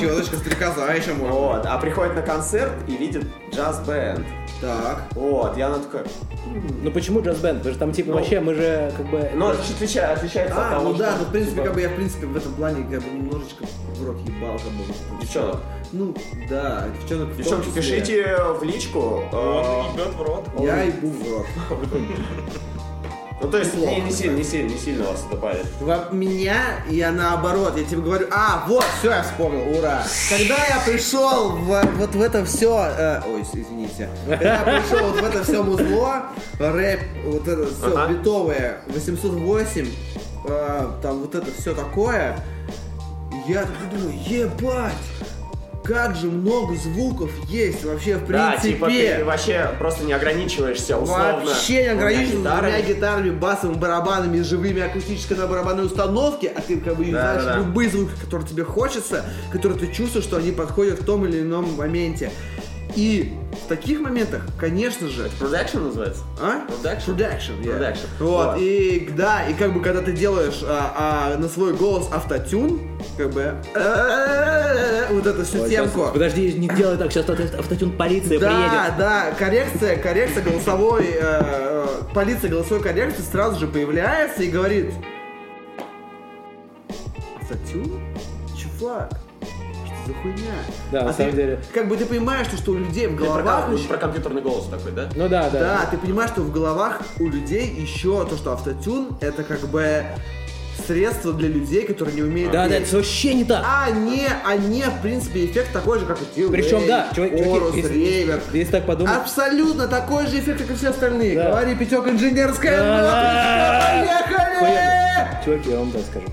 [0.00, 1.34] Щелочка, стрекоза еще можно.
[1.34, 4.24] вот, а приходит на концерт и видит джаз-бенд.
[4.60, 5.04] Так.
[5.14, 6.04] Вот, и она такая,
[6.82, 7.64] Ну почему джаз-бенд?
[7.64, 9.30] Вы же там типа Ну, вообще, мы же как бы...
[9.34, 11.80] ну, это отличается от А, того, ну да, что, ну в принципе, типа, как бы
[11.80, 15.20] я в принципе в этом плане как бы немножечко в рот ебал, как бы.
[15.20, 15.60] Девчонок.
[15.92, 16.14] Ну,
[16.50, 19.22] да, девчонок Девчонки, пишите в личку.
[19.32, 20.48] э, Он ебет в рот.
[20.58, 21.46] Я ебу в рот.
[23.40, 25.64] Ну, то есть, Плохо, не, не сильно, не сильно, не сильно вас это парит.
[25.80, 26.56] Во меня
[26.90, 30.02] я наоборот, я тебе говорю, а, вот, все, я вспомнил, ура.
[30.28, 35.20] Когда я пришел в, вот в это все, ой, с- извините, когда я пришел вот
[35.20, 36.22] в это все музло,
[36.58, 38.12] рэп, вот это все Ага.
[38.12, 39.88] битовое, 808,
[40.48, 42.36] э, там вот это все такое,
[43.46, 44.92] я такой думаю, ебать,
[45.88, 48.72] как же много звуков есть вообще в Да, принципе.
[48.74, 51.40] типа ты вообще просто не ограничиваешься условно.
[51.46, 52.70] Вообще не гитарами.
[52.72, 57.44] двумя гитарами, басовыми барабанами, живыми акустической на барабанной установке, а ты как бы Да, знаешь
[57.44, 57.58] да, да.
[57.60, 61.74] любые звуки, которые тебе хочется, которые ты чувствуешь, что они подходят в том или ином
[61.76, 62.30] моменте.
[62.96, 63.34] И
[63.64, 66.22] в таких моментах, конечно же, Production называется?
[66.40, 66.66] а?
[66.66, 67.16] Production?
[67.16, 67.78] Production, yeah.
[67.78, 68.06] Production.
[68.18, 68.56] Вот, Вот.
[68.60, 72.80] и да, и как бы когда ты делаешь а, а, на свой голос автотюн,
[73.16, 73.54] как бы
[75.10, 76.08] вот эту всю Ой, темку.
[76.12, 78.98] Подожди, не делай так, сейчас автотюн полиция Да, приедет.
[78.98, 84.92] да, коррекция, коррекция голосовой, э, э, полиция голосовой коррекции сразу же появляется и говорит
[87.40, 88.00] Автотюн?
[88.56, 89.10] Чувак,
[90.08, 90.52] за хуйня?
[90.90, 91.58] Да, на А самом ты- деле.
[91.72, 93.72] Как бы ты понимаешь, что, что у людей в про, головах...
[93.72, 95.08] еще- про компьютерный голос такой, да?
[95.14, 95.58] Ну да, да.
[95.60, 100.02] Да, ты понимаешь, что в головах у людей еще то, что автотюн это как бы
[100.86, 102.86] средство для людей, которые не умеют Да, да, петь.
[102.88, 103.62] это вообще не так.
[103.66, 107.30] А не, а не, в принципе, эффект такой же, как у Тил Причем, да, чувак-
[107.36, 108.40] чуваки, Орус, если- Рейвер.
[108.54, 111.34] Если так подумать, Абсолютно такой же эффект, как и все остальные.
[111.36, 111.48] Да.
[111.50, 114.04] Говори, Пятек, инженерская Да.
[114.06, 115.44] ноточка, поехали!
[115.44, 116.26] Чуваки, я вам так скажу.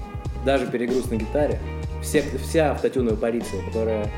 [0.46, 1.60] Даже перегруз на гитаре,
[2.06, 4.10] все, вся автотюновая полиция, которая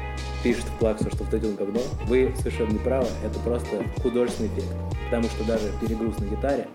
[0.43, 4.67] пишет в плаксу, что автотюн говно, вы совершенно не правы, это просто художественный эффект.
[5.05, 6.67] Потому что даже перегруз на гитаре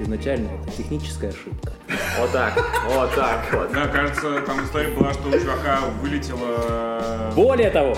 [0.00, 1.72] изначально это техническая ошибка.
[2.18, 2.54] Вот так,
[2.88, 3.72] вот так вот.
[3.72, 7.32] Да, кажется, там история была, что у чувака вылетело...
[7.34, 7.96] Более того,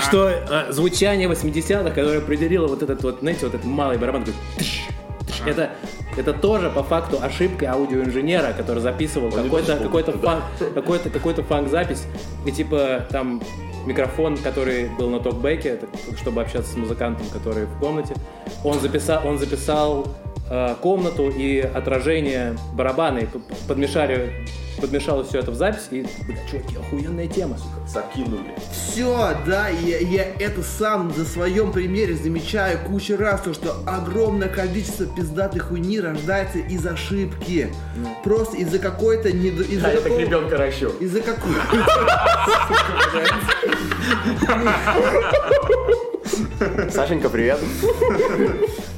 [0.00, 4.34] что э, звучание 80-х, которое определило вот этот вот, знаете, вот этот малый барабан, такой
[5.46, 5.70] это,
[6.16, 10.44] это тоже по факту ошибка аудиоинженера, который записывал какой-то какой-то фанк,
[10.74, 12.04] какой-то какой-то фанк-запись,
[12.46, 13.42] и типа там
[13.86, 15.80] микрофон, который был на токбеке,
[16.20, 18.14] чтобы общаться с музыкантом, который в комнате,
[18.62, 20.06] он записал, он записал
[20.82, 23.26] комнату и отражение барабана, и
[23.66, 24.46] подмешали,
[24.80, 27.70] подмешалось все это в запись, и, бля, чуваки, охуенная тема, сука.
[27.88, 28.54] Закинули.
[28.72, 34.48] Все, да, я, я это сам на своем примере замечаю кучу раз, то, что огромное
[34.48, 37.68] количество пиздатой хуйни рождается из ошибки.
[38.22, 39.30] Просто из-за какой-то...
[39.30, 40.88] недо- Из-за А я так какого- ребенка ращу.
[41.00, 41.52] Из-за какой...
[46.90, 47.58] Сашенька, привет.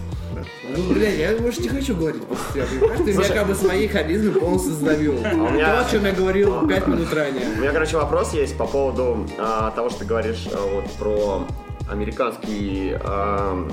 [0.77, 3.01] Ну, бля, я больше не хочу говорить после тебя, понимаешь?
[3.05, 5.15] Ты меня как бы своей харизмой полностью задавил.
[5.15, 7.45] у меня- То, о чем я говорил пять минут У ранее.
[7.59, 11.47] меня, короче, вопрос есть по поводу а, того, что ты говоришь а, вот про
[11.91, 13.69] американский а,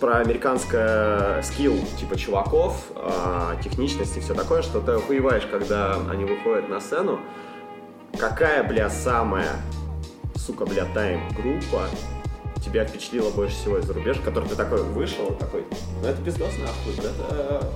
[0.00, 6.24] про американское скилл типа чуваков, а, техничность и все такое, что ты охуеваешь, когда они
[6.24, 7.18] выходят на сцену.
[8.18, 9.48] Какая, бля, самая,
[10.34, 11.86] сука, бля, тайм группа
[12.66, 15.64] тебя впечатлила больше всего из зарубежья, который ты такой вышел, такой,
[16.02, 17.70] ну это пиздос нахуй, это...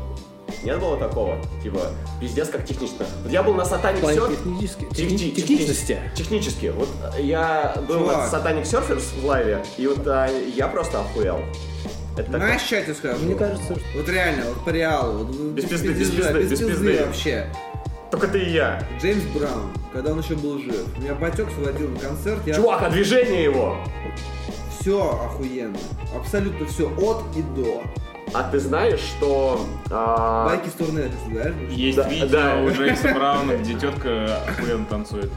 [0.65, 1.81] Нет было такого, типа,
[2.21, 3.07] пиздец как технично.
[3.23, 5.99] Вот я был на плане Surf, технически- Тех- техни- тех- техничности.
[6.15, 6.67] Технически.
[6.77, 6.89] Вот
[7.19, 8.31] я был Чувак.
[8.33, 11.39] на Satanic Surfers в лайве, и вот а, я просто охуел.
[12.19, 12.33] Это.
[12.33, 13.25] Знаешь, что я тебе скажу?
[13.25, 13.81] Мне кажется, что...
[13.97, 15.25] Вот реально, вот по реалу.
[15.25, 17.05] Вот, Без пизды, без пизды, пизды, без без пизды пизды.
[17.07, 17.47] вообще.
[18.11, 18.83] Только ты и я.
[19.01, 20.99] Джеймс Браун, когда он еще был жив.
[20.99, 23.79] Меня батек сводил на концерт, я Чувак, а движение его?
[24.81, 25.79] Все охуенно.
[26.17, 27.83] Абсолютно все от и до.
[28.33, 29.67] А ты знаешь, что...
[29.91, 31.55] а, Байки с турне, ты знаешь?
[31.71, 32.57] Есть Да, видео да.
[32.63, 35.31] у Джеймса Брауна, где тетка охуенно танцует.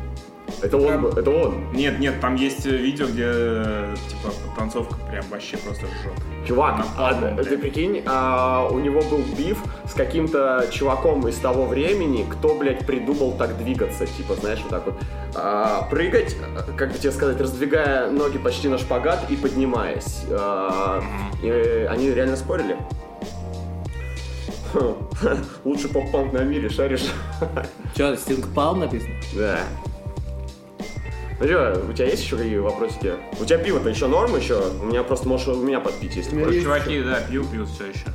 [0.64, 1.72] Это он, был- это он.
[1.74, 6.14] Нет, нет, там есть э, видео, где э, типа танцовка прям вообще просто жжет.
[6.48, 9.58] Чувак, Там а, альбом, ты прикинь, а, у него был биф
[9.90, 14.86] с каким-то чуваком из того времени, кто, блядь, придумал так двигаться, типа, знаешь, вот так
[14.86, 14.96] вот
[15.36, 20.24] а, прыгать, а, как бы тебе сказать, раздвигая ноги почти на шпагат и поднимаясь.
[20.30, 21.02] А,
[21.42, 22.78] и они реально спорили.
[25.64, 27.06] Лучший поп-панк на мире, шаришь?
[27.94, 29.14] Что, Стинг Палм написано?
[29.36, 29.60] Да.
[31.40, 33.14] Ну что, у тебя есть еще какие вопросики?
[33.40, 34.62] У тебя пиво-то еще норм еще?
[34.82, 36.64] У меня просто можешь у меня подпить, если меня хочешь.
[36.64, 38.06] Чуваки, да, пьют, пьют все еще.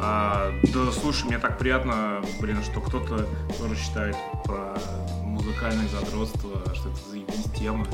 [0.00, 3.26] А, да, слушай, мне так приятно, блин, что кто-то
[3.58, 4.76] тоже считает про
[5.22, 7.86] музыкальное задротство, что это заебись тема,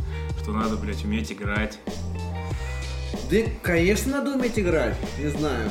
[0.43, 1.79] что надо, блядь, уметь играть.
[3.31, 4.97] Да, конечно, надо уметь играть.
[5.19, 5.71] Не знаю.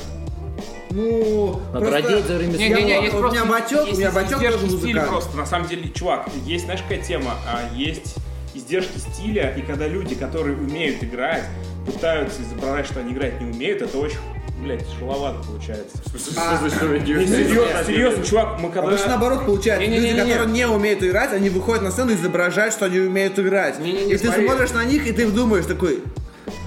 [0.91, 3.39] Ну, Надо просто- родить за время Я- Не-не-не, есть у просто...
[3.39, 5.10] меня батек, у меня батек тоже музыкант.
[5.10, 7.32] просто, на самом деле, чувак, есть, знаешь, какая тема?
[7.47, 8.16] А, есть
[8.54, 11.43] издержки стиля, и когда люди, которые умеют играть,
[11.86, 14.18] пытаются изображать, что они играть не умеют, это очень,
[14.62, 15.97] блядь, тяжеловато получается.
[16.38, 18.89] А, Не, серьезно, серьезно, чувак, мы когда...
[18.89, 19.82] Обычно наоборот получается.
[19.88, 20.12] Не-не-не-не.
[20.20, 23.80] Люди, которые не умеют играть, они выходят на сцену и изображают, что они умеют играть.
[23.80, 24.45] Не-не-не, и ты смотри.
[24.47, 26.04] смотришь на них, и ты думаешь такой,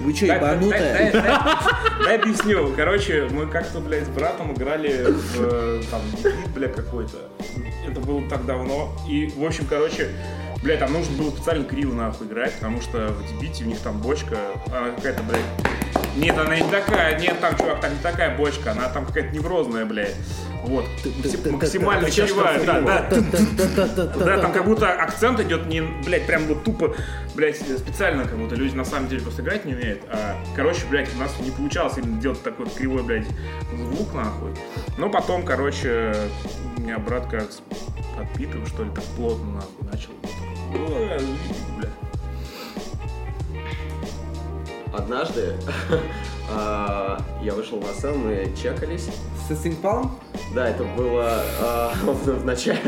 [0.01, 0.81] вы что, Дай- дай- ебанутые?
[0.81, 1.39] дай- дай-
[2.03, 2.73] Дай объясню.
[2.75, 6.01] Короче, мы как-то, блядь, с братом играли в э, там
[6.53, 7.17] бля, какой-то.
[7.87, 8.93] Это было так давно.
[9.07, 10.09] И, в общем, короче,
[10.65, 13.99] бля, там нужно было специально криво нахуй играть, потому что в дебите у них там
[13.99, 14.35] бочка,
[14.67, 15.45] она какая-то, блядь,
[16.17, 19.85] нет, она не такая, нет, там, чувак, там не такая бочка, она там какая-то неврозная,
[19.85, 20.15] блядь.
[20.63, 23.07] Вот, Макси- максимально кривая, да, да.
[24.15, 26.95] Да, там как будто акцент идет не, блядь, прям вот тупо,
[27.35, 30.01] блядь, специально, как будто люди на самом деле просто играть не умеют.
[30.09, 33.27] А, короче, блядь, у нас не получалось именно делать такой кривой, блядь,
[33.77, 34.53] звук, нахуй.
[34.97, 36.15] Но потом, короче,
[36.77, 37.61] у меня брат, кажется,
[38.17, 40.09] подпитывал, что ли, так плотно, нахуй, начал.
[41.77, 41.89] Бля.
[44.93, 45.53] Однажды
[46.49, 49.09] а, я вышел на сцену, мы чекались.
[49.47, 49.63] С?
[50.53, 52.79] Да, это было а, в, начале,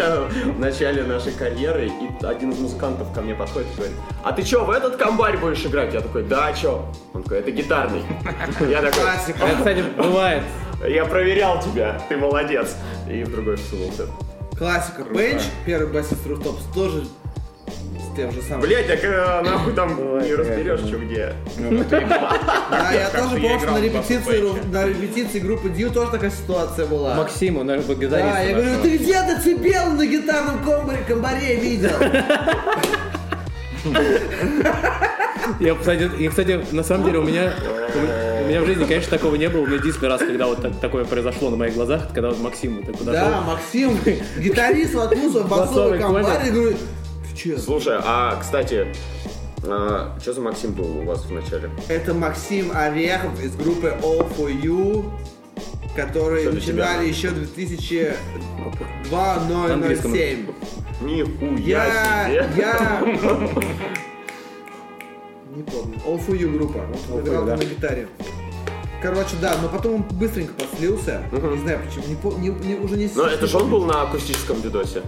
[0.46, 4.44] в начале нашей карьеры, и один из музыкантов ко мне подходит и говорит, а ты
[4.44, 5.94] чё, в этот комбарь будешь играть?
[5.94, 6.86] Я такой, да, чё?
[7.14, 8.02] Он такой, это гитарный.
[8.70, 9.04] Я такой.
[9.04, 10.44] Это, кстати, бывает.
[10.88, 12.76] я проверял тебя, ты молодец.
[13.10, 14.08] И в другой всунулся.
[14.58, 15.04] Классика.
[15.04, 17.06] Бенч, первый басист Руфтопс, тоже
[18.18, 18.62] с тем же самым.
[18.62, 21.34] Блять, так э, нахуй там не разберешь, что где.
[21.58, 21.84] Ну.
[22.70, 27.16] Да, я тоже я помню, на репетиции, на репетиции группы Дью тоже такая ситуация была.
[27.16, 28.10] Максиму, наш гитарист.
[28.12, 31.92] Да, я говорю, ты где децибел на гитарном комбаре, комбаре видел?
[35.60, 37.54] Я, кстати, и, кстати, на самом деле у меня,
[38.44, 39.62] у меня- в жизни, конечно, такого не было.
[39.62, 42.84] У меня единственный раз, когда вот так- такое произошло на моих глазах, когда вот Максим
[42.84, 43.30] так подошел.
[43.30, 43.98] Да, Максим,
[44.38, 46.46] гитарист воткнулся в басовый комбар.
[46.46, 46.78] и говорит,
[47.38, 47.58] ты че?
[47.60, 48.88] Слушай, а, кстати,
[49.62, 51.70] что за Максим был у вас в начале?
[51.88, 55.06] Это Максим Орехов из группы All For You,
[55.96, 56.74] которые для тебя?
[56.86, 58.16] начинали еще 2002
[59.50, 60.12] На английском.
[60.14, 60.48] 007.
[61.02, 62.50] Нихуя Я, себе.
[62.58, 63.02] я...
[65.56, 65.98] Не помню.
[66.06, 66.86] All For You группа.
[67.12, 67.56] Он играл да.
[67.58, 68.08] на гитаре.
[69.02, 71.24] Короче, да, но потом он быстренько послился.
[71.32, 74.60] Не знаю почему, не, не- не- уже не Но это же он был на акустическом
[74.62, 75.04] видосе.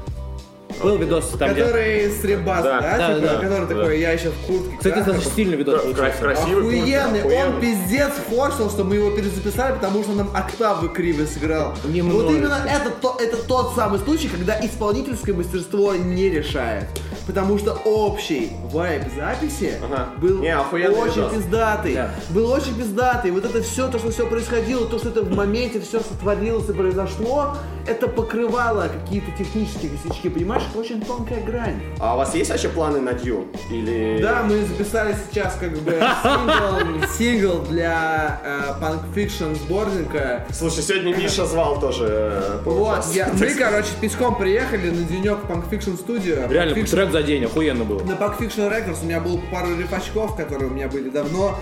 [0.84, 1.64] Был видос там, где...
[1.66, 2.82] Который с ребас, Да.
[2.82, 3.36] да, Да, типа, да.
[3.36, 3.76] который Да.
[3.76, 4.78] такой, я еще в куртке.
[4.78, 5.20] Кстати, это красный».
[5.22, 6.20] очень стильный видос Кра- получился.
[6.20, 6.54] Красивый.
[6.64, 7.62] куртка, Охуенный, он охуенный.
[7.62, 11.74] пиздец форсил, что мы его перезаписали, потому что нам октавы криво сыграл.
[11.86, 12.24] Немного.
[12.24, 16.86] Вот именно это, то- это тот самый случай, когда исполнительское мастерство не решает.
[17.28, 20.10] потому что общий вайб записи Ага.
[20.20, 21.34] был Не, очень видос.
[21.34, 21.94] пиздатый.
[21.94, 22.12] Да.
[22.30, 23.30] Был очень пиздатый.
[23.30, 26.74] Вот это все, то, что все происходило, то, что это в моменте все сотворилось и
[26.74, 27.56] произошло,
[27.90, 30.30] это покрывало какие-то технические косячки.
[30.30, 31.82] Понимаешь, это очень тонкая грань.
[32.00, 33.48] А у вас есть вообще планы на Дью?
[33.72, 34.20] Или...
[34.22, 35.92] Да, мы записали сейчас как бы
[36.24, 40.46] сингл, сингл для э, Punk Fiction сборника.
[40.52, 42.06] Слушай, сегодня Миша звал тоже.
[42.10, 46.48] э, Вот, я, мы, короче, пешком приехали на денек в Punk Fiction студию.
[46.50, 48.04] Реально, Punk Fiction- трек за день, охуенно было.
[48.04, 51.58] На Punk Fiction Records у меня было пару рифачков, которые у меня были давно,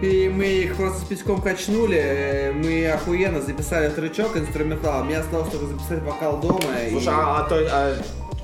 [0.00, 5.48] и мы их просто с песком качнули, э, мы охуенно записали тречок инструментал, мне осталось
[5.50, 6.60] только записать вокал дома.
[6.86, 7.54] и- Слушай, а, а то...
[7.56, 7.96] а, а,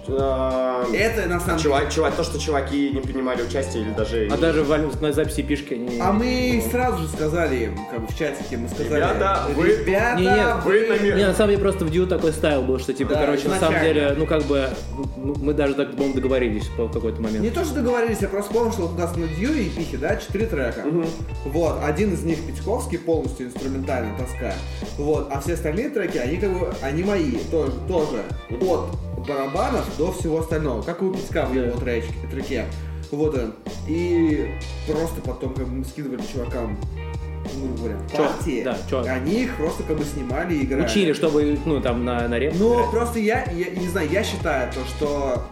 [0.09, 1.63] Это на самом деле...
[1.63, 4.29] чувак, чувак, то, что чуваки не принимали участие или даже...
[4.31, 6.01] А даже в- на записи пишки они...
[6.01, 8.97] А мы сразу же сказали им, как бы в чатике, мы сказали...
[8.97, 12.07] Ребята, вы- ребята, Не, нет, вы на ми- Не, на самом деле просто в Дью
[12.07, 13.95] такой стайл был, что типа, Да, короче, на самом изначально.
[14.01, 14.69] деле, ну как бы,
[15.17, 17.41] ну, мы даже так, по-моему, договорились по какой-то момент.
[17.41, 19.97] Не то, что договорились, я просто помню, что вот у нас на Дью и Пихе,
[19.99, 20.85] да, четыре трека.
[21.45, 24.55] Вот, один из них Пятьковский, полностью инструментальная тоска.
[24.97, 28.23] Вот, а все остальные треки, они как бы, они мои, тоже, тоже.
[28.61, 28.87] От
[29.19, 32.65] барабанов до всего остального, как и у Петька в его тречке, треке.
[33.11, 33.55] Вот он.
[33.87, 34.55] И
[34.87, 36.77] просто потом как бы мы скидывали чувакам
[37.57, 39.03] ну, говоря, партии, Да, чё?
[39.03, 40.85] они их просто как бы снимали и играли.
[40.85, 42.55] Учили, чтобы, ну, там, на, на реп.
[42.59, 42.91] Ну, играть.
[42.91, 45.43] просто я, я не знаю, я считаю то, что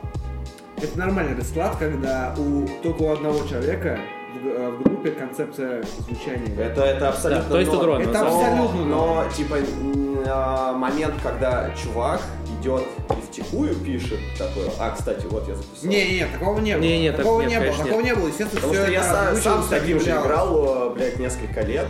[0.77, 3.99] это нормальный расклад, когда у только у одного человека
[4.43, 6.55] в, э, в группе концепция звучания.
[6.59, 7.45] Это, это абсолютно...
[7.45, 12.21] Да, то есть но- угроза, Это абсолютно Но, типа, м, а, момент, когда чувак
[12.67, 14.69] идет и втихую пишет такое...
[14.79, 15.91] А, кстати, вот я записал.
[15.91, 16.83] Не, не, такого не было.
[16.83, 18.15] Не, не, так такого нет, не было, конечно, такого нет.
[18.15, 18.29] не было.
[18.29, 21.87] Естественно, Потому все что я сам, сам с таким же играл, э, блядь, несколько лет,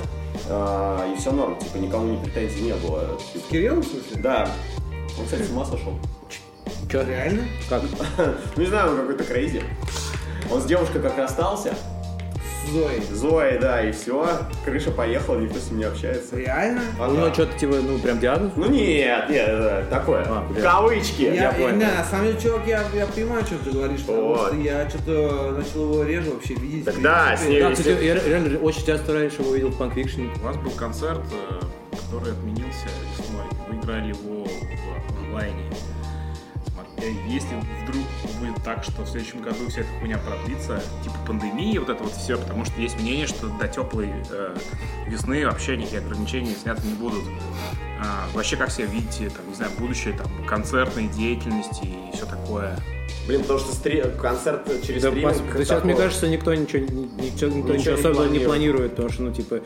[0.49, 3.19] а, и все норм, типа, никому ни претензий не было.
[3.33, 4.23] Типа, С Кириллом, в смысле?
[4.23, 4.51] Да.
[5.19, 5.99] Он, кстати, с ума сошел.
[6.91, 7.03] Чё?
[7.05, 7.45] Реально?
[7.69, 7.83] Как?
[8.57, 9.63] Ну, не знаю, он какой-то крейзи.
[10.51, 11.75] Он с девушкой как расстался,
[12.73, 13.03] Зоей.
[13.11, 14.27] Зоей, да, и все,
[14.65, 16.37] крыша поехала, никто с ним не общается.
[16.37, 16.81] Реально?
[17.01, 18.53] А у него что-то, типа, ну, прям диагноз?
[18.57, 20.25] Ну нет, нет, это такое.
[20.29, 20.63] А, бля.
[20.63, 21.23] Кавычки.
[21.23, 21.77] Я, я понял.
[21.77, 24.49] не, на самом деле, чувак, я, я понимаю, что ты говоришь, потому Вот.
[24.49, 26.85] что я что-то начал его реже вообще видеть.
[26.85, 29.95] Так да, с ним- Да, кстати, я реально очень часто раньше его видел в Punk
[29.95, 30.29] Fiction.
[30.41, 31.61] У вас был концерт, э,
[31.97, 32.87] который отменился
[33.19, 33.47] весной.
[33.69, 35.63] Вы играли его в онлайне.
[37.07, 37.55] Смотри, Если
[37.85, 38.03] вдруг
[38.41, 42.13] будет так, что в следующем году вся эта хуйня продлится, типа пандемии, вот это вот
[42.13, 44.57] все, потому что есть мнение, что до теплой э,
[45.07, 47.23] весны вообще никакие ограничения сняты не будут.
[48.01, 52.77] А, вообще, как себе видите, там, не знаю, будущее там, концертной деятельности и все такое?
[53.27, 55.33] Блин, потому что стри- концерт через Да, стриминг...
[55.33, 58.39] пос- да сейчас, мне кажется, никто ничего, ни- ничего, никто Ничего ничего не особенно не
[58.41, 58.47] планирует.
[58.47, 59.61] планирует, потому что, ну, типа,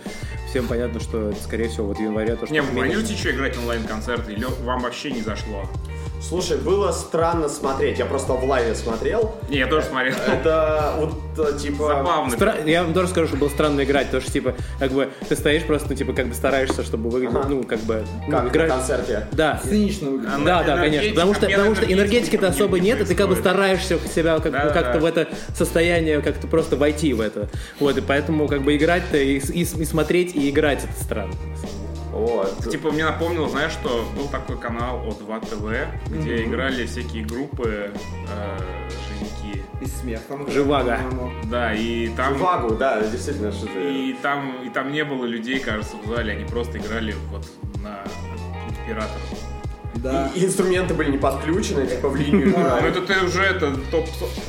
[0.49, 2.55] всем понятно, что, это, скорее всего, вот в январе то, что...
[2.55, 5.69] Не, вы планируете еще играть онлайн-концерты или вам вообще не зашло?
[6.21, 9.35] Слушай, было странно смотреть, я просто в лайве смотрел.
[9.49, 10.15] Не, я тоже смотрел.
[10.29, 11.89] Это вот, э, типа...
[11.89, 12.35] Забавно.
[12.35, 15.35] Стра- Я вам тоже скажу, что было странно играть, потому что, типа, как бы, ты
[15.35, 17.49] стоишь просто, ну, типа, как бы стараешься, чтобы выглядеть, Ага.
[17.49, 19.27] ну, как бы, ну, Как на концерте.
[19.33, 19.61] Да.
[19.65, 20.35] Цинично выглядит.
[20.35, 21.11] Она- Да, да, конечно.
[21.15, 24.53] Потому что, потому что энергетики-то особо не нет, и ты как бы стараешься себя как,
[24.53, 24.99] бы Да, как-то да.
[25.01, 27.49] в это состояние, как-то просто войти в это.
[27.81, 31.33] Вот, и поэтому как бы играть-то и, и и смотреть, и играть это странно.
[31.33, 31.80] на самом деле.
[32.11, 32.71] Вот.
[32.71, 37.93] Типа мне напомнило, знаешь, что был такой канал О2 ТВ, где играли всякие группы
[38.29, 38.59] э,
[39.09, 39.63] женики.
[39.81, 40.51] И смех там.
[40.51, 40.99] Живаго.
[41.45, 42.37] Да, и там...
[42.39, 44.11] Вагу, да, действительно, что ты...
[44.11, 47.47] И там, и там не было людей, кажется, в зале, они просто играли вот
[47.83, 48.01] на
[48.69, 49.21] инспиратор.
[49.95, 50.31] Да.
[50.35, 54.07] И инструменты были не подключены, типа в линию Ну это ты уже это топ,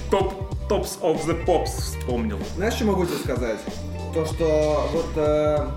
[0.10, 0.34] топ,
[0.70, 2.40] топс of the pops вспомнил.
[2.56, 3.60] Знаешь, что могу тебе сказать?
[4.14, 5.68] То, что вот э,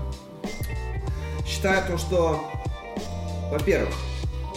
[1.45, 2.49] считаю то, что,
[3.51, 3.93] во-первых,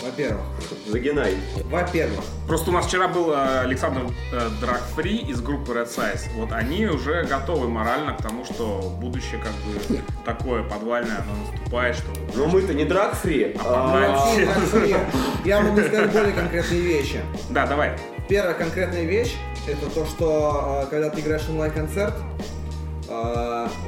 [0.03, 0.45] во-первых,
[0.87, 1.37] Загинай.
[1.65, 4.03] во-первых, Просто у нас вчера был э, Александр
[4.33, 6.31] э, Драгфри из группы Red Size.
[6.37, 11.97] Вот они уже готовы морально к тому, что будущее как бы такое подвальное, оно наступает,
[11.97, 13.57] что Но мы-то не драг-фри.
[13.65, 14.97] А, вообще,
[15.45, 17.21] я могу сказать более конкретные вещи.
[17.51, 17.99] Да, давай.
[18.29, 19.35] Первая конкретная вещь
[19.67, 22.15] это то, что э, когда ты играешь онлайн-концерт,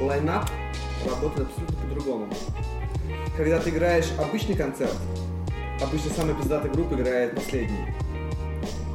[0.01, 0.49] лайнап
[1.05, 2.27] работает абсолютно по-другому.
[3.37, 4.95] Когда ты играешь обычный концерт,
[5.81, 7.85] обычно самая пиздатая группа играет последний.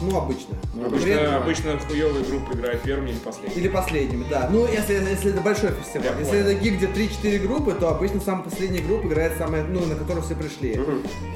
[0.03, 0.55] Ну, обычно.
[0.75, 3.59] При Обычно, этом- обычно хуевые группы играют первыми или последними.
[3.59, 4.49] Или последними, да.
[4.53, 6.09] Ну, если, если это большой фестиваль.
[6.09, 6.47] Я если понял.
[6.49, 10.23] это гиг, где 3-4 группы, то обычно самая последняя группа играет самая, ну, на которую
[10.23, 10.79] все пришли.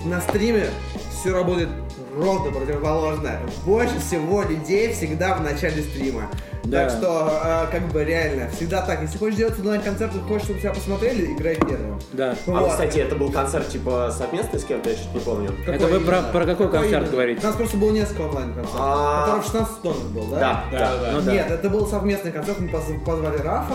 [0.05, 0.69] На стриме
[1.11, 1.71] все работает
[2.17, 3.41] ровно противоположное.
[3.65, 6.23] Больше всего людей всегда в начале стрима.
[6.65, 6.85] Да.
[6.85, 9.01] Так что, э, как бы реально, всегда так.
[9.01, 11.99] Если хочешь делать онлайн-концерт, и хочешь, чтобы тебя посмотрели, играй первым.
[12.13, 12.35] Да.
[12.47, 12.71] А, Вот.
[12.73, 15.51] кстати, это был концерт типа совместный с кем-то, я что-то не помню.
[15.67, 17.11] Это вы про- про какой концерт именно?
[17.13, 17.41] говорите?
[17.43, 18.77] У нас просто было несколько онлайн-концертов.
[18.79, 19.21] А.
[19.25, 20.39] Который в 16 тоннах был, да?
[20.39, 21.11] Да, да.
[21.13, 21.33] Ну да.
[21.33, 23.75] Нет, это был совместный концерт, мы поз- позвали Рафа,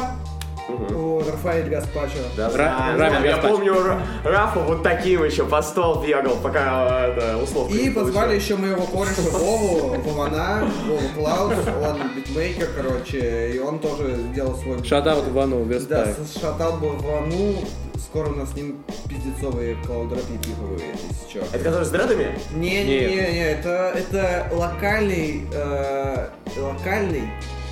[0.67, 0.97] Мгм.
[0.97, 2.17] вот, Рафаэль Гаспачо.
[2.35, 3.25] Да, Ра- Рамин знаю.
[3.25, 7.73] Я помню Ра- Рафа вот таким еще по стол бегал, пока э, да, условно.
[7.73, 8.41] И не позвали получил.
[8.41, 11.53] еще моего кореша Вову, Вована, Вову Клаус,
[11.87, 14.83] он битмейкер, короче, и он тоже сделал свой...
[14.83, 16.15] Шатаут Вану, Да, Верстайк.
[16.17, 17.55] с- шатаут был Вану,
[17.97, 21.45] скоро у нас с ним пиздецовые клаудропи пиковые, если чё.
[21.53, 22.39] Это который с дредами?
[22.55, 26.27] Не-не-не, это, это локальный, э,
[26.57, 27.29] локальный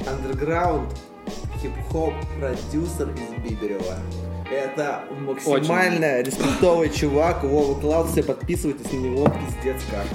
[0.07, 0.89] андерграунд
[1.63, 3.95] хип-хоп продюсер из Биберева.
[4.51, 10.05] Это максимально респектовый чувак, Вова Клаус, все подписывайтесь на него, пиздец как.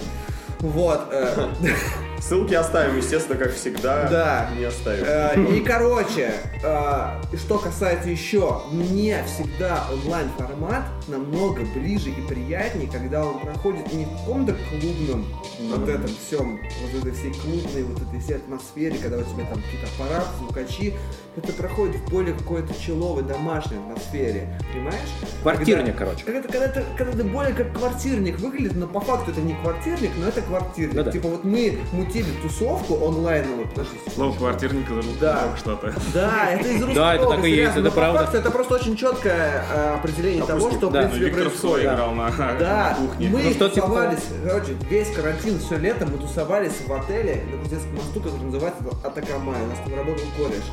[0.60, 1.48] Вот, э,
[2.20, 4.08] Ссылки оставим, естественно, как всегда.
[4.08, 4.50] Да.
[4.58, 5.04] Не оставим.
[5.06, 6.32] Э, И, короче,
[6.62, 14.04] э, что касается еще, мне всегда онлайн-формат намного ближе и приятнее, когда он проходит не
[14.04, 15.26] в каком-то клубном,
[15.70, 19.62] вот этом всем, вот этой всей клубной, вот этой всей атмосфере, когда у тебя там
[19.62, 20.94] какие-то аппараты, звукачи,
[21.36, 25.08] это проходит в более какой-то человой, домашней атмосфере, понимаешь?
[25.42, 26.24] Квартирник, Когда- короче.
[26.24, 30.10] Когда, когда, это, когда это более как квартирник выглядит, но по факту это не квартирник,
[30.18, 30.94] но это квартирник.
[30.94, 31.12] Ну да.
[31.12, 31.78] Типа вот мы
[32.08, 35.48] мутили тусовку онлайновую, подожди, Слово квартирника звучит Да.
[35.58, 35.92] что-то.
[36.14, 38.28] да, это из русского Да, это так и есть, это правда.
[38.32, 41.84] это просто очень четкое э, определение того, что в принципе происходит.
[41.92, 43.28] играл на, кухне.
[43.28, 47.94] мы Ну, типа тусовались, короче, весь карантин, все лето мы тусовались в отеле на Кузнецком
[47.96, 50.64] мосту, который называется Атакамай, у нас там работал кореш.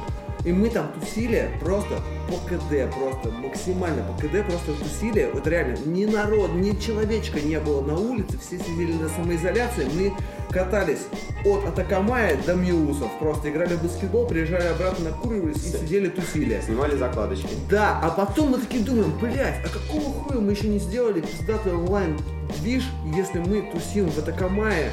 [0.45, 5.29] И мы там тусили просто по КД, просто максимально по КД просто тусили.
[5.33, 9.87] Вот реально, ни народ, ни человечка не было на улице, все сидели на самоизоляции.
[9.95, 10.13] Мы
[10.51, 11.07] катались
[11.43, 16.61] от Атакамая до Миусов, просто играли в баскетбол, приезжали обратно, накуривались и сидели тусили.
[16.63, 17.49] Снимали закладочки.
[17.67, 21.73] Да, а потом мы такие думаем, блядь, а какого хуя мы еще не сделали пиздатый
[21.73, 22.19] онлайн
[22.59, 22.83] движ,
[23.15, 24.91] если мы тусим в Атакамае,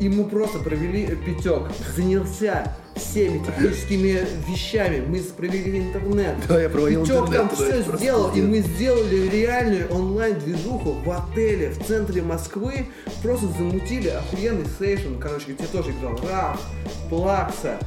[0.00, 6.36] и мы просто провели пятек, занялся всеми техническими вещами, мы провели интернет.
[6.48, 11.70] Да, я проводил интернет, там да, все сделал, и мы сделали реальную онлайн-движуху в отеле
[11.70, 12.86] в центре Москвы,
[13.22, 16.60] просто замутили охуенный сейшн, короче, где тоже играл Раф,
[17.08, 17.78] Плакса,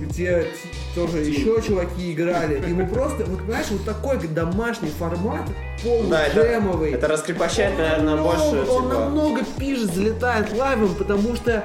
[0.00, 0.46] где
[0.94, 2.62] тоже еще чуваки играли.
[2.68, 5.42] И мы просто, вот знаешь, вот такой домашний формат,
[6.08, 8.94] Да, это, это раскрепощает, наверное, намного- больше, Он типа...
[9.00, 11.64] намного пиже залетает лайвом, потому что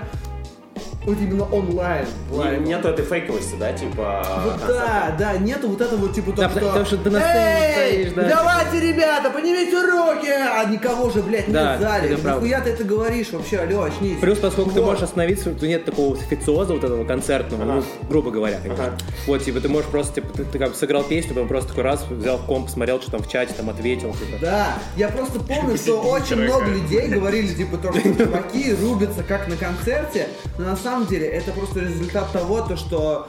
[1.05, 2.05] вот именно онлайн.
[2.31, 2.69] не-.
[2.69, 4.23] Нету этой фейковости, да, типа...
[4.43, 6.67] Вот да, да, нету вот этого типа Да, то, что...
[6.67, 7.71] потому что ты на сцене «Эй,
[8.09, 10.29] стоишь, да, давайте, ребята, поднимите руки!
[10.31, 12.09] А никого же, блядь, нет Да, в зале.
[12.15, 14.19] Нихуя ты это говоришь вообще, алло, очнись.
[14.19, 14.87] Плюс, поскольку ты Вот.
[14.89, 17.73] можешь остановиться, то нет такого официоза вот этого концертного, Ага.
[17.75, 18.59] ну, грубо говоря.
[18.63, 18.93] Ага.
[19.25, 21.83] Вот, типа, ты можешь просто, типа, ты, ты как бы сыграл песню, потом просто такой
[21.83, 24.37] раз взял комп, посмотрел, что там в чате, там ответил, типа.
[24.39, 29.47] Да, я просто помню, что очень много людей говорили, типа, то, что чуваки рубятся как
[29.47, 30.27] на концерте,
[30.59, 33.27] но на самом деле это просто результат того, то, что,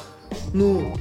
[0.53, 0.95] ну,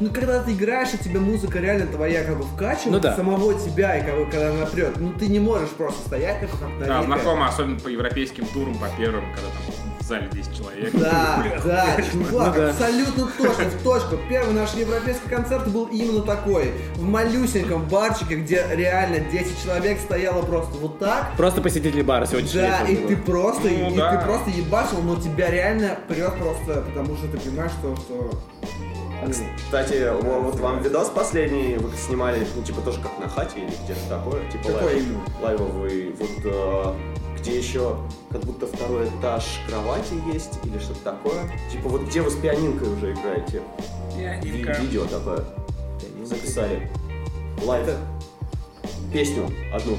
[0.00, 3.14] ну, когда ты играешь, и тебе музыка реально твоя как бы вкачивает Ну да.
[3.16, 6.50] самого тебя, и как бы, когда она прет, ну, ты не можешь просто стоять как
[6.80, 10.90] на Да, знакомо, особенно по европейским турам, по первым, когда там в зале 10 человек.
[10.94, 12.70] Да, да, чувак, Ну да.
[12.70, 14.16] абсолютно точно, в точку.
[14.28, 16.72] Первый наш европейский концерт был именно такой.
[16.96, 21.32] В малюсеньком барчике, где реально 10 человек стояло просто вот так.
[21.36, 25.50] Просто посетители бара сегодняшнего Да, и ты просто, Ну и ты просто ебашил, но тебя
[25.50, 28.30] реально прет просто, потому что ты понимаешь, что, что
[29.56, 33.72] Кстати, во- вот вам видос последний вы снимали, ну, типа, тоже как на хате или
[33.84, 35.20] где-то такое, типа, Какой лайв- именно?
[35.40, 36.94] лайвовый, вот, э,
[37.42, 37.96] где еще
[38.30, 41.42] как будто второй этаж кровати есть или что-то такое.
[41.70, 43.62] Типа, вот где вы с пианинкой уже играете.
[44.16, 45.44] Ви- видео такое
[46.24, 46.88] записали.
[47.64, 47.88] Лайв.
[49.12, 49.96] Песню одну.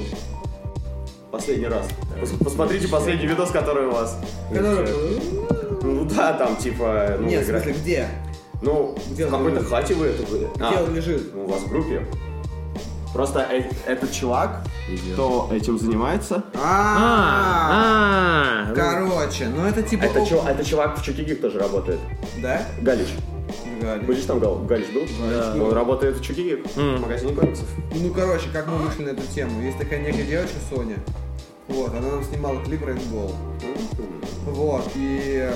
[1.30, 1.86] Последний раз.
[2.20, 4.18] Пос- Посмотрите последний видос, который у вас.
[4.50, 4.88] Который-
[5.82, 8.08] Ну да, там типа, ну, Нет, в игра- смысле, где?
[8.62, 9.68] Ну, Где в какой-то лежит?
[9.68, 10.48] хате вы это были.
[10.54, 11.34] Где А, он лежит?
[11.34, 12.06] ну, у вас в группе.
[13.14, 14.64] Просто э- этот чувак,
[15.14, 20.02] кто этим занимается, А, А, короче, ну это типа...
[20.04, 22.00] это, чу- это чувак в Чукигих тоже работает.
[22.42, 22.62] Да?
[22.82, 23.08] Галич.
[23.80, 24.04] Галич.
[24.06, 24.58] Будешь там, Гал?
[24.64, 25.02] Галич был?
[25.30, 25.54] Да.
[25.64, 27.68] Он работает в Чук и Гик, в магазине комиксов.
[27.94, 29.62] Ну, короче, как мы вышли на эту тему.
[29.62, 30.96] Есть такая некая девочка, Соня.
[31.68, 33.32] Вот, она нам снимала клип Rainbow.
[34.46, 35.50] Вот, и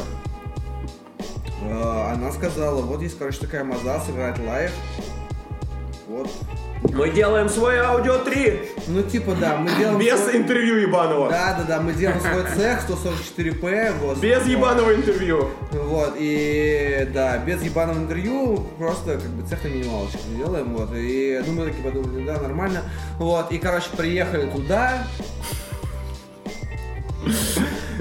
[1.63, 4.71] э, она сказала, вот есть, короче, такая маза, сыграть лайв.
[6.09, 6.31] Вот,
[6.95, 9.99] Мы делаем свой Audiotree Ну, типа, да, мы делаем...
[9.99, 11.29] без свой- интервью ебаного.
[11.29, 13.93] Да, да, да, мы делаем свой цех 144p.
[14.01, 14.47] Вот, Без Вот.
[14.47, 15.51] ебаного интервью.
[15.71, 21.43] Вот, и да, без ебаного интервью, просто как бы цех на минималочку делаем, вот, и
[21.47, 22.83] ну мы такие подумали, да, нормально,
[23.19, 25.05] вот, и, короче, приехали туда,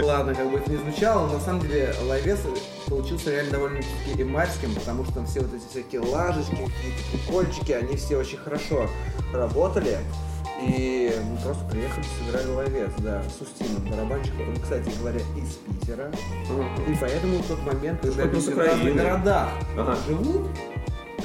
[0.03, 2.39] ладно, как бы это не звучало, но на самом деле лайвес
[2.87, 7.95] получился реально довольно-таки эмарским, потому что там все вот эти всякие лажечки, какие-то прикольчики, они
[7.95, 8.87] все очень хорошо
[9.33, 9.97] работали,
[10.61, 16.11] и мы просто приехали, сыграли лайвес, да, с Устином, барабанщиком, он, кстати говоря, из Питера,
[16.87, 19.97] и поэтому в тот момент, когда люди в разных городах Ага.
[20.07, 20.47] живут,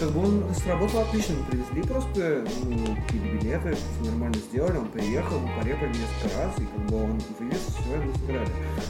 [0.03, 4.89] как бы он сработал отлично, мы привезли просто, ну, купили билеты, всё нормально сделали, он
[4.89, 8.49] приехал, мы порепали несколько раз, и как бы он вывез, все, мы сыграли.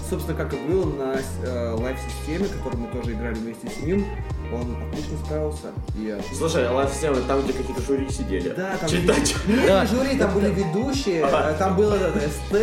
[0.08, 4.06] Собственно, как и было на э, live системе, которую мы тоже играли вместе с ним,
[4.54, 5.66] он отлично справился.
[5.98, 8.48] И, э, Слушай, а live система там, где какие-то жюри сидели.
[8.48, 9.36] да, там Читать.
[9.46, 9.84] Были, Да.
[9.84, 12.54] жюри, там были ведущие, э, там был этот СТ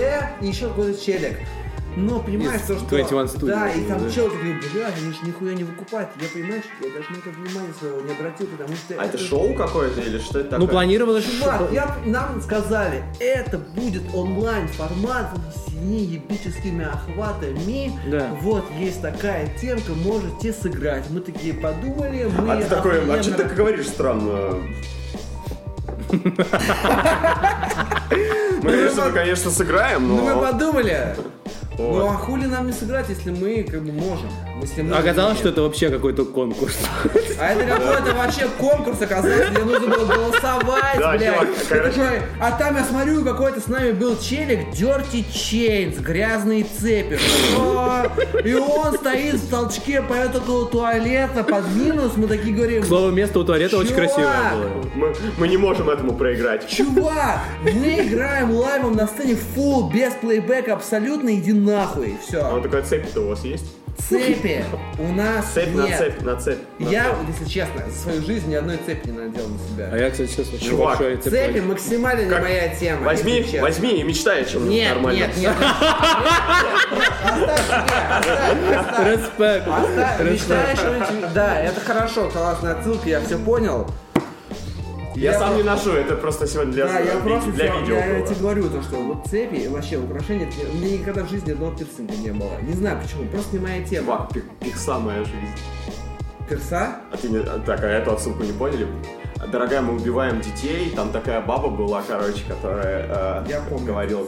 [0.41, 1.37] и еще какой-то челик.
[1.99, 2.87] Но понимаешь, то, что...
[2.87, 4.09] 21 Studio, да, и там да.
[4.09, 6.09] челик говорит, бля, они же нихуя не выкупают.
[6.21, 8.95] Я, понимаешь, я даже на это внимание своего не обратил, потому что...
[8.97, 10.65] А это шоу какое-то или что это такое?
[10.65, 17.91] Ну, планировалось, Чувак, я, нам сказали, это будет онлайн формат с неебическими охватами.
[18.09, 18.31] Да.
[18.41, 21.09] Вот есть такая темка, можете сыграть.
[21.09, 24.55] Мы такие подумали, мы А ты такой, а что ты так говоришь странно?
[28.63, 30.41] Мы, конечно, сыграем, Ну мы но...
[30.41, 31.15] подумали.
[31.79, 31.97] Вот.
[31.97, 34.29] Ну а хули нам не сыграть, если мы как бы можем?
[34.61, 36.77] Если мы Оказалось, что это вообще какой-то конкурс.
[37.39, 41.33] А это какой-то вообще конкурс оказался, где нужно было голосовать, Да, блядь.
[41.33, 41.91] чувак, короче.
[41.93, 47.17] такой, а там я смотрю, какой-то с нами был челик, Dirty Chains, грязные цепи.
[47.17, 48.11] Что?
[48.43, 53.11] И он стоит в толчке, поет около туалета, под минус, мы такие говорим, К слову,
[53.11, 54.05] место у туалета очень Чувак!
[54.13, 54.83] красивое было.
[54.95, 56.67] Мы, мы не можем этому проиграть.
[56.67, 62.49] Чувак, мы играем лайвом на сцене full, без плейбека, абсолютно, иди нахуй, А все.
[62.51, 63.65] вот такая цепь-то у вас есть?
[64.07, 64.63] Цепи
[64.97, 65.97] у нас Цепь на нет.
[65.97, 66.57] цепь, на цепь.
[66.79, 67.13] на Я, цепь.
[67.29, 69.59] если честно, за свою жизнь ни одной цепи не надел на А
[69.91, 69.97] себя.
[69.97, 71.65] я, кстати, сейчас очень Чувак, большой Цепи цепочек.
[71.65, 72.41] максимально не Как?
[72.41, 73.01] моя тема.
[73.03, 73.61] Возьми, если честно.
[73.61, 75.17] возьми и мечтай о чем Нет, нормально.
[75.17, 75.53] нет, нет.
[77.21, 79.07] Оставь себе, оставь, оставь.
[79.07, 79.67] Респект.
[79.67, 80.31] Оставь, Респект.
[80.31, 83.87] мечтаешь Да, это хорошо, классная отсылка, я все понял.
[85.19, 88.17] Я, сам про- не ношу, это просто сегодня для, Да, я просто для видео я,
[88.17, 91.71] я тебе говорю, то, что вот цепи вообще украшения, у меня никогда в жизни одного
[91.75, 92.51] пирсинга не было.
[92.61, 94.05] Не знаю почему, просто не моя тема.
[94.05, 95.55] Чувак, пи- пикса моя жизнь.
[96.49, 96.95] Перса?
[97.11, 98.87] А ты не, а, так, а эту отсылку не поняли?
[99.51, 100.91] Дорогая, мы убиваем детей.
[100.95, 103.85] Там такая баба была, короче, которая э, Я помню.
[103.87, 104.25] говорила.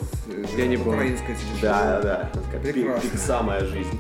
[0.56, 0.94] Я не помню.
[0.94, 1.62] Украинская телешоу.
[1.62, 2.60] Да, да, да.
[2.60, 3.10] Прекрасно.
[3.10, 4.00] Пикса моя жизнь.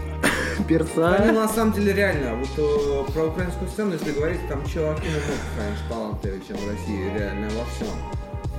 [0.63, 1.23] Перса.
[1.25, 5.43] ну, на самом деле, реально, вот э, про украинскую сцену, если говорить, там чуваки намного,
[5.57, 7.87] конечно, талантливее, чем в России, реально, во всем.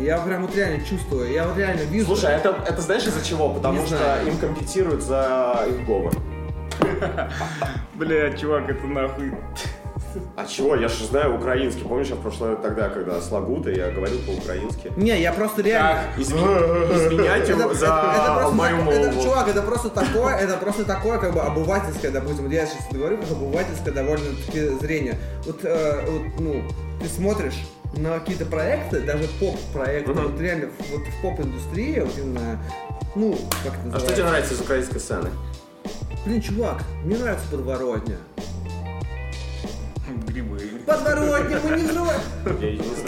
[0.00, 2.06] Я прям вот реально чувствую, я вот реально вижу.
[2.06, 3.50] Слушай, а это, это знаешь из-за чего?
[3.50, 4.26] Потому Не что знаю.
[4.26, 6.12] им компенсируют за их говор.
[7.94, 9.32] Бля, чувак, это нахуй.
[10.36, 10.76] А чего?
[10.76, 11.82] Я же знаю украинский.
[11.84, 14.92] Помнишь, я в прошлое тогда, когда с Лагутой, я говорил по-украински.
[14.96, 16.02] Не, я просто реально...
[16.18, 20.84] Изме- Извиняйте Это- за это- это мою так- это, чувак, это просто такое, это просто
[20.84, 25.18] такое, как бы обывательское, допустим, я сейчас говорю, как обывательское довольно-таки зрение.
[25.46, 26.62] Вот, э, вот, ну,
[27.00, 27.56] ты смотришь
[27.96, 30.22] на какие-то проекты, даже поп-проекты, Мгм.
[30.32, 32.58] вот реально вот в поп-индустрии, вот именно,
[33.14, 33.32] ну,
[33.64, 34.06] как это А называется?
[34.06, 35.30] что тебе нравится из украинской сцены?
[36.24, 38.16] Блин, чувак, мне нравится подворотня.
[40.86, 42.20] Подворотня, мы не Ты знаю.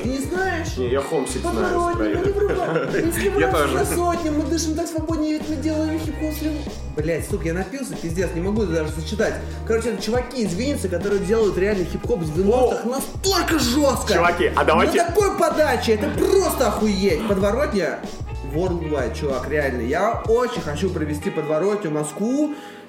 [0.05, 0.77] не знаешь?
[0.77, 2.33] Не, я Хомсик знаю Украины.
[2.33, 2.89] врываем.
[3.07, 3.75] Если Я тоже.
[3.75, 6.35] на сотню, мы дышим так свободнее, ведь мы делаем хип-хоп
[6.97, 9.35] Блять, сука, я напился, пиздец, не могу даже зачитать.
[9.67, 14.15] Короче, это чуваки из Винницы, которые делают реально хип-хоп с 90-х настолько жестко.
[14.15, 17.27] Чуваки, а давайте- На такой подаче, это просто охуеть.
[17.27, 17.99] Подворотня
[18.55, 19.81] worldwide, чувак, реально.
[19.81, 21.95] Я очень хочу провести подворотню в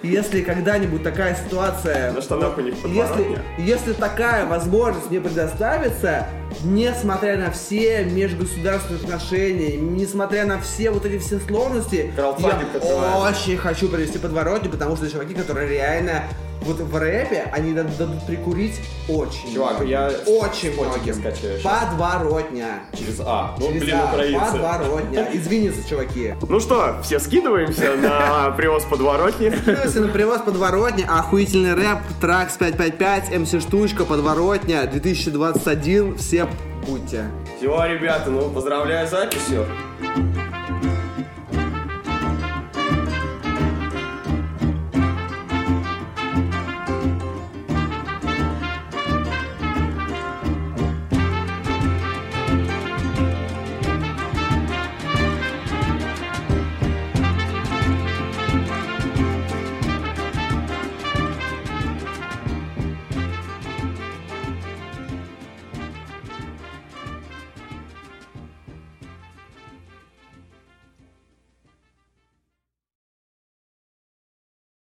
[0.05, 2.11] Если когда-нибудь такая ситуация...
[2.11, 6.27] На что нахуй не в если, если такая возможность мне предоставится,
[6.63, 13.17] несмотря на все межгосударственные отношения, несмотря на все вот эти все сложности, я открываем.
[13.17, 16.23] очень хочу провести подворотню, потому что чуваки, которые реально
[16.65, 19.89] вот в рэпе, они дад- дадут прикурить очень Чувак, многим.
[19.89, 21.13] я очень многим.
[21.13, 21.61] скачаю.
[21.61, 22.79] Подворотня.
[22.97, 23.55] Через А.
[23.59, 24.51] Ну, Через блин, А, украинцы.
[24.51, 25.27] Подворотня.
[25.33, 26.33] Извините, чуваки.
[26.49, 29.53] Ну что, все скидываемся на привоз подворотни.
[29.85, 36.47] Если на привоз подворотня, охуительный рэп, тракс 555, МС Штучка, подворотня, 2021, все
[36.87, 37.25] будьте.
[37.57, 39.65] Все, ребята, ну поздравляю с записью.